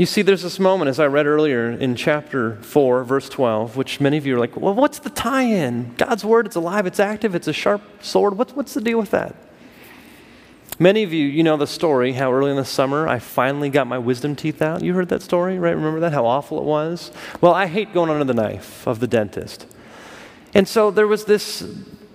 You 0.00 0.06
see, 0.06 0.22
there's 0.22 0.40
this 0.40 0.58
moment, 0.58 0.88
as 0.88 0.98
I 0.98 1.04
read 1.08 1.26
earlier 1.26 1.72
in 1.72 1.94
chapter 1.94 2.56
4, 2.62 3.04
verse 3.04 3.28
12, 3.28 3.76
which 3.76 4.00
many 4.00 4.16
of 4.16 4.24
you 4.24 4.34
are 4.34 4.38
like, 4.38 4.56
well, 4.56 4.72
what's 4.72 4.98
the 4.98 5.10
tie 5.10 5.42
in? 5.42 5.94
God's 5.96 6.24
word, 6.24 6.46
it's 6.46 6.56
alive, 6.56 6.86
it's 6.86 6.98
active, 6.98 7.34
it's 7.34 7.48
a 7.48 7.52
sharp 7.52 7.82
sword. 8.02 8.38
What's, 8.38 8.54
what's 8.54 8.72
the 8.72 8.80
deal 8.80 8.98
with 8.98 9.10
that? 9.10 9.36
Many 10.78 11.02
of 11.02 11.12
you, 11.12 11.26
you 11.26 11.42
know 11.42 11.58
the 11.58 11.66
story 11.66 12.14
how 12.14 12.32
early 12.32 12.50
in 12.50 12.56
the 12.56 12.64
summer 12.64 13.06
I 13.06 13.18
finally 13.18 13.68
got 13.68 13.86
my 13.86 13.98
wisdom 13.98 14.34
teeth 14.34 14.62
out. 14.62 14.82
You 14.82 14.94
heard 14.94 15.10
that 15.10 15.20
story, 15.20 15.58
right? 15.58 15.76
Remember 15.76 16.00
that? 16.00 16.14
How 16.14 16.24
awful 16.24 16.56
it 16.56 16.64
was? 16.64 17.12
Well, 17.42 17.52
I 17.52 17.66
hate 17.66 17.92
going 17.92 18.08
under 18.08 18.24
the 18.24 18.32
knife 18.32 18.86
of 18.86 19.00
the 19.00 19.06
dentist. 19.06 19.66
And 20.54 20.66
so 20.66 20.90
there 20.90 21.06
was 21.06 21.26
this, 21.26 21.60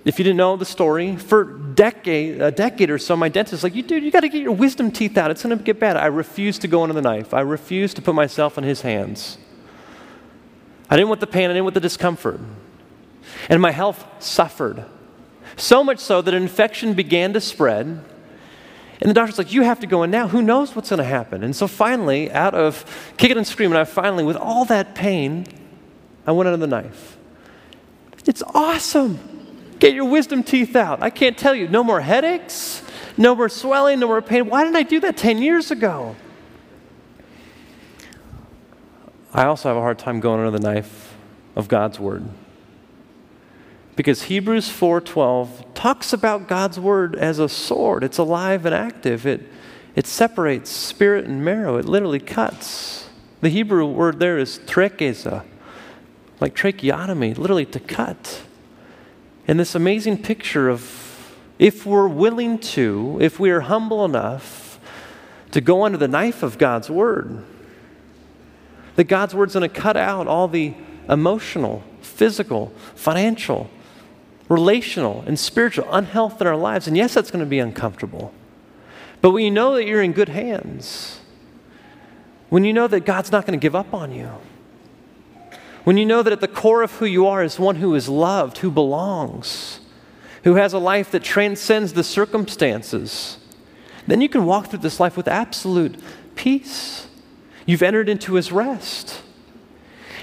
if 0.06 0.18
you 0.20 0.24
didn't 0.24 0.38
know 0.38 0.56
the 0.56 0.66
story, 0.66 1.18
for 1.18 1.44
decade, 1.44 2.42
a 2.42 2.52
decade 2.52 2.90
or 2.90 2.98
so, 2.98 3.18
my 3.18 3.28
dentist 3.28 3.52
was 3.52 3.64
like, 3.64 3.76
you 3.76 3.82
dude, 3.84 4.04
you 4.04 4.12
got 4.12 4.22
to 4.22 4.30
get 4.30 4.42
your 4.42 4.54
wisdom 4.54 4.92
teeth 4.92 5.18
out. 5.18 5.32
It's 5.32 5.44
going 5.44 5.58
to 5.58 5.64
get 5.64 5.80
bad. 5.80 5.98
I 5.98 6.06
refused 6.06 6.62
to 6.62 6.68
go 6.68 6.84
under 6.84 6.94
the 6.94 7.02
knife. 7.02 7.34
I 7.34 7.42
refused 7.42 7.96
to 7.98 8.02
put 8.02 8.16
myself 8.16 8.58
in 8.58 8.64
his 8.64 8.82
hands. 8.82 9.38
I 10.90 10.96
didn't 10.96 11.10
want 11.10 11.20
the 11.20 11.28
pain, 11.28 11.46
I 11.50 11.54
didn't 11.54 11.66
want 11.66 11.74
the 11.74 11.82
discomfort. 11.82 12.40
And 13.50 13.62
my 13.62 13.72
health 13.72 14.06
suffered. 14.20 14.86
So 15.58 15.84
much 15.84 16.00
so 16.00 16.22
that 16.22 16.34
an 16.34 16.42
infection 16.42 16.94
began 16.94 17.34
to 17.34 17.42
spread 17.42 18.04
and 19.02 19.10
the 19.10 19.14
doctor's 19.14 19.38
like, 19.38 19.52
You 19.52 19.64
have 19.64 19.80
to 19.82 19.88
go 19.88 20.04
in 20.04 20.12
now. 20.12 20.28
Who 20.28 20.42
knows 20.42 20.76
what's 20.76 20.90
going 20.90 21.00
to 21.00 21.04
happen? 21.04 21.44
And 21.44 21.56
so 21.56 21.68
finally, 21.68 22.32
out 22.32 22.54
of 22.54 23.14
kicking 23.18 23.38
and 23.38 23.46
screaming, 23.46 23.78
I 23.78 23.84
finally, 23.84 24.24
with 24.24 24.38
all 24.38 24.66
that 24.66 24.96
pain, 24.96 25.46
I 26.26 26.32
went 26.32 26.48
under 26.48 26.58
the 26.58 26.68
knife. 26.68 27.18
It's 28.26 28.42
awesome. 28.54 29.20
Get 29.80 29.94
your 29.94 30.06
wisdom 30.06 30.44
teeth 30.44 30.76
out. 30.76 31.02
I 31.02 31.10
can't 31.10 31.38
tell 31.38 31.54
you. 31.54 31.68
No 31.68 31.84
more 31.84 32.02
headaches, 32.02 32.82
no 33.18 33.36
more 33.36 33.50
swelling, 33.50 34.00
no 34.00 34.08
more 34.08 34.22
pain. 34.22 34.50
Why 34.50 34.64
didn't 34.64 34.78
I 34.78 34.84
do 34.84 35.00
that 35.02 35.18
10 35.18 35.42
years 35.42 35.72
ago? 35.72 36.16
I 39.34 39.46
also 39.46 39.68
have 39.68 39.78
a 39.78 39.82
hard 39.82 40.00
time 40.00 40.22
going 40.22 40.40
under 40.40 40.58
the 40.58 40.64
knife 40.64 41.16
of 41.56 41.68
God's 41.68 42.00
word 42.00 42.26
because 43.96 44.24
Hebrews 44.24 44.70
4:12 44.70 45.74
talks 45.74 46.14
about 46.14 46.48
God's 46.48 46.80
word 46.80 47.16
as 47.16 47.40
a 47.40 47.50
sword. 47.50 48.04
It's 48.04 48.18
alive 48.18 48.66
and 48.66 48.76
active. 48.76 49.26
It 49.26 49.42
it 49.96 50.06
separates 50.06 50.70
spirit 50.70 51.26
and 51.26 51.44
marrow. 51.44 51.78
It 51.78 51.86
literally 51.86 52.20
cuts. 52.20 53.08
The 53.42 53.50
Hebrew 53.50 53.86
word 53.86 54.20
there 54.20 54.38
is 54.38 54.60
trekeza, 54.66 55.44
like 56.42 56.54
tracheotomy, 56.54 57.34
literally 57.34 57.66
to 57.68 57.80
cut. 57.80 58.42
And 59.48 59.60
this 59.60 59.76
amazing 59.76 60.24
picture 60.24 60.70
of 60.70 61.36
if 61.60 61.86
we're 61.86 62.08
willing 62.08 62.60
to, 62.60 63.18
if 63.22 63.40
we 63.40 63.52
are 63.52 63.62
humble 63.62 64.04
enough 64.04 64.80
to 65.52 65.62
go 65.62 65.84
under 65.86 65.98
the 65.98 66.08
knife 66.08 66.44
of 66.44 66.58
God's 66.58 66.90
word, 66.90 67.44
that 68.96 69.06
God's 69.06 69.36
word's 69.36 69.54
going 69.54 69.70
to 69.70 69.74
cut 69.74 69.96
out 69.96 70.28
all 70.28 70.48
the 70.48 70.74
emotional, 71.08 71.84
physical, 72.02 72.74
financial, 72.96 73.70
relational 74.50 75.24
and 75.26 75.40
spiritual 75.40 75.88
unhealth 75.92 76.40
in 76.42 76.48
our 76.48 76.56
lives. 76.56 76.88
And 76.88 76.96
yes, 76.96 77.14
that's 77.14 77.32
going 77.32 77.44
to 77.44 77.50
be 77.50 77.60
uncomfortable. 77.60 78.34
But 79.22 79.32
when 79.32 79.44
you 79.44 79.52
know 79.52 79.76
that 79.76 79.86
you're 79.86 80.04
in 80.04 80.12
good 80.12 80.30
hands, 80.30 81.20
when 82.50 82.64
you 82.64 82.74
know 82.74 82.88
that 82.88 83.02
God's 83.06 83.32
not 83.32 83.46
going 83.46 83.60
to 83.60 83.62
give 83.62 83.76
up 83.76 83.94
on 83.94 84.12
you, 84.12 84.30
when 85.86 85.98
you 85.98 86.06
know 86.06 86.22
that 86.24 86.34
at 86.34 86.42
the 86.42 86.48
core 86.48 86.82
of 86.82 86.92
who 86.94 87.06
you 87.06 87.28
are 87.28 87.44
is 87.44 87.60
one 87.60 87.78
who 87.78 87.94
is 87.96 88.10
loved, 88.10 88.58
who 88.58 88.72
belongs, 88.72 89.80
who 90.44 90.56
has 90.56 90.74
a 90.74 90.80
life 90.80 91.12
that 91.12 91.24
transcends 91.24 91.94
the 91.94 92.04
circumstances, 92.04 93.38
then 94.08 94.20
you 94.20 94.28
can 94.28 94.46
walk 94.46 94.68
through 94.68 94.80
this 94.80 95.00
life 95.00 95.16
with 95.16 95.28
absolute 95.28 96.00
peace. 96.36 97.08
You've 97.68 97.84
entered 97.84 98.10
into 98.10 98.34
his 98.34 98.52
rest. 98.52 99.22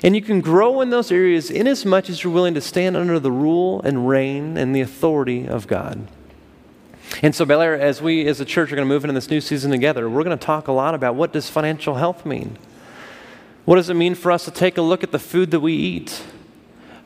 And 0.02 0.16
you 0.16 0.22
can 0.22 0.40
grow 0.40 0.80
in 0.80 0.90
those 0.90 1.12
areas 1.12 1.48
in 1.48 1.68
as 1.68 1.84
much 1.84 2.10
as 2.10 2.24
you're 2.24 2.32
willing 2.32 2.54
to 2.54 2.60
stand 2.60 2.96
under 2.96 3.20
the 3.20 3.30
rule 3.30 3.80
and 3.82 4.08
reign 4.08 4.56
and 4.56 4.74
the 4.74 4.80
authority 4.80 5.46
of 5.46 5.68
God. 5.68 6.08
And 7.22 7.36
so, 7.36 7.44
Bel 7.44 7.60
Air, 7.60 7.80
as 7.80 8.02
we 8.02 8.26
as 8.26 8.40
a 8.40 8.44
church 8.44 8.72
are 8.72 8.76
going 8.76 8.88
to 8.88 8.92
move 8.92 9.04
into 9.04 9.14
this 9.14 9.30
new 9.30 9.40
season 9.40 9.70
together, 9.70 10.08
we're 10.10 10.24
going 10.24 10.36
to 10.36 10.44
talk 10.44 10.66
a 10.66 10.72
lot 10.72 10.94
about 10.94 11.14
what 11.14 11.32
does 11.32 11.48
financial 11.48 11.94
health 11.96 12.26
mean? 12.26 12.58
What 13.64 13.76
does 13.76 13.88
it 13.88 13.94
mean 13.94 14.14
for 14.14 14.32
us 14.32 14.44
to 14.44 14.50
take 14.50 14.76
a 14.76 14.82
look 14.82 15.04
at 15.04 15.12
the 15.12 15.18
food 15.18 15.50
that 15.52 15.60
we 15.60 15.74
eat 15.74 16.22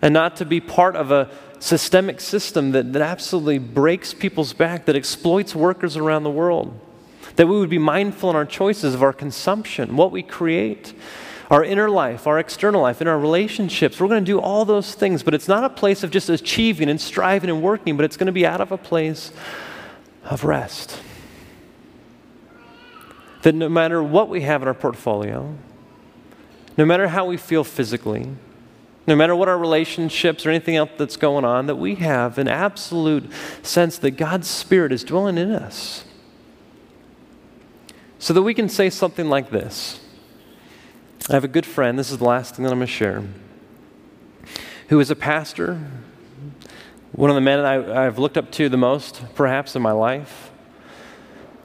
and 0.01 0.15
not 0.15 0.37
to 0.37 0.45
be 0.45 0.61
part 0.61 0.97
of 0.97 1.11
a 1.11 1.31
systemic 1.59 2.21
system 2.21 2.73
that, 2.73 2.93
that 2.93 3.03
absolutely 3.03 3.59
breaks 3.59 4.15
people's 4.15 4.53
back, 4.53 4.87
that 4.87 4.97
exploits 4.97 5.55
workers 5.55 5.97
around 5.97 6.23
the 6.23 6.31
world? 6.31 6.79
That 7.37 7.47
we 7.47 7.59
would 7.59 7.69
be 7.69 7.79
mindful 7.79 8.31
in 8.31 8.37
our 8.37 8.47
choices 8.47 8.95
of 8.95 9.03
our 9.03 9.13
consumption, 9.13 9.97
what 9.97 10.11
we 10.11 10.23
create, 10.23 10.95
our 11.51 11.63
inner 11.63 11.91
life, 11.91 12.27
our 12.27 12.39
external 12.39 12.81
life, 12.81 13.03
in 13.03 13.09
our 13.09 13.19
relationships. 13.19 14.01
We're 14.01 14.09
going 14.09 14.25
to 14.25 14.33
do 14.33 14.41
all 14.41 14.65
those 14.65 14.95
things, 14.95 15.23
but 15.23 15.35
it's 15.35 15.49
not 15.49 15.65
a 15.65 15.69
place 15.69 16.03
of 16.03 16.11
just 16.11 16.31
achieving 16.31 16.89
and 16.89 17.01
striving 17.01 17.51
and 17.51 17.63
working, 17.63 17.97
but 17.97 18.05
it's 18.05 18.17
going 18.17 18.27
to 18.27 18.33
be 18.33 18.47
out 18.47 18.63
of 18.63 18.73
a 18.73 18.79
place 18.79 19.31
of 20.25 20.45
rest. 20.45 21.01
That 23.43 23.55
no 23.55 23.69
matter 23.69 24.03
what 24.03 24.29
we 24.29 24.41
have 24.41 24.63
in 24.63 24.69
our 24.69 24.75
portfolio, 24.75 25.55
no 26.77 26.85
matter 26.85 27.09
how 27.09 27.25
we 27.25 27.37
feel 27.37 27.65
physically, 27.65 28.29
no 29.07 29.15
matter 29.15 29.35
what 29.37 29.49
our 29.49 29.59
relationships 29.59 30.45
or 30.45 30.51
anything 30.51 30.77
else 30.77 30.91
that's 30.99 31.17
going 31.17 31.45
on, 31.45 31.67
that 31.67 31.77
we 31.77 31.95
have 31.97 32.39
an 32.39 32.49
absolute 32.49 33.31
sense 33.63 33.99
that 33.99 34.13
God's 34.13 34.49
Spirit 34.49 34.93
is 34.93 35.05
dwelling 35.05 35.39
in 35.39 35.53
us. 35.53 36.05
So 38.19 38.35
that 38.35 38.43
we 38.43 38.55
can 38.55 38.69
say 38.69 38.91
something 38.91 39.29
like 39.29 39.51
this 39.51 40.01
I 41.29 41.33
have 41.33 41.45
a 41.45 41.49
good 41.49 41.67
friend, 41.67 41.99
this 41.99 42.11
is 42.11 42.19
the 42.19 42.25
last 42.25 42.55
thing 42.55 42.65
that 42.65 42.73
I'm 42.73 42.79
going 42.79 42.87
to 42.87 42.93
share, 42.93 43.25
who 44.89 45.01
is 45.01 45.11
a 45.11 45.17
pastor, 45.17 45.81
one 47.13 47.31
of 47.31 47.35
the 47.35 47.41
men 47.41 47.61
I, 47.61 48.07
I've 48.07 48.19
looked 48.19 48.37
up 48.37 48.51
to 48.53 48.69
the 48.69 48.77
most, 48.77 49.23
perhaps, 49.35 49.75
in 49.75 49.83
my 49.83 49.93
life. 49.93 50.46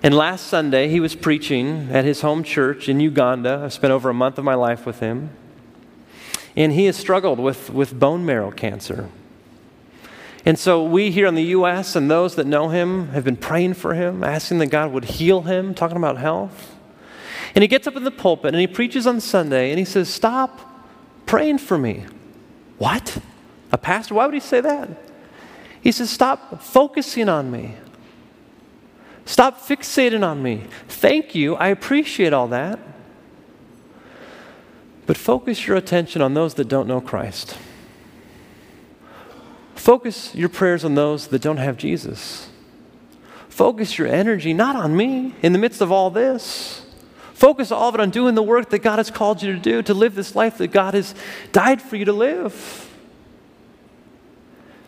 And 0.04 0.16
last 0.16 0.48
Sunday, 0.48 0.90
he 0.90 1.00
was 1.00 1.16
preaching 1.16 1.90
at 1.92 2.06
his 2.06 2.22
home 2.22 2.44
church 2.44 2.90
in 2.90 3.00
Uganda. 3.00 3.62
I 3.66 3.70
spent 3.70 3.92
over 3.92 4.10
a 4.10 4.14
month 4.14 4.40
of 4.40 4.44
my 4.44 4.56
life 4.56 4.86
with 4.86 5.00
him. 5.00 5.30
And 6.56 6.74
he 6.74 6.86
has 6.86 6.98
struggled 6.98 7.40
with, 7.40 7.70
with 7.70 7.98
bone 7.98 8.26
marrow 8.26 8.52
cancer. 8.52 9.10
And 10.44 10.58
so 10.58 10.84
we 10.84 11.12
here 11.12 11.28
in 11.28 11.36
the 11.36 11.44
U.S. 11.44 11.96
and 11.96 12.10
those 12.10 12.36
that 12.36 12.48
know 12.48 12.70
him 12.70 13.10
have 13.10 13.24
been 13.24 13.38
praying 13.38 13.76
for 13.76 13.94
him, 13.94 14.24
asking 14.24 14.58
that 14.58 14.68
God 14.68 14.92
would 14.92 15.06
heal 15.06 15.42
him, 15.42 15.76
talking 15.76 15.98
about 15.98 16.18
health. 16.18 16.76
And 17.54 17.62
he 17.62 17.68
gets 17.68 17.86
up 17.86 17.96
in 17.96 18.04
the 18.04 18.12
pulpit 18.12 18.54
and 18.54 18.60
he 18.60 18.68
preaches 18.68 19.06
on 19.06 19.20
Sunday 19.20 19.70
and 19.70 19.78
he 19.78 19.86
says, 19.86 20.10
Stop 20.10 20.62
praying 21.28 21.60
for 21.60 21.78
me. 21.78 22.06
What? 22.80 23.20
A 23.72 23.78
pastor? 23.78 24.16
Why 24.16 24.26
would 24.26 24.34
he 24.34 24.40
say 24.40 24.62
that? 24.62 24.90
He 25.80 25.92
says, 25.92 26.10
Stop 26.10 26.64
focusing 26.64 27.30
on 27.30 27.52
me. 27.52 27.76
Stop 29.26 29.62
fixating 29.62 30.26
on 30.26 30.42
me. 30.42 30.66
Thank 30.88 31.36
you. 31.36 31.56
I 31.56 31.68
appreciate 31.68 32.34
all 32.34 32.48
that. 32.50 32.80
But 35.06 35.18
focus 35.18 35.68
your 35.68 35.78
attention 35.78 36.22
on 36.22 36.34
those 36.34 36.54
that 36.56 36.68
don't 36.68 36.88
know 36.88 37.02
Christ. 37.02 37.58
Focus 39.76 40.34
your 40.36 40.50
prayers 40.50 40.86
on 40.86 40.96
those 40.96 41.28
that 41.28 41.42
don't 41.42 41.58
have 41.58 41.76
Jesus. 41.78 42.50
Focus 43.50 43.98
your 43.98 44.08
energy 44.08 44.54
not 44.54 44.76
on 44.76 44.96
me 44.96 45.34
in 45.42 45.54
the 45.54 45.60
midst 45.60 45.82
of 45.82 45.92
all 45.92 46.10
this. 46.10 46.86
Focus 47.34 47.72
all 47.72 47.90
of 47.90 47.96
it 47.96 48.02
on 48.02 48.12
doing 48.12 48.36
the 48.36 48.44
work 48.44 48.70
that 48.70 48.80
God 48.80 48.98
has 48.98 49.10
called 49.10 49.42
you 49.42 49.52
to 49.54 49.60
do, 49.60 49.82
to 49.82 49.94
live 49.96 50.14
this 50.14 50.36
life 50.36 50.60
that 50.60 50.68
God 50.68 50.94
has 50.94 51.16
died 51.52 51.82
for 51.82 51.96
you 51.96 52.06
to 52.06 52.14
live. 52.14 52.91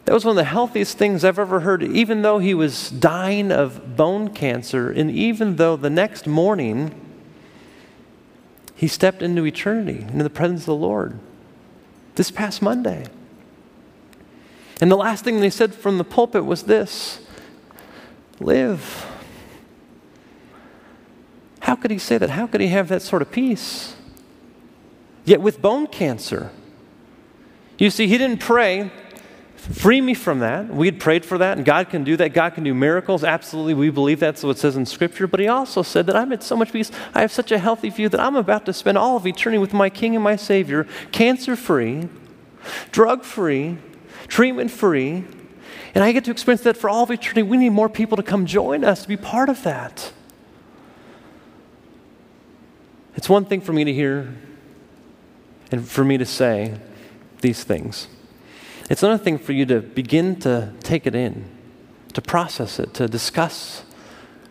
That 0.06 0.14
was 0.14 0.26
one 0.26 0.34
of 0.34 0.38
the 0.38 0.43
healthiest 0.43 0.97
things 0.97 1.24
I've 1.24 1.39
ever 1.39 1.62
heard, 1.62 1.82
even 1.82 2.24
though 2.24 2.39
he 2.39 2.54
was 2.54 2.89
dying 2.89 3.51
of 3.51 3.95
bone 3.95 4.30
cancer, 4.30 4.91
and 4.91 5.10
even 5.10 5.56
though 5.56 5.78
the 5.78 5.89
next 5.89 6.28
morning 6.28 6.93
he 8.76 8.88
stepped 8.88 9.22
into 9.22 9.45
eternity, 9.45 10.06
into 10.10 10.24
the 10.24 10.30
presence 10.30 10.62
of 10.62 10.66
the 10.66 10.76
Lord, 10.76 11.20
this 12.16 12.32
past 12.32 12.62
Monday. 12.62 13.06
And 14.82 14.91
the 14.91 14.97
last 14.97 15.24
thing 15.24 15.39
they 15.39 15.49
said 15.49 15.74
from 15.74 15.97
the 15.97 16.04
pulpit 16.04 16.43
was 16.43 16.64
this 16.64 17.22
live. 18.41 19.10
How 21.62 21.76
could 21.76 21.91
he 21.91 21.97
say 21.97 22.18
that? 22.18 22.32
How 22.32 22.45
could 22.45 22.60
he 22.60 22.68
have 22.68 22.89
that 22.89 23.01
sort 23.01 23.22
of 23.22 23.32
peace? 23.32 23.95
Yet 25.24 25.39
with 25.39 25.62
bone 25.62 25.88
cancer, 25.88 26.51
you 27.78 27.89
see, 27.89 28.08
he 28.08 28.18
didn't 28.18 28.41
pray, 28.41 28.91
free 29.72 30.01
me 30.01 30.14
from 30.14 30.39
that. 30.39 30.68
We 30.68 30.88
had 30.88 30.99
prayed 30.99 31.26
for 31.26 31.38
that, 31.38 31.57
and 31.57 31.66
God 31.66 31.89
can 31.89 32.03
do 32.03 32.18
that. 32.18 32.34
God 32.34 32.53
can 32.53 32.64
do 32.64 32.74
miracles. 32.74 33.24
Absolutely, 33.24 33.74
we 33.74 33.89
believe 33.89 34.20
that's 34.20 34.43
what 34.43 34.57
it 34.57 34.59
says 34.59 34.76
in 34.76 34.86
Scripture. 34.86 35.26
But 35.26 35.39
he 35.39 35.47
also 35.47 35.82
said 35.82 36.05
that 36.07 36.16
I'm 36.16 36.34
at 36.34 36.43
so 36.43 36.57
much 36.57 36.74
peace. 36.74 36.91
I 37.14 37.22
have 37.22 37.32
such 37.32 37.51
a 37.51 37.57
healthy 37.57 37.89
view 37.89 38.09
that 38.09 38.20
I'm 38.20 38.36
about 38.36 38.66
to 38.66 38.74
spend 38.74 38.97
all 38.97 39.16
of 39.16 39.26
eternity 39.26 39.59
with 39.59 39.74
my 39.74 39.89
King 39.89 40.16
and 40.16 40.24
my 40.24 40.36
Savior, 40.36 40.86
cancer 41.11 41.55
free, 41.55 42.09
drug 42.91 43.24
free, 43.24 43.78
treatment 44.28 44.70
free. 44.70 45.24
And 45.95 46.03
I 46.03 46.11
get 46.11 46.26
to 46.26 46.32
experience 46.32 46.64
that 46.64 46.76
for 46.76 46.89
all 46.89 47.03
of 47.03 47.11
eternity. 47.11 47.43
We 47.43 47.57
need 47.57 47.70
more 47.70 47.89
people 47.89 48.18
to 48.18 48.24
come 48.24 48.45
join 48.45 48.84
us 48.84 49.03
to 49.03 49.07
be 49.07 49.18
part 49.18 49.47
of 49.47 49.64
that. 49.64 50.11
It's 53.16 53.30
one 53.30 53.45
thing 53.45 53.61
for 53.61 53.74
me 53.74 53.84
to 53.84 53.93
hear 53.93 54.34
and 55.72 55.88
for 55.88 56.03
me 56.03 56.18
to 56.18 56.26
say 56.26 56.76
these 57.41 57.64
things. 57.64 58.07
It's 58.90 59.02
another 59.02 59.24
thing 59.24 59.38
for 59.38 59.54
you 59.54 59.66
to 59.68 59.82
begin 59.82 60.36
to 60.42 60.74
take 60.82 61.08
it 61.08 61.16
in, 61.16 61.46
to 62.14 62.22
process 62.22 62.80
it, 62.80 62.94
to 62.96 63.08
discuss 63.08 63.84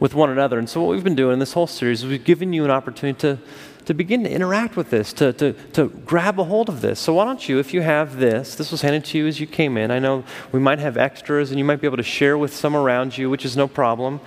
with 0.01 0.15
one 0.15 0.31
another. 0.31 0.59
And 0.59 0.69
so, 0.69 0.83
what 0.83 0.91
we've 0.91 1.05
been 1.05 1.15
doing 1.15 1.35
in 1.35 1.39
this 1.39 1.53
whole 1.53 1.67
series 1.67 2.03
is 2.03 2.09
we've 2.09 2.25
given 2.25 2.53
you 2.53 2.65
an 2.65 2.71
opportunity 2.71 3.19
to, 3.21 3.39
to 3.85 3.95
begin 3.95 4.25
to 4.25 4.31
interact 4.31 4.75
with 4.75 4.91
this, 4.91 5.13
to, 5.13 5.33
to, 5.35 5.53
to 5.75 5.91
grab 6.07 6.41
a 6.41 6.45
hold 6.45 6.69
of 6.69 6.81
this. 6.81 6.99
So, 6.99 7.15
why 7.15 7.25
don't 7.25 7.47
you, 7.49 7.59
if 7.59 7.75
you 7.75 7.83
have 7.83 8.17
this, 8.17 8.55
this 8.55 8.73
was 8.73 8.81
handed 8.81 9.05
to 9.07 9.19
you 9.19 9.27
as 9.27 9.39
you 9.39 9.47
came 9.47 9.77
in. 9.77 9.91
I 9.91 9.99
know 9.99 10.25
we 10.51 10.61
might 10.61 10.79
have 10.79 10.97
extras 10.97 11.51
and 11.51 11.59
you 11.59 11.65
might 11.65 11.81
be 11.81 11.87
able 11.87 11.99
to 11.99 12.03
share 12.03 12.39
with 12.39 12.55
some 12.55 12.75
around 12.75 13.17
you, 13.19 13.29
which 13.29 13.45
is 13.45 13.57
no 13.57 13.69
problem. 13.69 14.19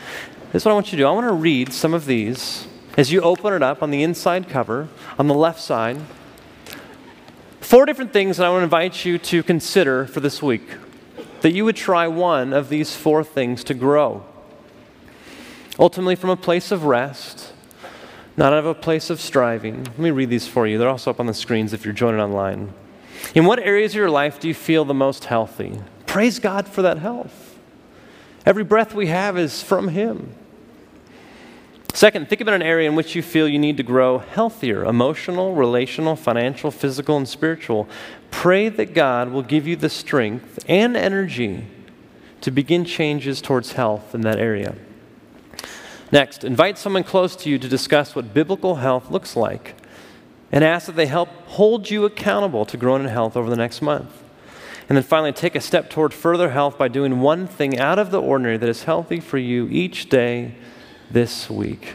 This 0.51 0.61
is 0.61 0.65
what 0.65 0.71
I 0.71 0.75
want 0.75 0.87
you 0.87 0.97
to 0.97 1.03
do. 1.03 1.07
I 1.07 1.11
want 1.11 1.27
to 1.27 1.33
read 1.33 1.73
some 1.73 1.93
of 1.93 2.05
these 2.05 2.67
as 2.95 3.11
you 3.11 3.21
open 3.21 3.53
it 3.53 3.61
up 3.61 3.83
on 3.83 3.91
the 3.91 4.03
inside 4.03 4.47
cover, 4.47 4.87
on 5.19 5.27
the 5.27 5.33
left 5.33 5.59
side, 5.59 5.97
four 7.65 7.87
different 7.87 8.13
things 8.13 8.37
that 8.37 8.45
I 8.45 8.49
want 8.49 8.59
to 8.59 8.65
invite 8.65 9.05
you 9.05 9.17
to 9.17 9.41
consider 9.41 10.05
for 10.05 10.19
this 10.19 10.41
week. 10.41 10.75
That 11.41 11.51
you 11.51 11.65
would 11.65 11.75
try 11.75 12.07
one 12.07 12.53
of 12.53 12.69
these 12.69 12.95
four 12.95 13.23
things 13.23 13.63
to 13.65 13.73
grow. 13.73 14.23
Ultimately, 15.79 16.15
from 16.15 16.29
a 16.29 16.37
place 16.37 16.71
of 16.71 16.85
rest, 16.85 17.53
not 18.37 18.53
out 18.53 18.59
of 18.59 18.65
a 18.67 18.75
place 18.75 19.09
of 19.09 19.19
striving. 19.19 19.83
Let 19.83 19.99
me 19.99 20.11
read 20.11 20.29
these 20.29 20.47
for 20.47 20.67
you. 20.67 20.77
They're 20.77 20.89
also 20.89 21.09
up 21.09 21.19
on 21.19 21.25
the 21.25 21.33
screens 21.33 21.73
if 21.73 21.83
you're 21.83 21.93
joining 21.93 22.21
online. 22.21 22.71
In 23.33 23.45
what 23.45 23.59
areas 23.59 23.93
of 23.93 23.97
your 23.97 24.11
life 24.11 24.39
do 24.39 24.47
you 24.47 24.53
feel 24.53 24.85
the 24.85 24.93
most 24.93 25.25
healthy? 25.25 25.79
Praise 26.05 26.37
God 26.37 26.67
for 26.67 26.83
that 26.83 26.99
health. 26.99 27.57
Every 28.45 28.63
breath 28.63 28.93
we 28.93 29.07
have 29.07 29.37
is 29.37 29.63
from 29.63 29.87
Him. 29.87 30.35
Second, 31.95 32.27
think 32.27 32.41
about 32.41 32.55
an 32.55 32.61
area 32.61 32.89
in 32.89 32.95
which 32.97 33.15
you 33.15 33.21
feel 33.21 33.47
you 33.47 33.57
need 33.57 33.77
to 33.77 33.83
grow 33.83 34.17
healthier 34.17 34.83
emotional, 34.83 35.55
relational, 35.55 36.17
financial, 36.17 36.69
physical, 36.69 37.15
and 37.15 37.25
spiritual. 37.25 37.87
Pray 38.31 38.67
that 38.67 38.93
God 38.93 39.31
will 39.31 39.41
give 39.41 39.65
you 39.65 39.77
the 39.77 39.87
strength 39.87 40.59
and 40.67 40.97
energy 40.97 41.65
to 42.41 42.51
begin 42.51 42.83
changes 42.83 43.41
towards 43.41 43.71
health 43.71 44.13
in 44.13 44.19
that 44.21 44.39
area. 44.39 44.75
Next, 46.11 46.43
invite 46.43 46.77
someone 46.77 47.05
close 47.05 47.33
to 47.37 47.49
you 47.49 47.57
to 47.57 47.67
discuss 47.69 48.13
what 48.13 48.33
biblical 48.33 48.75
health 48.75 49.09
looks 49.09 49.37
like 49.37 49.75
and 50.51 50.65
ask 50.65 50.87
that 50.87 50.97
they 50.97 51.07
help 51.07 51.29
hold 51.47 51.89
you 51.89 52.03
accountable 52.03 52.65
to 52.65 52.75
growing 52.75 53.03
in 53.03 53.09
health 53.09 53.37
over 53.37 53.49
the 53.49 53.55
next 53.55 53.81
month. 53.81 54.21
And 54.89 54.97
then 54.97 55.03
finally, 55.03 55.31
take 55.31 55.55
a 55.55 55.61
step 55.61 55.89
toward 55.89 56.13
further 56.13 56.49
health 56.49 56.77
by 56.77 56.89
doing 56.89 57.21
one 57.21 57.47
thing 57.47 57.79
out 57.79 57.99
of 57.99 58.11
the 58.11 58.21
ordinary 58.21 58.57
that 58.57 58.67
is 58.67 58.83
healthy 58.83 59.21
for 59.21 59.37
you 59.37 59.69
each 59.69 60.09
day 60.09 60.55
this 61.11 61.49
week. 61.49 61.93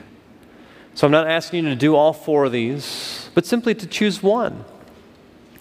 So 0.94 1.06
I'm 1.06 1.12
not 1.12 1.28
asking 1.28 1.64
you 1.64 1.70
to 1.70 1.76
do 1.76 1.96
all 1.96 2.12
four 2.12 2.44
of 2.44 2.52
these, 2.52 3.30
but 3.34 3.46
simply 3.46 3.74
to 3.74 3.86
choose 3.86 4.22
one 4.22 4.64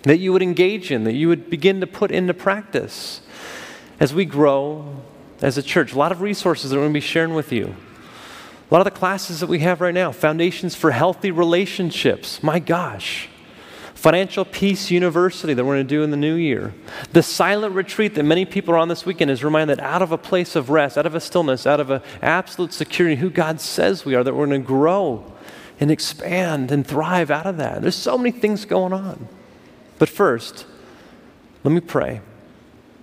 that 0.04 0.18
you 0.18 0.34
would 0.34 0.42
engage 0.42 0.92
in, 0.92 1.04
that 1.04 1.14
you 1.14 1.28
would 1.28 1.50
begin 1.50 1.82
to 1.82 1.88
put 1.88 2.12
into 2.12 2.34
practice 2.34 3.22
as 4.00 4.14
we 4.14 4.26
grow 4.26 5.02
as 5.42 5.58
a 5.58 5.64
church. 5.64 5.94
A 5.94 5.98
lot 5.98 6.12
of 6.12 6.22
resources 6.22 6.72
that 6.72 6.78
we're 6.78 6.84
going 6.84 6.94
to 6.94 6.98
be 6.98 7.02
sharing 7.02 7.34
with 7.34 7.52
you. 7.52 7.76
A 8.70 8.74
lot 8.74 8.86
of 8.86 8.94
the 8.94 9.00
classes 9.00 9.40
that 9.40 9.48
we 9.48 9.60
have 9.60 9.82
right 9.82 9.94
now, 9.94 10.12
Foundations 10.12 10.76
for 10.76 10.92
Healthy 10.92 11.32
Relationships. 11.32 12.44
My 12.44 12.60
gosh. 12.60 13.28
Financial 14.00 14.46
Peace 14.46 14.90
University 14.90 15.54
that 15.54 15.66
we're 15.66 15.76
going 15.76 15.86
to 15.86 15.94
do 15.94 16.04
in 16.04 16.10
the 16.10 16.16
new 16.16 16.36
year. 16.36 16.74
The 17.12 17.22
silent 17.22 17.76
retreat 17.76 18.16
that 18.16 18.24
many 18.24 18.46
people 18.46 18.74
are 18.74 18.78
on 18.78 18.88
this 18.88 19.06
weekend 19.06 19.30
is 19.30 19.44
reminded 19.44 19.82
out 19.82 20.02
of 20.02 20.14
a 20.14 20.18
place 20.18 20.56
of 20.56 20.70
rest, 20.70 20.98
out 20.98 21.06
of 21.06 21.16
a 21.16 21.20
stillness, 21.20 21.68
out 21.68 21.82
of 21.82 21.90
an 21.90 22.02
absolute 22.22 22.72
security, 22.72 23.18
who 23.18 23.30
God 23.30 23.60
says 23.60 24.06
we 24.06 24.16
are, 24.16 24.24
that 24.24 24.34
we're 24.34 24.46
going 24.46 24.62
to 24.62 24.66
grow 24.66 25.30
and 25.82 25.92
expand 25.92 26.72
and 26.72 26.88
thrive 26.88 27.30
out 27.30 27.46
of 27.46 27.58
that. 27.58 27.82
There's 27.82 27.94
so 27.94 28.18
many 28.18 28.32
things 28.32 28.64
going 28.64 28.94
on. 28.94 29.28
But 29.98 30.08
first, 30.08 30.66
let 31.66 31.74
me 31.74 31.82
pray. 31.82 32.22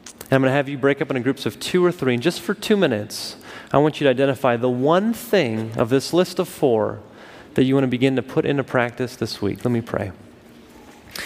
And 0.09 0.33
I'm 0.33 0.41
going 0.41 0.51
to 0.51 0.57
have 0.57 0.67
you 0.67 0.79
break 0.79 1.03
up 1.03 1.11
into 1.11 1.21
groups 1.21 1.45
of 1.45 1.61
two 1.61 1.85
or 1.85 1.93
three. 1.93 2.15
And 2.15 2.23
just 2.23 2.41
for 2.41 2.55
two 2.55 2.79
minutes, 2.79 3.37
I 3.71 3.77
want 3.77 4.01
you 4.01 4.05
to 4.05 4.11
identify 4.11 4.57
the 4.57 4.71
one 4.71 5.13
thing 5.13 5.77
of 5.77 5.91
this 5.91 6.15
list 6.15 6.39
of 6.39 6.49
four 6.49 7.03
that 7.53 7.65
you 7.65 7.75
want 7.75 7.85
to 7.85 7.89
begin 7.89 8.17
to 8.17 8.23
put 8.23 8.47
into 8.47 8.65
practice 8.65 9.15
this 9.15 9.43
week. 9.43 9.63
Let 9.63 9.73
me 9.73 9.83
pray. 9.83 10.13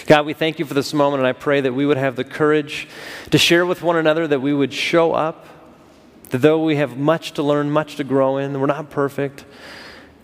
God, 0.07 0.26
we 0.26 0.32
thank 0.32 0.59
you 0.59 0.64
for 0.64 0.74
this 0.74 0.93
moment, 0.93 1.20
and 1.20 1.26
I 1.26 1.32
pray 1.32 1.61
that 1.61 1.72
we 1.72 1.86
would 1.86 1.97
have 1.97 2.16
the 2.16 2.24
courage 2.24 2.88
to 3.30 3.38
share 3.38 3.66
with 3.66 3.82
one 3.82 3.97
another, 3.97 4.26
that 4.26 4.41
we 4.41 4.55
would 4.55 4.72
show 4.72 5.12
up, 5.12 5.47
that 6.30 6.38
though 6.38 6.64
we 6.64 6.76
have 6.76 6.97
much 6.97 7.32
to 7.32 7.43
learn, 7.43 7.70
much 7.70 7.97
to 7.97 8.05
grow 8.05 8.36
in, 8.36 8.59
we're 8.61 8.66
not 8.66 8.91
perfect. 8.91 9.45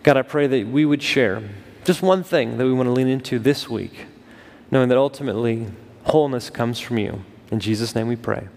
God, 0.03 0.17
I 0.17 0.23
pray 0.23 0.47
that 0.47 0.69
we 0.69 0.85
would 0.85 1.03
share 1.03 1.43
just 1.85 2.03
one 2.03 2.23
thing 2.23 2.59
that 2.59 2.65
we 2.65 2.73
want 2.73 2.89
to 2.89 2.93
lean 2.93 3.09
into 3.09 3.39
this 3.39 3.69
week, 3.69 4.07
knowing 4.71 4.89
that 4.89 4.99
ultimately 4.99 5.69
wholeness 6.05 6.51
comes 6.51 6.81
from 6.81 6.99
you. 6.99 7.25
In 7.51 7.61
Jesus' 7.61 7.95
name 7.95 8.09
we 8.09 8.17
pray. 8.17 8.49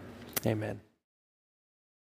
Amen. 0.46 0.80